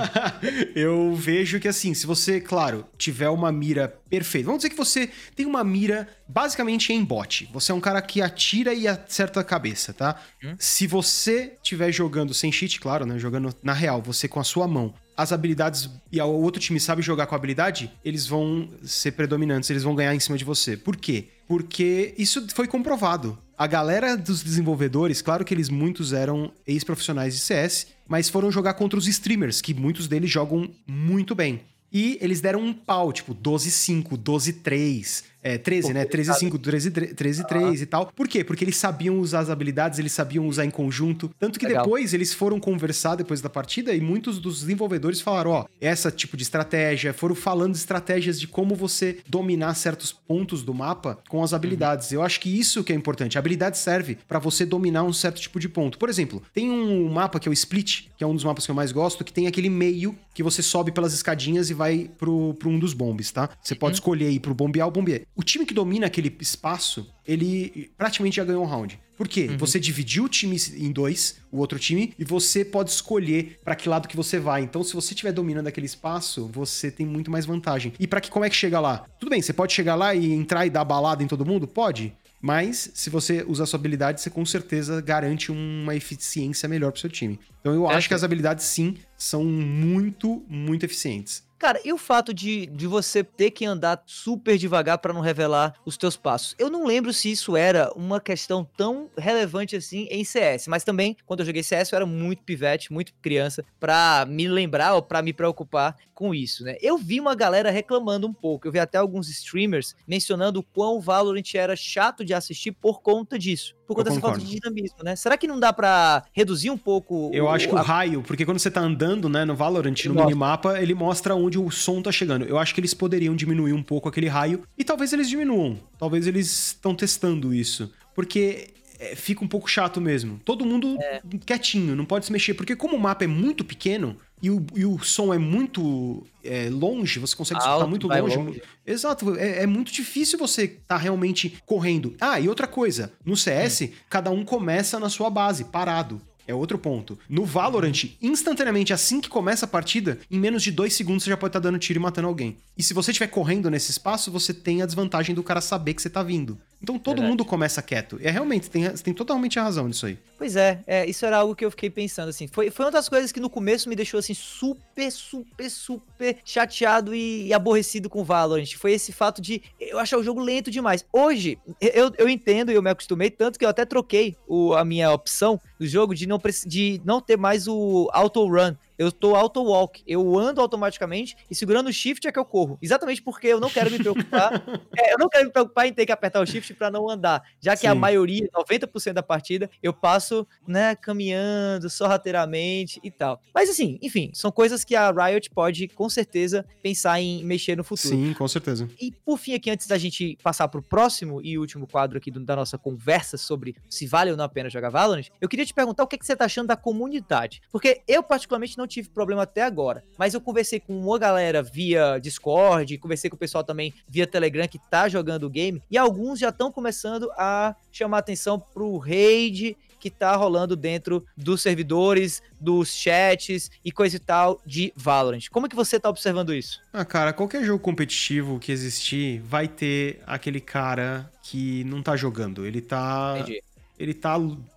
eu 0.75 1.15
vejo 1.15 1.61
que, 1.61 1.69
assim, 1.69 1.93
se 1.93 2.07
você, 2.07 2.41
claro, 2.41 2.87
tiver 2.97 3.29
uma 3.29 3.53
mira 3.53 3.98
perfeita. 4.09 4.47
Vamos 4.47 4.61
dizer 4.61 4.71
que 4.71 4.77
você 4.77 5.11
tem 5.35 5.47
uma 5.47 5.62
mira 5.62 6.09
basicamente 6.27 6.92
em 6.92 7.05
bot. 7.05 7.49
Você 7.53 7.73
é 7.73 7.75
um 7.75 7.81
cara 7.81 8.01
que 8.03 8.21
atira 8.21 8.73
e 8.75 8.88
acerta 8.88 9.40
a 9.40 9.44
cabeça, 9.44 9.92
tá? 9.92 10.21
Hum? 10.42 10.55
Se 10.59 10.87
você 10.87 11.55
estiver 11.62 11.92
jogando 11.92 12.35
sem 12.35 12.51
cheat, 12.51 12.81
claro, 12.81 13.07
né? 13.07 13.18
Jogando 13.18 13.55
na 13.62 13.73
real, 13.73 14.03
você 14.03 14.27
com 14.29 14.40
a 14.40 14.44
sua 14.44 14.66
mão, 14.66 14.94
as 15.16 15.33
habilidades 15.33 15.90
e 16.12 16.21
o 16.21 16.27
outro 16.27 16.61
time 16.61 16.79
sabe 16.79 17.03
jogar 17.03 17.27
com 17.27 17.35
a 17.35 17.38
habilidade, 17.38 17.90
eles 18.05 18.27
vão 18.27 18.68
ser 18.85 19.12
predominantes, 19.12 19.68
eles 19.68 19.83
vão 19.83 19.94
ganhar 19.94 20.14
em 20.14 20.21
cima 20.21 20.38
de 20.38 20.44
você. 20.44 20.77
Por 20.77 20.97
quê? 20.97 21.29
Porque 21.49 22.14
isso 22.16 22.47
foi 22.55 22.68
comprovado. 22.68 23.37
A 23.57 23.66
galera 23.66 24.16
dos 24.16 24.44
desenvolvedores, 24.44 25.21
claro 25.21 25.44
que 25.44 25.53
eles 25.53 25.68
muitos 25.68 26.12
eram 26.12 26.53
ex-profissionais 26.64 27.35
de 27.35 27.40
CS, 27.40 27.88
mas 28.07 28.29
foram 28.29 28.53
jogar 28.53 28.75
contra 28.75 28.97
os 28.97 29.09
streamers, 29.09 29.61
que 29.61 29.75
muitos 29.75 30.07
deles 30.07 30.31
jogam 30.31 30.71
muito 30.87 31.35
bem. 31.35 31.62
E 31.92 32.18
eles 32.20 32.40
deram 32.40 32.61
um 32.61 32.72
pau, 32.72 33.12
tipo 33.12 33.35
12-5, 33.35 34.16
12-3. 34.18 35.24
É, 35.42 35.57
13, 35.57 35.94
né? 35.94 36.05
13 36.05 36.35
5, 36.35 36.59
13, 36.59 36.90
13 36.90 37.46
3 37.46 37.83
e 37.83 37.87
tal. 37.87 38.07
Por 38.07 38.27
quê? 38.27 38.42
Porque 38.42 38.64
eles 38.64 38.77
sabiam 38.77 39.18
usar 39.18 39.40
as 39.40 39.51
habilidades, 39.51 39.98
eles 39.98 40.12
sabiam 40.12 40.46
usar 40.46 40.64
em 40.64 40.70
conjunto. 40.70 41.31
Tanto 41.38 41.59
que 41.59 41.66
Legal. 41.66 41.85
depois 41.85 42.12
eles 42.12 42.35
foram 42.35 42.59
conversar 42.59 43.14
depois 43.14 43.40
da 43.40 43.48
partida 43.48 43.94
e 43.94 44.01
muitos 44.01 44.38
dos 44.38 44.61
desenvolvedores 44.61 45.20
falaram: 45.20 45.51
ó, 45.51 45.64
essa 45.81 46.11
tipo 46.11 46.37
de 46.37 46.42
estratégia, 46.42 47.12
foram 47.12 47.35
falando 47.35 47.74
estratégias 47.74 48.40
de 48.40 48.46
como 48.46 48.74
você 48.74 49.18
dominar 49.29 49.74
certos 49.74 50.12
pontos 50.12 50.62
do 50.62 50.74
mapa 50.74 51.18
com 51.29 51.42
as 51.42 51.53
habilidades. 51.53 52.11
Uhum. 52.11 52.18
Eu 52.18 52.22
acho 52.22 52.40
que 52.40 52.59
isso 52.59 52.83
que 52.83 52.92
é 52.92 52.96
importante. 52.96 53.38
A 53.38 53.40
habilidade 53.40 53.79
serve 53.79 54.18
para 54.27 54.38
você 54.38 54.66
dominar 54.66 55.05
um 55.05 55.12
certo 55.12 55.40
tipo 55.40 55.61
de 55.61 55.68
ponto. 55.68 55.98
Por 55.98 56.09
exemplo, 56.09 56.42
tem 56.53 56.70
um 56.70 57.09
mapa 57.09 57.38
que 57.38 57.48
é 57.48 57.51
o 57.51 57.53
Split, 57.53 58.07
que 58.16 58.24
é 58.24 58.27
um 58.27 58.35
dos 58.35 58.44
mapas 58.44 58.64
que 58.64 58.70
eu 58.70 58.74
mais 58.74 58.92
gosto, 58.92 59.24
que 59.24 59.33
tem 59.33 59.46
aquele 59.46 59.70
meio 59.70 60.16
que 60.35 60.42
você 60.42 60.62
sobe 60.62 60.92
pelas 60.92 61.12
escadinhas 61.12 61.68
e 61.68 61.74
vai 61.74 62.09
pro, 62.16 62.55
pro 62.55 62.70
um 62.70 62.79
dos 62.79 62.94
bombes, 62.94 63.33
tá? 63.33 63.51
Você 63.61 63.74
pode 63.74 63.94
uhum. 63.94 63.94
escolher 63.94 64.31
ir 64.31 64.38
pro 64.38 64.55
bombear 64.55 64.87
ou 64.87 64.92
bombear. 64.92 65.22
O 65.38 65.42
time 65.44 65.64
que 65.64 65.72
domina 65.72 66.05
aquele 66.05 66.37
espaço, 66.40 67.09
ele 67.24 67.92
praticamente 67.96 68.38
já 68.38 68.44
ganhou 68.44 68.64
um 68.64 68.66
round. 68.66 68.98
Por 69.16 69.29
quê? 69.29 69.46
Uhum. 69.48 69.57
Você 69.59 69.79
dividiu 69.79 70.24
o 70.24 70.29
time 70.29 70.57
em 70.77 70.90
dois, 70.90 71.37
o 71.53 71.59
outro 71.59 71.79
time, 71.79 72.12
e 72.18 72.24
você 72.24 72.64
pode 72.64 72.90
escolher 72.90 73.57
para 73.64 73.77
que 73.77 73.88
lado 73.88 74.09
que 74.09 74.16
você 74.16 74.40
vai. 74.40 74.62
Então, 74.62 74.83
se 74.83 74.94
você 74.94 75.14
estiver 75.14 75.31
dominando 75.31 75.68
aquele 75.68 75.87
espaço, 75.87 76.51
você 76.53 76.90
tem 76.90 77.07
muito 77.07 77.31
mais 77.31 77.46
vantagem. 77.46 77.92
E 78.01 78.07
para 78.09 78.20
que 78.20 78.33
como 78.33 78.44
é 78.44 78.51
que 78.51 78.57
chega 78.57 78.81
lá? 78.81 79.07
Tudo 79.20 79.31
bem, 79.31 79.40
você 79.40 79.53
pode 79.53 79.72
chegar 79.72 79.94
lá 79.94 80.12
e 80.12 80.33
entrar 80.33 80.66
e 80.66 80.70
dar 80.70 80.85
balada 80.85 81.22
em 81.22 81.29
todo 81.29 81.46
mundo? 81.46 81.68
Pode. 81.68 82.12
Mas, 82.40 82.90
se 82.94 83.09
você 83.09 83.44
usar 83.46 83.66
sua 83.66 83.79
habilidade, 83.79 84.20
você 84.20 84.31
com 84.31 84.44
certeza 84.44 85.01
garante 85.01 85.53
uma 85.53 85.94
eficiência 85.94 86.68
melhor 86.68 86.90
pro 86.90 87.01
seu 87.01 87.11
time. 87.11 87.38
Então, 87.61 87.72
eu 87.72 87.88
é 87.88 87.94
acho 87.94 88.09
que 88.09 88.14
as 88.14 88.24
habilidades, 88.24 88.64
sim, 88.64 88.96
são 89.19 89.45
muito, 89.45 90.43
muito 90.49 90.85
eficientes. 90.85 91.47
Cara, 91.59 91.81
e 91.85 91.93
o 91.93 91.99
fato 91.99 92.33
de, 92.33 92.67
de 92.67 92.87
você 92.87 93.25
ter 93.25 93.51
que 93.51 93.65
andar 93.65 94.01
super 94.07 94.57
devagar 94.57 94.99
para 94.99 95.13
não 95.13 95.21
revelar 95.21 95.75
os 95.85 95.97
teus 95.97 96.17
passos? 96.17 96.55
Eu 96.57 96.71
não 96.71 96.87
lembro 96.87 97.13
se 97.13 97.33
isso 97.33 97.57
era 97.57 97.91
uma 97.97 98.21
questão 98.21 98.65
tão 98.77 99.11
relevante 99.19 99.75
assim 99.75 100.07
em 100.09 100.23
CS, 100.23 100.69
mas 100.69 100.85
também 100.85 101.17
quando 101.27 101.41
eu 101.41 101.47
joguei 101.47 101.65
CS 101.65 101.91
eu 101.91 101.97
era 101.97 102.07
muito 102.07 102.45
pivete, 102.45 102.93
muito 102.93 103.13
criança, 103.21 103.65
para 103.81 104.25
me 104.29 104.47
lembrar 104.47 104.95
ou 104.95 105.03
para 105.03 105.21
me 105.21 105.33
preocupar 105.33 105.97
com 106.15 106.33
isso, 106.33 106.63
né? 106.63 106.77
Eu 106.81 106.97
vi 106.97 107.19
uma 107.19 107.35
galera 107.35 107.73
reclamando 107.73 108.29
um 108.29 108.33
pouco, 108.33 108.69
eu 108.69 108.73
vi 108.73 108.79
até 108.79 108.99
alguns 108.99 109.29
streamers 109.29 109.97
mencionando 110.07 110.61
o 110.61 110.63
quão 110.63 110.97
o 110.97 111.01
Valorant 111.01 111.55
era 111.55 111.75
chato 111.75 112.25
de 112.25 112.35
assistir 112.35 112.71
por 112.71 113.03
conta 113.03 113.37
disso 113.37 113.77
por 113.89 113.95
conta 113.95 114.11
dessa 114.11 114.21
falta 114.21 114.39
de 114.39 114.47
dinamismo, 114.47 114.99
né? 115.03 115.17
Será 115.17 115.39
que 115.39 115.47
não 115.47 115.59
dá 115.59 115.73
para 115.73 116.23
reduzir 116.35 116.69
um 116.69 116.77
pouco 116.77 117.31
Eu 117.33 117.47
o, 117.47 117.49
acho 117.49 117.67
que 117.67 117.75
o 117.75 117.79
a... 117.79 117.83
raio, 117.83 118.23
porque 118.23 118.45
quando 118.45 118.59
você 118.59 118.71
tá 118.71 118.83
andando, 118.83 119.08
né, 119.29 119.44
no 119.44 119.55
Valorant, 119.55 119.94
ele 119.99 120.09
no 120.09 120.14
mostra. 120.14 120.27
minimapa, 120.27 120.81
ele 120.81 120.94
mostra 120.94 121.35
onde 121.35 121.59
o 121.59 121.71
som 121.71 122.03
tá 122.03 122.11
chegando. 122.12 122.44
Eu 122.44 122.59
acho 122.59 122.75
que 122.75 122.81
eles 122.81 122.92
poderiam 122.92 123.35
diminuir 123.35 123.73
um 123.73 123.83
pouco 123.83 124.09
aquele 124.09 124.29
raio 124.29 124.62
e 124.77 124.85
talvez 124.85 125.12
eles 125.12 125.29
diminuam. 125.29 125.79
Talvez 125.99 126.27
eles 126.27 126.68
estão 126.68 126.94
testando 126.94 127.55
isso. 127.55 127.92
Porque 128.14 128.71
é, 128.99 129.14
fica 129.14 129.44
um 129.44 129.49
pouco 129.49 129.71
chato 129.71 130.01
mesmo. 130.01 130.40
Todo 130.44 130.66
mundo 130.66 130.97
é. 131.01 131.21
quietinho, 131.47 131.94
não 131.94 132.05
pode 132.05 132.27
se 132.27 132.33
mexer. 132.33 132.55
Porque 132.55 132.75
como 132.75 132.97
o 132.97 133.01
mapa 133.01 133.25
é 133.25 133.29
muito 133.29 133.64
pequeno 133.64 134.16
e 134.42 134.51
o, 134.51 134.64
e 134.75 134.85
o 134.85 134.99
som 134.99 135.33
é 135.33 135.38
muito 135.38 136.27
é, 136.44 136.68
longe, 136.71 137.18
você 137.18 137.35
consegue 137.35 137.61
escutar 137.61 137.87
muito 137.87 138.09
longe. 138.09 138.37
longe. 138.37 138.62
Exato, 138.87 139.37
é, 139.37 139.62
é, 139.62 139.66
muito 139.66 139.92
difícil 139.92 140.38
você 140.38 140.64
estar 140.64 140.81
tá 140.87 140.97
realmente 140.97 141.61
correndo. 141.64 142.14
Ah, 142.21 142.40
e 142.40 142.49
outra 142.49 142.66
coisa, 142.66 143.12
no 143.25 143.37
CS, 143.37 143.83
hum. 143.83 143.88
cada 144.09 144.31
um 144.31 144.44
começa 144.44 144.99
na 144.99 145.09
sua 145.09 145.31
base, 145.31 145.64
parado. 145.64 146.21
É 146.49 146.55
outro 146.55 146.79
ponto. 146.79 147.19
No 147.29 147.45
Valorant, 147.45 148.05
instantaneamente, 148.23 148.91
assim 148.91 149.21
que 149.21 149.29
começa 149.29 149.67
a 149.67 149.69
partida, 149.69 150.19
em 150.31 150.41
menos 150.41 150.63
de 150.63 150.73
dois 150.73 150.95
segundos 150.95 151.23
você 151.23 151.29
já 151.29 151.37
pode 151.37 151.51
estar 151.51 151.61
tá 151.61 151.69
dando 151.69 151.79
tiro 151.79 151.99
e 151.99 152.03
matando 152.03 152.27
alguém. 152.27 152.57
E 152.75 152.83
se 152.83 152.95
você 152.95 153.11
estiver 153.11 153.27
correndo 153.27 153.71
nesse 153.71 153.91
espaço, 153.91 154.33
você 154.33 154.55
tem 154.55 154.81
a 154.81 154.87
desvantagem 154.87 155.35
do 155.35 155.43
cara 155.43 155.61
saber 155.61 155.93
que 155.93 156.01
você 156.01 156.09
tá 156.09 156.23
vindo. 156.23 156.59
Então 156.83 156.99
todo 156.99 157.17
Verdade. 157.17 157.31
mundo 157.31 157.45
começa 157.45 157.83
quieto. 157.83 158.19
É 158.23 158.31
realmente, 158.31 158.71
tem, 158.71 158.89
tem 158.91 159.13
totalmente 159.13 159.59
a 159.59 159.65
razão 159.65 159.89
nisso 159.89 160.07
aí. 160.07 160.17
Pois 160.39 160.55
é, 160.55 160.81
é, 160.87 161.05
isso 161.05 161.27
era 161.27 161.39
algo 161.39 161.55
que 161.55 161.65
eu 161.65 161.71
fiquei 161.71 161.91
pensando, 161.91 162.29
assim. 162.29 162.47
Foi, 162.47 162.71
foi 162.71 162.87
uma 162.87 162.93
das 162.93 163.09
coisas 163.09 163.33
que 163.33 163.41
no 163.41 163.51
começo 163.51 163.89
me 163.89 163.97
deixou, 163.97 164.19
assim, 164.19 164.35
super, 164.35 165.11
super, 165.11 165.69
super 165.69 166.37
chateado 166.45 167.13
e, 167.13 167.49
e 167.49 167.53
aborrecido 167.53 168.09
com 168.09 168.21
o 168.21 168.25
Valorant. 168.25 168.73
Foi 168.77 168.93
esse 168.93 169.13
fato 169.13 169.43
de 169.43 169.61
eu 169.81 169.99
achar 169.99 170.17
o 170.17 170.23
jogo 170.23 170.41
lento 170.41 170.71
demais. 170.71 171.05
Hoje, 171.13 171.59
eu, 171.81 172.13
eu 172.17 172.29
entendo 172.29 172.71
e 172.71 172.75
eu 172.75 172.83
me 172.83 172.91
acostumei, 172.91 173.31
tanto 173.31 173.59
que 173.59 173.65
eu 173.65 173.69
até 173.69 173.85
troquei 173.85 174.37
o, 174.47 174.75
a 174.75 174.85
minha 174.85 175.11
opção 175.13 175.61
do 175.81 175.87
jogo 175.87 176.15
de 176.15 176.27
não, 176.27 176.38
de 176.66 177.01
não 177.05 177.20
ter 177.20 177.37
mais 177.37 177.66
o 177.68 178.09
auto 178.12 178.46
run 178.46 178.74
eu 178.99 179.13
tô 179.13 179.37
auto 179.37 179.63
walk, 179.63 180.03
eu 180.07 180.37
ando 180.37 180.61
automaticamente 180.61 181.37
e 181.51 181.55
segurando 181.55 181.89
o 181.89 181.93
shift 181.93 182.27
é 182.27 182.33
que 182.33 182.39
eu 182.39 182.45
corro. 182.45 182.79
Exatamente 182.83 183.23
porque 183.23 183.47
eu 183.47 183.61
não 183.61 183.71
quero 183.71 183.91
me 183.91 183.99
preocupar, 183.99 184.53
é, 184.99 185.15
eu 185.15 185.19
não 185.19 185.29
quero 185.29 185.47
me 185.47 185.53
preocupar 185.53 185.87
em 185.87 185.93
ter 185.93 186.05
que 186.05 186.13
apertar 186.13 186.41
o 186.41 186.47
shift 186.47 186.75
para 186.75 186.91
não 186.91 187.09
andar, 187.09 187.43
já 187.61 187.75
que 187.75 187.83
Sim. 187.83 187.89
a 187.89 187.95
maioria, 187.95 188.49
90% 188.55 189.13
da 189.13 189.23
partida, 189.23 189.71
eu 189.83 189.93
passo, 189.93 190.47
né, 190.67 190.97
caminhando 190.97 191.89
sorrateiramente 191.89 192.99
e 193.05 193.11
tal. 193.11 193.41
Mas 193.55 193.71
assim, 193.71 193.99
enfim, 194.03 194.31
são 194.35 194.51
coisas 194.51 194.85
que 194.85 194.97
a 194.97 195.11
Riot 195.11 195.51
pode 195.51 195.89
com 195.89 196.09
certeza 196.09 196.67
pensar 196.83 197.21
em 197.21 197.45
mexer 197.45 197.77
no 197.77 197.85
futuro. 197.85 198.09
Sim, 198.09 198.35
com 198.35 198.49
certeza. 198.49 198.89
E 199.01 199.13
por 199.13 199.39
fim 199.39 199.55
aqui 199.55 199.71
antes 199.71 199.87
da 199.87 199.97
gente 199.97 200.37
passar 200.43 200.67
pro 200.69 200.83
próximo 200.83 201.41
e 201.43 201.59
último 201.59 201.87
quadro 201.87 202.19
aqui 202.19 202.31
do, 202.31 202.41
da 202.41 202.57
nossa 202.57 202.77
conversa 202.77 203.37
sobre 203.37 203.77
se 203.89 204.07
vale 204.07 204.31
ou 204.31 204.37
não 204.37 204.45
a 204.45 204.49
pena 204.49 204.69
jogar 204.69 204.91
Valorant, 204.91 205.27
eu 205.41 205.49
queria 205.49 205.65
te 205.65 205.75
perguntar 205.75 206.03
o 206.03 206.07
que, 206.07 206.17
é 206.17 206.19
que 206.19 206.27
você 206.27 206.35
tá 206.35 206.47
achando 206.47 206.69
da 206.69 206.77
comunidade, 206.77 207.61
porque 207.71 208.03
eu 208.09 208.23
particularmente 208.23 208.77
não 208.77 208.88
tive 208.88 209.09
problema 209.09 209.42
até 209.42 209.62
agora. 209.62 210.03
Mas 210.18 210.35
eu 210.35 210.40
conversei 210.40 210.81
com 210.81 210.98
uma 210.98 211.18
galera 211.18 211.62
via 211.62 212.18
Discord, 212.18 212.98
conversei 212.98 213.31
com 213.31 213.37
o 213.37 213.38
pessoal 213.38 213.62
também 213.62 213.94
via 214.09 214.27
Telegram 214.27 214.66
que 214.66 214.79
tá 214.90 215.09
jogando 215.09 215.44
o 215.44 215.51
game, 215.51 215.83
e 215.90 215.96
alguns 215.96 216.38
já 216.38 216.48
estão 216.48 216.72
começando 216.72 217.31
a 217.37 217.77
chamar 217.92 218.18
atenção 218.18 218.59
pro 218.59 218.98
raid 218.98 219.77
que 219.98 220.11
tá 220.11 220.35
rolando 220.37 220.77
dentro 220.77 221.24
dos 221.37 221.61
servidores, 221.61 222.42
dos 222.61 222.94
chats 222.94 223.70
e 223.85 223.90
coisa 223.90 224.16
e 224.16 224.18
tal 224.18 224.61
de 224.64 224.92
Valorant. 224.96 225.48
Como 225.51 225.66
é 225.66 225.68
que 225.68 225.77
você 225.77 225.98
tá 225.98 226.09
observando 226.09 226.55
isso? 226.55 226.81
Ah, 226.92 227.05
cara, 227.05 227.33
qualquer 227.33 227.64
jogo 227.64 227.83
competitivo 227.83 228.59
que 228.59 228.72
existir 228.72 229.40
vai 229.40 229.66
ter 229.68 230.20
aquele 230.27 230.61
cara 230.61 231.31
que 231.42 231.85
não 231.85 232.03
tá 232.03 232.16
jogando. 232.16 232.64
Ele 232.64 232.81
tá. 232.81 233.37
Entendi. 233.38 233.62
Ele 233.98 234.14
tá, 234.14 234.37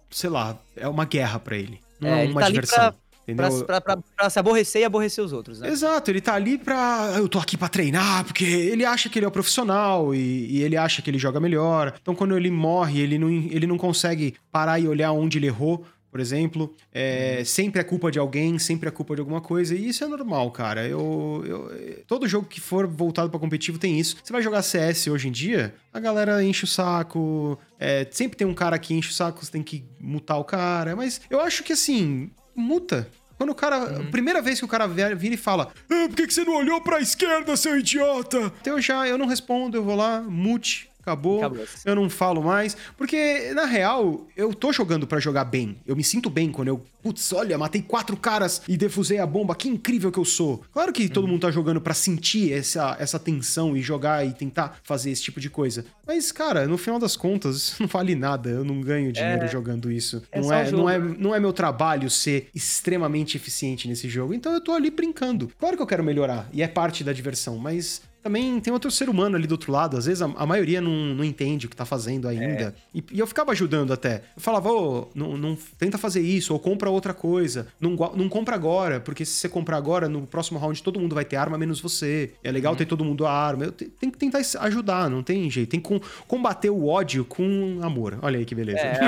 sei 0.09 0.29
lá, 0.29 0.57
é 0.75 0.87
uma 0.87 1.05
guerra 1.05 1.39
para 1.39 1.55
ele. 1.55 1.79
Não 1.99 2.09
é, 2.09 2.25
é 2.25 2.27
uma 2.27 2.41
tá 2.41 2.47
diversão. 2.49 2.93
Entendeu? 3.31 3.65
Pra, 3.65 3.81
pra, 3.81 3.97
pra, 3.97 4.29
se 4.29 4.39
aborrecer 4.39 4.81
e 4.81 4.85
aborrecer 4.85 5.23
os 5.23 5.33
outros, 5.33 5.59
né? 5.59 5.69
Exato, 5.69 6.11
ele 6.11 6.21
tá 6.21 6.33
ali 6.33 6.57
pra. 6.57 7.13
Eu 7.15 7.27
tô 7.27 7.39
aqui 7.39 7.57
pra 7.57 7.67
treinar, 7.67 8.23
porque 8.25 8.43
ele 8.43 8.85
acha 8.85 9.09
que 9.09 9.19
ele 9.19 9.25
é 9.25 9.27
o 9.27 9.31
profissional 9.31 10.13
e, 10.13 10.57
e, 10.57 10.63
ele 10.63 10.77
acha 10.77 11.01
que 11.01 11.09
ele 11.09 11.19
joga 11.19 11.39
melhor. 11.39 11.93
Então, 12.01 12.15
quando 12.15 12.35
ele 12.35 12.51
morre, 12.51 13.01
ele 13.01 13.17
não, 13.17 13.29
ele 13.29 13.67
não 13.67 13.77
consegue 13.77 14.35
parar 14.51 14.79
e 14.79 14.87
olhar 14.87 15.11
onde 15.11 15.37
ele 15.37 15.47
errou. 15.47 15.85
Por 16.11 16.19
exemplo, 16.19 16.75
é, 16.93 17.37
uhum. 17.39 17.45
sempre 17.45 17.79
é 17.79 17.83
culpa 17.85 18.11
de 18.11 18.19
alguém, 18.19 18.59
sempre 18.59 18.89
é 18.89 18.91
culpa 18.91 19.15
de 19.15 19.21
alguma 19.21 19.39
coisa, 19.39 19.73
e 19.73 19.87
isso 19.87 20.03
é 20.03 20.07
normal, 20.07 20.51
cara. 20.51 20.85
Eu, 20.85 21.41
eu 21.47 22.03
todo 22.05 22.27
jogo 22.27 22.47
que 22.47 22.59
for 22.59 22.85
voltado 22.85 23.29
para 23.29 23.39
competitivo 23.39 23.79
tem 23.79 23.97
isso. 23.97 24.17
Você 24.21 24.33
vai 24.33 24.41
jogar 24.41 24.61
CS 24.61 25.07
hoje 25.07 25.29
em 25.29 25.31
dia, 25.31 25.73
a 25.93 26.01
galera 26.01 26.43
enche 26.43 26.65
o 26.65 26.67
saco, 26.67 27.57
é, 27.79 28.05
sempre 28.11 28.37
tem 28.37 28.45
um 28.45 28.53
cara 28.53 28.77
que 28.77 28.93
enche 28.93 29.09
o 29.09 29.13
saco, 29.13 29.43
você 29.43 29.49
tem 29.49 29.63
que 29.63 29.85
mutar 30.01 30.37
o 30.37 30.43
cara, 30.43 30.97
mas 30.97 31.21
eu 31.29 31.39
acho 31.39 31.63
que 31.63 31.71
assim, 31.71 32.29
muta. 32.53 33.07
Quando 33.41 33.49
o 33.49 33.55
cara. 33.55 33.97
Uhum. 33.97 34.11
Primeira 34.11 34.39
vez 34.39 34.59
que 34.59 34.65
o 34.65 34.67
cara 34.67 34.87
vira 34.87 35.15
e 35.33 35.35
fala: 35.35 35.73
ah, 35.89 36.05
por 36.07 36.15
que, 36.15 36.27
que 36.27 36.33
você 36.35 36.43
não 36.43 36.53
olhou 36.53 36.79
pra 36.79 36.99
esquerda, 36.99 37.57
seu 37.57 37.75
idiota? 37.75 38.53
Então 38.61 38.73
eu 38.73 38.81
já 38.81 39.07
eu 39.07 39.17
não 39.17 39.25
respondo, 39.25 39.75
eu 39.75 39.83
vou 39.83 39.95
lá, 39.95 40.21
mute, 40.21 40.90
acabou, 41.01 41.39
acabou. 41.39 41.65
eu 41.85 41.95
não 41.95 42.09
falo 42.09 42.43
mais. 42.43 42.77
Porque, 42.97 43.51
na 43.53 43.65
real, 43.65 44.27
eu 44.35 44.53
tô 44.53 44.71
jogando 44.71 45.05
para 45.05 45.19
jogar 45.19 45.45
bem. 45.45 45.77
Eu 45.85 45.95
me 45.95 46.03
sinto 46.03 46.29
bem 46.29 46.51
quando 46.51 46.69
eu, 46.69 46.83
putz, 47.01 47.33
olha, 47.33 47.57
matei 47.57 47.81
quatro 47.81 48.15
caras 48.15 48.61
e 48.67 48.77
defusei 48.77 49.19
a 49.19 49.25
bomba, 49.25 49.55
que 49.55 49.67
incrível 49.67 50.11
que 50.11 50.19
eu 50.19 50.25
sou. 50.25 50.63
Claro 50.71 50.93
que 50.93 51.09
todo 51.09 51.25
uhum. 51.25 51.31
mundo 51.31 51.41
tá 51.41 51.51
jogando 51.51 51.81
para 51.81 51.93
sentir 51.93 52.53
essa, 52.53 52.95
essa 52.99 53.19
tensão 53.19 53.75
e 53.75 53.81
jogar 53.81 54.25
e 54.25 54.33
tentar 54.33 54.79
fazer 54.83 55.11
esse 55.11 55.23
tipo 55.23 55.39
de 55.39 55.49
coisa. 55.49 55.85
Mas, 56.05 56.31
cara, 56.31 56.67
no 56.67 56.77
final 56.77 56.99
das 56.99 57.15
contas, 57.15 57.55
isso 57.55 57.75
não 57.79 57.87
vale 57.87 58.15
nada. 58.15 58.49
Eu 58.49 58.63
não 58.63 58.81
ganho 58.81 59.11
dinheiro 59.11 59.43
é, 59.43 59.47
jogando 59.47 59.91
isso. 59.91 60.21
É 60.31 60.41
não, 60.41 60.53
é, 60.53 60.71
não, 60.71 60.89
é, 60.89 60.99
não 60.99 61.35
é 61.35 61.39
meu 61.39 61.53
trabalho 61.53 62.09
ser 62.09 62.49
extremamente 62.53 63.37
eficiente 63.37 63.87
nesse 63.87 64.09
jogo. 64.09 64.33
Então 64.33 64.53
eu 64.53 64.61
tô 64.61 64.73
ali 64.73 64.89
brincando. 64.89 65.51
Claro 65.59 65.75
que 65.75 65.83
eu 65.83 65.87
quero 65.87 66.03
melhorar 66.03 66.49
e 66.53 66.61
é 66.61 66.67
parte 66.67 67.03
da 67.03 67.13
diversão, 67.13 67.57
mas 67.57 68.01
também 68.21 68.59
tem 68.59 68.71
outro 68.71 68.91
ser 68.91 69.09
humano 69.09 69.35
ali 69.35 69.47
do 69.47 69.53
outro 69.53 69.71
lado. 69.71 69.97
Às 69.97 70.05
vezes 70.05 70.21
a, 70.21 70.25
a 70.25 70.45
maioria 70.45 70.79
não, 70.79 70.91
não 71.15 71.23
entende 71.23 71.65
o 71.65 71.69
que 71.69 71.75
tá 71.75 71.85
fazendo 71.85 72.27
ainda. 72.27 72.63
É. 72.63 72.73
E, 72.93 73.03
e, 73.11 73.19
eu 73.19 73.27
ficava 73.27 73.51
ajudando 73.51 73.91
até. 73.91 74.23
Eu 74.35 74.41
falava, 74.41 74.69
ô, 74.69 75.01
oh, 75.01 75.07
não, 75.15 75.37
não, 75.37 75.57
tenta 75.77 75.97
fazer 75.97 76.21
isso, 76.21 76.53
ou 76.53 76.59
compra 76.59 76.89
outra 76.89 77.13
coisa. 77.13 77.67
Não, 77.79 77.91
não 78.15 78.29
compra 78.29 78.55
agora, 78.55 78.99
porque 78.99 79.25
se 79.25 79.33
você 79.33 79.49
comprar 79.49 79.77
agora, 79.77 80.07
no 80.07 80.27
próximo 80.27 80.59
round 80.59 80.81
todo 80.83 80.99
mundo 80.99 81.15
vai 81.15 81.25
ter 81.25 81.35
arma 81.35 81.57
menos 81.57 81.79
você. 81.79 82.33
É 82.43 82.51
legal 82.51 82.73
hum. 82.73 82.75
ter 82.75 82.85
todo 82.85 83.03
mundo 83.03 83.25
a 83.25 83.31
arma. 83.31 83.65
Eu 83.65 83.71
te, 83.71 83.85
tem 83.85 84.09
que 84.09 84.17
tentar 84.17 84.39
ajudar, 84.59 85.09
não 85.09 85.23
tem 85.23 85.49
jeito. 85.49 85.69
Tem 85.69 85.79
que 85.79 86.01
combater 86.27 86.69
o 86.69 86.87
ódio 86.87 87.25
com 87.25 87.79
amor. 87.81 88.19
Olha 88.21 88.37
aí 88.37 88.45
que 88.45 88.55
beleza. 88.55 88.79
É. 88.79 89.01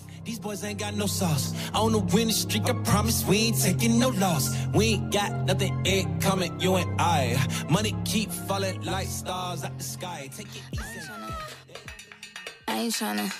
These 0.24 0.38
boys 0.38 0.64
ain't 0.64 0.78
got 0.78 0.94
no 0.94 1.06
sauce. 1.06 1.52
On 1.74 1.92
the 1.92 1.98
winning 1.98 2.32
streak, 2.32 2.66
I 2.70 2.72
promise 2.84 3.26
we 3.26 3.36
ain't 3.36 3.60
taking 3.60 3.98
no 3.98 4.08
loss. 4.08 4.48
We 4.72 4.94
ain't 4.94 5.12
got 5.12 5.30
nothing 5.44 5.78
it 5.84 6.06
coming, 6.20 6.58
you 6.58 6.76
and 6.76 6.98
I. 6.98 7.23
Money 7.68 7.94
keep 8.04 8.30
falling 8.30 8.80
like 8.82 9.08
stars 9.08 9.64
at 9.64 9.76
the 9.78 9.84
sky. 9.84 10.28
Take 10.36 10.48
it 10.48 10.62
easy. 10.72 11.10
I 12.68 12.80
ain't 12.80 12.94
tryna. 12.94 13.32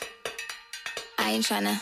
I 1.19 1.33
ain't 1.33 1.45
tryna. 1.45 1.81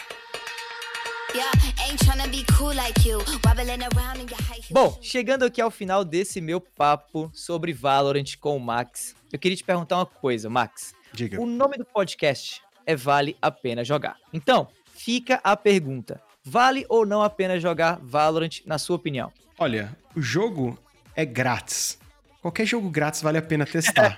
Bom, 4.71 4.99
chegando 5.01 5.45
aqui 5.45 5.61
ao 5.63 5.71
final 5.71 6.05
desse 6.05 6.41
meu 6.43 6.61
papo 6.61 7.31
sobre 7.33 7.73
Valorant 7.73 8.37
com 8.39 8.57
o 8.57 8.61
Max, 8.61 9.15
eu 9.33 9.39
queria 9.39 9.57
te 9.57 9.65
perguntar 9.65 9.97
uma 9.97 10.07
coisa, 10.07 10.51
Max. 10.51 10.95
Diga. 11.13 11.41
O 11.41 11.47
nome 11.47 11.79
do 11.79 11.87
podcast 11.87 12.61
é 12.85 12.95
Vale 12.95 13.35
a 13.41 13.51
Pena 13.51 13.83
Jogar. 13.83 14.17
Então, 14.33 14.69
fica 14.95 15.41
a 15.43 15.57
pergunta: 15.57 16.21
vale 16.45 16.85
ou 16.89 17.07
não 17.07 17.23
a 17.23 17.31
pena 17.31 17.59
jogar 17.59 17.99
Valorant, 18.03 18.61
na 18.67 18.77
sua 18.79 18.97
opinião? 18.97 19.33
Olha, 19.59 19.97
o 20.15 20.21
jogo 20.21 20.79
é 21.15 21.25
grátis. 21.25 21.99
Qualquer 22.41 22.67
jogo 22.67 22.91
grátis 22.91 23.23
vale 23.23 23.39
a 23.39 23.43
pena 23.43 23.65
testar. 23.65 24.17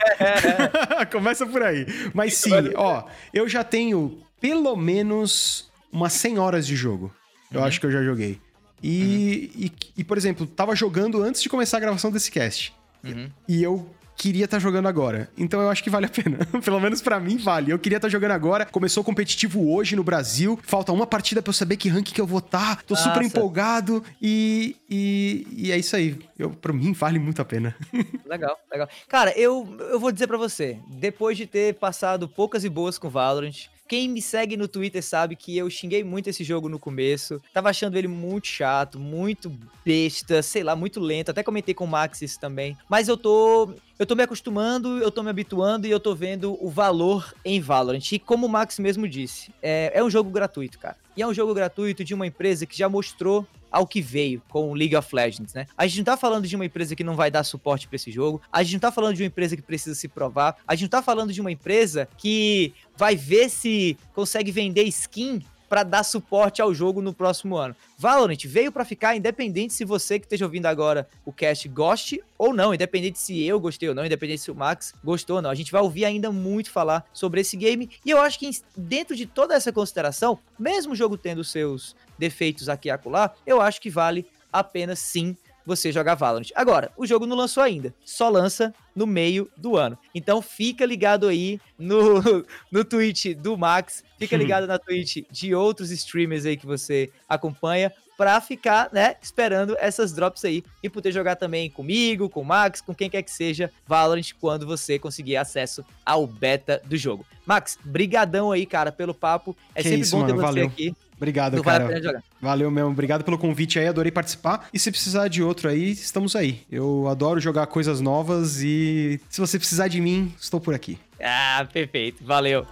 Começa 1.13 1.47
por 1.47 1.63
aí. 1.63 1.87
Mas 2.15 2.35
sim, 2.35 2.53
ó, 2.75 3.05
eu 3.35 3.47
já 3.49 3.63
tenho 3.63 4.19
pelo 4.41 4.75
menos 4.77 5.71
umas 5.93 6.15
100 6.15 6.39
horas 6.39 6.67
de 6.67 6.75
jogo. 6.75 7.15
Eu 7.53 7.61
uhum. 7.61 7.67
acho 7.67 7.79
que 7.79 7.87
eu 7.87 7.93
já 7.93 8.03
joguei. 8.03 8.41
E, 8.83 9.51
uhum. 9.55 9.63
e, 9.65 9.73
e, 9.99 10.05
por 10.05 10.17
exemplo, 10.17 10.47
tava 10.47 10.75
jogando 10.75 11.23
antes 11.23 11.43
de 11.43 11.49
começar 11.49 11.77
a 11.77 11.81
gravação 11.81 12.11
desse 12.11 12.31
cast. 12.31 12.75
Uhum. 13.03 13.31
E 13.47 13.63
eu 13.63 13.89
queria 14.17 14.45
estar 14.45 14.57
tá 14.57 14.61
jogando 14.61 14.87
agora. 14.87 15.29
Então 15.37 15.61
eu 15.61 15.71
acho 15.71 15.83
que 15.83 15.91
vale 15.91 16.07
a 16.07 16.09
pena. 16.09 16.39
Pelo 16.65 16.81
menos 16.81 17.01
para 17.01 17.19
mim 17.21 17.37
vale. 17.37 17.71
Eu 17.71 17.79
queria 17.79 17.97
estar 17.97 18.09
tá 18.09 18.13
jogando 18.13 18.33
agora. 18.33 18.65
Começou 18.67 19.03
competitivo 19.05 19.73
hoje 19.73 19.97
no 19.97 20.05
Brasil. 20.05 20.59
Falta 20.63 20.93
uma 20.93 21.07
partida 21.07 21.43
para 21.43 21.51
eu 21.51 21.55
saber 21.55 21.77
que 21.77 21.89
rank 21.89 22.13
que 22.13 22.21
eu 22.21 22.27
vou 22.27 22.39
estar. 22.39 22.77
Tá. 22.77 22.83
Tô 22.87 22.95
Nossa. 22.95 23.09
super 23.09 23.23
empolgado 23.23 24.03
e, 24.21 24.77
e, 24.89 25.47
e, 25.51 25.73
é 25.73 25.79
isso 25.79 25.97
aí. 25.97 26.19
Eu, 26.39 26.51
pra 26.51 26.73
mim 26.73 26.93
vale 26.93 27.19
muito 27.19 27.41
a 27.41 27.45
pena. 27.45 27.77
Legal, 28.27 28.59
legal. 28.71 28.89
Cara, 29.09 29.33
eu, 29.39 29.77
eu 29.91 30.01
vou 30.01 30.11
dizer 30.11 30.27
para 30.27 30.39
você, 30.39 30.81
depois 30.89 31.37
de 31.37 31.47
ter 31.47 31.75
passado 31.75 32.29
poucas 32.29 32.65
e 32.65 32.69
boas 32.69 32.99
com 32.99 33.09
Valorant, 33.09 33.69
quem 33.87 34.09
me 34.09 34.23
segue 34.23 34.57
no 34.57 34.67
Twitter 34.67 35.03
sabe 35.03 35.37
que 35.37 35.57
eu 35.57 35.69
xinguei 35.69 36.03
muito 36.03 36.29
esse 36.29 36.43
jogo 36.43 36.69
no 36.69 36.79
começo. 36.79 37.41
Tava 37.53 37.69
achando 37.69 37.97
ele 37.97 38.09
muito 38.09 38.47
chato, 38.47 38.99
muito 38.99 39.53
besta, 39.85 40.43
sei 40.43 40.63
lá, 40.63 40.75
muito 40.75 40.99
lento. 41.01 41.31
Até 41.31 41.43
comentei 41.43 41.75
com 41.75 41.85
o 41.85 41.89
Max 41.89 42.23
isso 42.23 42.41
também. 42.41 42.77
Mas 42.89 43.09
eu 43.09 43.17
tô. 43.17 43.75
Eu 43.99 44.07
tô 44.07 44.17
me 44.17 44.23
acostumando, 44.23 44.99
eu 44.99 45.11
tô 45.11 45.23
me 45.23 45.31
habituando 45.31 45.87
e 45.87 45.91
eu 45.91 46.01
tô 46.01 46.15
vendo 46.15 46.59
o 46.61 46.69
valor 46.69 47.33
em 47.45 47.61
Valorant. 47.61 48.11
E 48.11 48.19
como 48.19 48.47
o 48.47 48.49
Max 48.49 48.79
mesmo 48.79 49.07
disse, 49.07 49.53
é, 49.63 49.93
é 49.95 50.03
um 50.03 50.11
jogo 50.11 50.31
gratuito, 50.31 50.79
cara. 50.79 50.97
E 51.17 51.23
é 51.23 51.27
um 51.27 51.35
jogo 51.35 51.55
gratuito 51.55 52.03
de 52.03 52.13
uma 52.13 52.27
empresa 52.27 52.67
que 52.67 52.77
já 52.77 52.89
mostrou 52.89 53.47
ao 53.75 53.89
que 53.89 54.01
veio 54.01 54.41
com 54.49 54.71
o 54.71 54.75
League 54.75 54.95
of 54.95 55.13
Legends, 55.13 55.53
né? 55.53 55.67
A 55.77 55.85
gente 55.89 55.99
não 55.99 56.05
tá 56.05 56.17
falando 56.17 56.47
de 56.47 56.55
uma 56.55 56.65
empresa 56.65 56.95
que 56.95 57.03
não 57.03 57.17
vai 57.17 57.29
dar 57.29 57.43
suporte 57.43 57.89
para 57.89 57.97
esse 57.97 58.13
jogo, 58.13 58.41
a 58.53 58.63
gente 58.63 58.75
não 58.75 58.81
tá 58.81 58.93
falando 58.93 59.17
de 59.17 59.23
uma 59.23 59.27
empresa 59.27 59.57
que 59.57 59.63
precisa 59.63 59.97
se 59.97 60.07
provar, 60.07 60.57
a 60.67 60.77
gente 60.77 60.83
não 60.83 60.91
tá 60.91 61.03
falando 61.03 61.33
de 61.33 61.41
uma 61.41 61.51
empresa 61.51 62.09
que 62.17 62.73
vai 62.97 63.17
ver 63.17 63.51
se 63.51 63.99
consegue 64.15 64.53
vender 64.53 64.85
skin 64.85 65.45
para 65.75 65.83
dar 65.83 66.05
suporte 66.05 66.63
ao 66.63 66.73
jogo 66.73 67.03
no 67.03 67.13
próximo 67.13 67.57
ano. 67.57 67.75
Valorant 67.99 68.39
veio 68.45 68.71
para 68.71 68.85
ficar, 68.85 69.17
independente 69.17 69.73
se 69.73 69.85
você 69.85 70.21
que 70.21 70.25
esteja 70.25 70.45
ouvindo 70.45 70.67
agora 70.67 71.09
o 71.27 71.33
cast 71.33 71.69
goste 71.69 72.23
ou 72.39 72.55
não, 72.55 72.73
independente 72.73 73.19
se 73.19 73.45
eu 73.45 73.59
gostei 73.59 73.89
ou 73.89 73.95
não, 73.95 74.07
independente 74.07 74.43
se 74.43 74.53
o 74.53 74.55
Max 74.55 74.95
gostou 75.03 75.35
ou 75.35 75.43
não. 75.43 75.51
A 75.51 75.55
gente 75.57 75.73
vai 75.73 75.83
ouvir 75.83 76.05
ainda 76.05 76.31
muito 76.31 76.71
falar 76.71 77.05
sobre 77.13 77.41
esse 77.41 77.57
game 77.57 77.91
e 78.05 78.11
eu 78.11 78.21
acho 78.21 78.39
que 78.39 78.49
dentro 78.77 79.17
de 79.17 79.27
toda 79.27 79.53
essa 79.53 79.73
consideração, 79.73 80.39
mesmo 80.57 80.93
o 80.93 80.97
jogo 80.97 81.19
tendo 81.19 81.43
seus 81.43 81.97
defeitos 82.17 82.69
aqui 82.69 82.87
e 82.87 82.93
acolá, 82.93 83.35
eu 83.45 83.61
acho 83.61 83.81
que 83.81 83.91
vale 83.91 84.25
a 84.53 84.63
pena 84.63 84.95
sim 84.95 85.37
você 85.65 85.91
jogar 85.91 86.15
Valorant. 86.15 86.51
Agora, 86.55 86.91
o 86.97 87.07
jogo 87.07 87.27
não 87.27 87.37
lançou 87.37 87.63
ainda, 87.63 87.95
só 88.05 88.29
lança 88.29 88.75
no 88.95 89.07
meio 89.07 89.51
do 89.57 89.77
ano. 89.77 89.99
Então 90.15 90.41
fica 90.41 90.85
ligado 90.85 91.27
aí 91.27 91.61
no, 91.79 92.23
no 92.71 92.85
Twitch 92.85 93.35
do 93.37 93.57
Max, 93.57 94.05
fica 94.19 94.37
ligado 94.39 94.67
na 94.67 94.79
Twitch 94.79 95.25
de 95.31 95.55
outros 95.55 95.91
streamers 95.91 96.47
aí 96.47 96.57
que 96.57 96.67
você 96.67 97.11
acompanha 97.29 97.93
para 98.17 98.41
ficar, 98.41 98.91
né, 98.93 99.17
esperando 99.21 99.77
essas 99.79 100.13
drops 100.13 100.45
aí 100.45 100.63
e 100.83 100.89
poder 100.89 101.13
jogar 101.13 101.37
também 101.37 101.69
comigo, 101.69 102.29
com 102.29 102.43
o 102.43 102.45
Max, 102.45 102.81
com 102.81 102.95
quem 102.95 103.11
quer 103.11 103.23
que 103.23 103.31
seja 103.31 103.71
Valorant 103.87 104.33
quando 104.41 104.67
você 104.67 104.99
conseguir 104.99 105.37
acesso 105.37 105.85
ao 106.07 106.27
beta 106.27 106.81
do 106.85 106.97
jogo. 106.97 107.27
Max, 107.45 107.79
brigadão 107.85 108.53
aí, 108.53 108.65
cara, 108.67 108.91
pelo 108.91 109.13
papo. 109.13 109.57
É 109.75 109.83
que 109.83 109.89
sempre 109.89 110.03
isso, 110.03 110.13
bom 110.17 110.23
mano, 110.23 110.33
ter 110.33 110.37
você 110.37 110.47
valeu. 110.47 110.67
aqui. 110.67 110.97
Obrigado, 111.17 111.63
cara. 111.63 111.85
Vale 111.85 112.23
Valeu 112.41 112.71
mesmo. 112.71 112.91
Obrigado 112.91 113.25
pelo 113.25 113.39
convite 113.39 113.79
aí. 113.79 113.87
Adorei 113.87 114.13
participar. 114.13 114.69
E 114.73 114.79
se 114.79 114.91
precisar 114.91 115.29
de 115.29 115.43
outro 115.43 115.69
aí, 115.69 115.91
estamos 115.91 116.37
aí. 116.37 116.63
Eu 116.71 117.09
adoro 117.09 117.41
jogar 117.41 117.67
coisas 117.67 118.01
novas 118.01 118.63
e 118.63 119.21
se 119.29 119.41
você 119.41 119.59
precisar 119.59 119.89
de 119.89 120.01
mim, 120.01 120.35
estou 120.41 120.61
por 120.61 120.75
aqui. 120.75 120.99
Ah, 121.21 121.67
perfeito. 121.73 122.25
Valeu. 122.25 122.67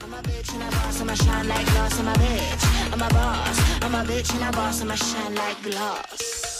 I'm 0.00 0.14
a 0.14 0.22
bitch 0.22 0.54
and 0.54 0.62
a 0.62 0.70
boss. 0.70 1.00
I'm 1.00 2.08
a 2.08 2.12
bitch, 2.12 2.64
I'm 2.92 3.02
a 3.02 3.08
boss. 3.08 3.58
I'm 3.82 3.94
a 3.94 4.04
bitch 4.04 4.34
and 4.34 4.48
a 4.48 4.52
boss, 4.52 4.80
I'ma 4.80 4.96
shine 4.96 5.34
like 5.34 5.62
glass. 5.62 6.57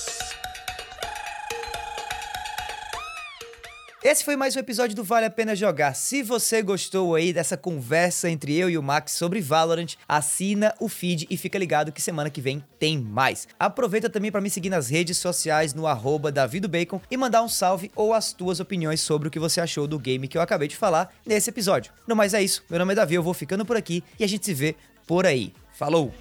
Esse 4.02 4.24
foi 4.24 4.36
mais 4.36 4.54
um 4.54 4.60
episódio 4.60 4.94
do 4.94 5.02
Vale 5.02 5.26
a 5.26 5.30
Pena 5.30 5.56
Jogar. 5.56 5.92
Se 5.92 6.22
você 6.22 6.62
gostou 6.62 7.16
aí 7.16 7.32
dessa 7.32 7.56
conversa 7.56 8.30
entre 8.30 8.54
eu 8.54 8.70
e 8.70 8.78
o 8.78 8.82
Max 8.82 9.10
sobre 9.10 9.40
Valorant, 9.40 9.96
assina 10.08 10.72
o 10.78 10.88
feed 10.88 11.26
e 11.28 11.36
fica 11.36 11.58
ligado 11.58 11.90
que 11.90 12.00
semana 12.00 12.30
que 12.30 12.40
vem 12.40 12.64
tem 12.78 12.96
mais. 12.96 13.48
Aproveita 13.58 14.08
também 14.08 14.30
para 14.30 14.40
me 14.40 14.50
seguir 14.50 14.70
nas 14.70 14.88
redes 14.88 15.18
sociais 15.18 15.74
no 15.74 15.84
arroba 15.84 16.32
Bacon 16.70 17.00
e 17.10 17.16
mandar 17.16 17.42
um 17.42 17.48
salve 17.48 17.90
ou 17.96 18.14
as 18.14 18.32
tuas 18.32 18.60
opiniões 18.60 19.00
sobre 19.00 19.26
o 19.26 19.30
que 19.32 19.38
você 19.40 19.60
achou 19.60 19.88
do 19.88 19.98
game 19.98 20.28
que 20.28 20.38
eu 20.38 20.42
acabei 20.42 20.68
de 20.68 20.76
falar 20.76 21.12
nesse 21.26 21.50
episódio. 21.50 21.92
No 22.06 22.14
mais 22.14 22.34
é 22.34 22.40
isso, 22.40 22.62
meu 22.70 22.78
nome 22.78 22.92
é 22.92 22.96
Davi, 22.96 23.16
eu 23.16 23.22
vou 23.22 23.34
ficando 23.34 23.66
por 23.66 23.76
aqui 23.76 24.04
e 24.16 24.22
a 24.22 24.28
gente 24.28 24.46
se 24.46 24.54
vê 24.54 24.76
por 25.08 25.26
aí. 25.26 25.52
Falou! 25.72 26.14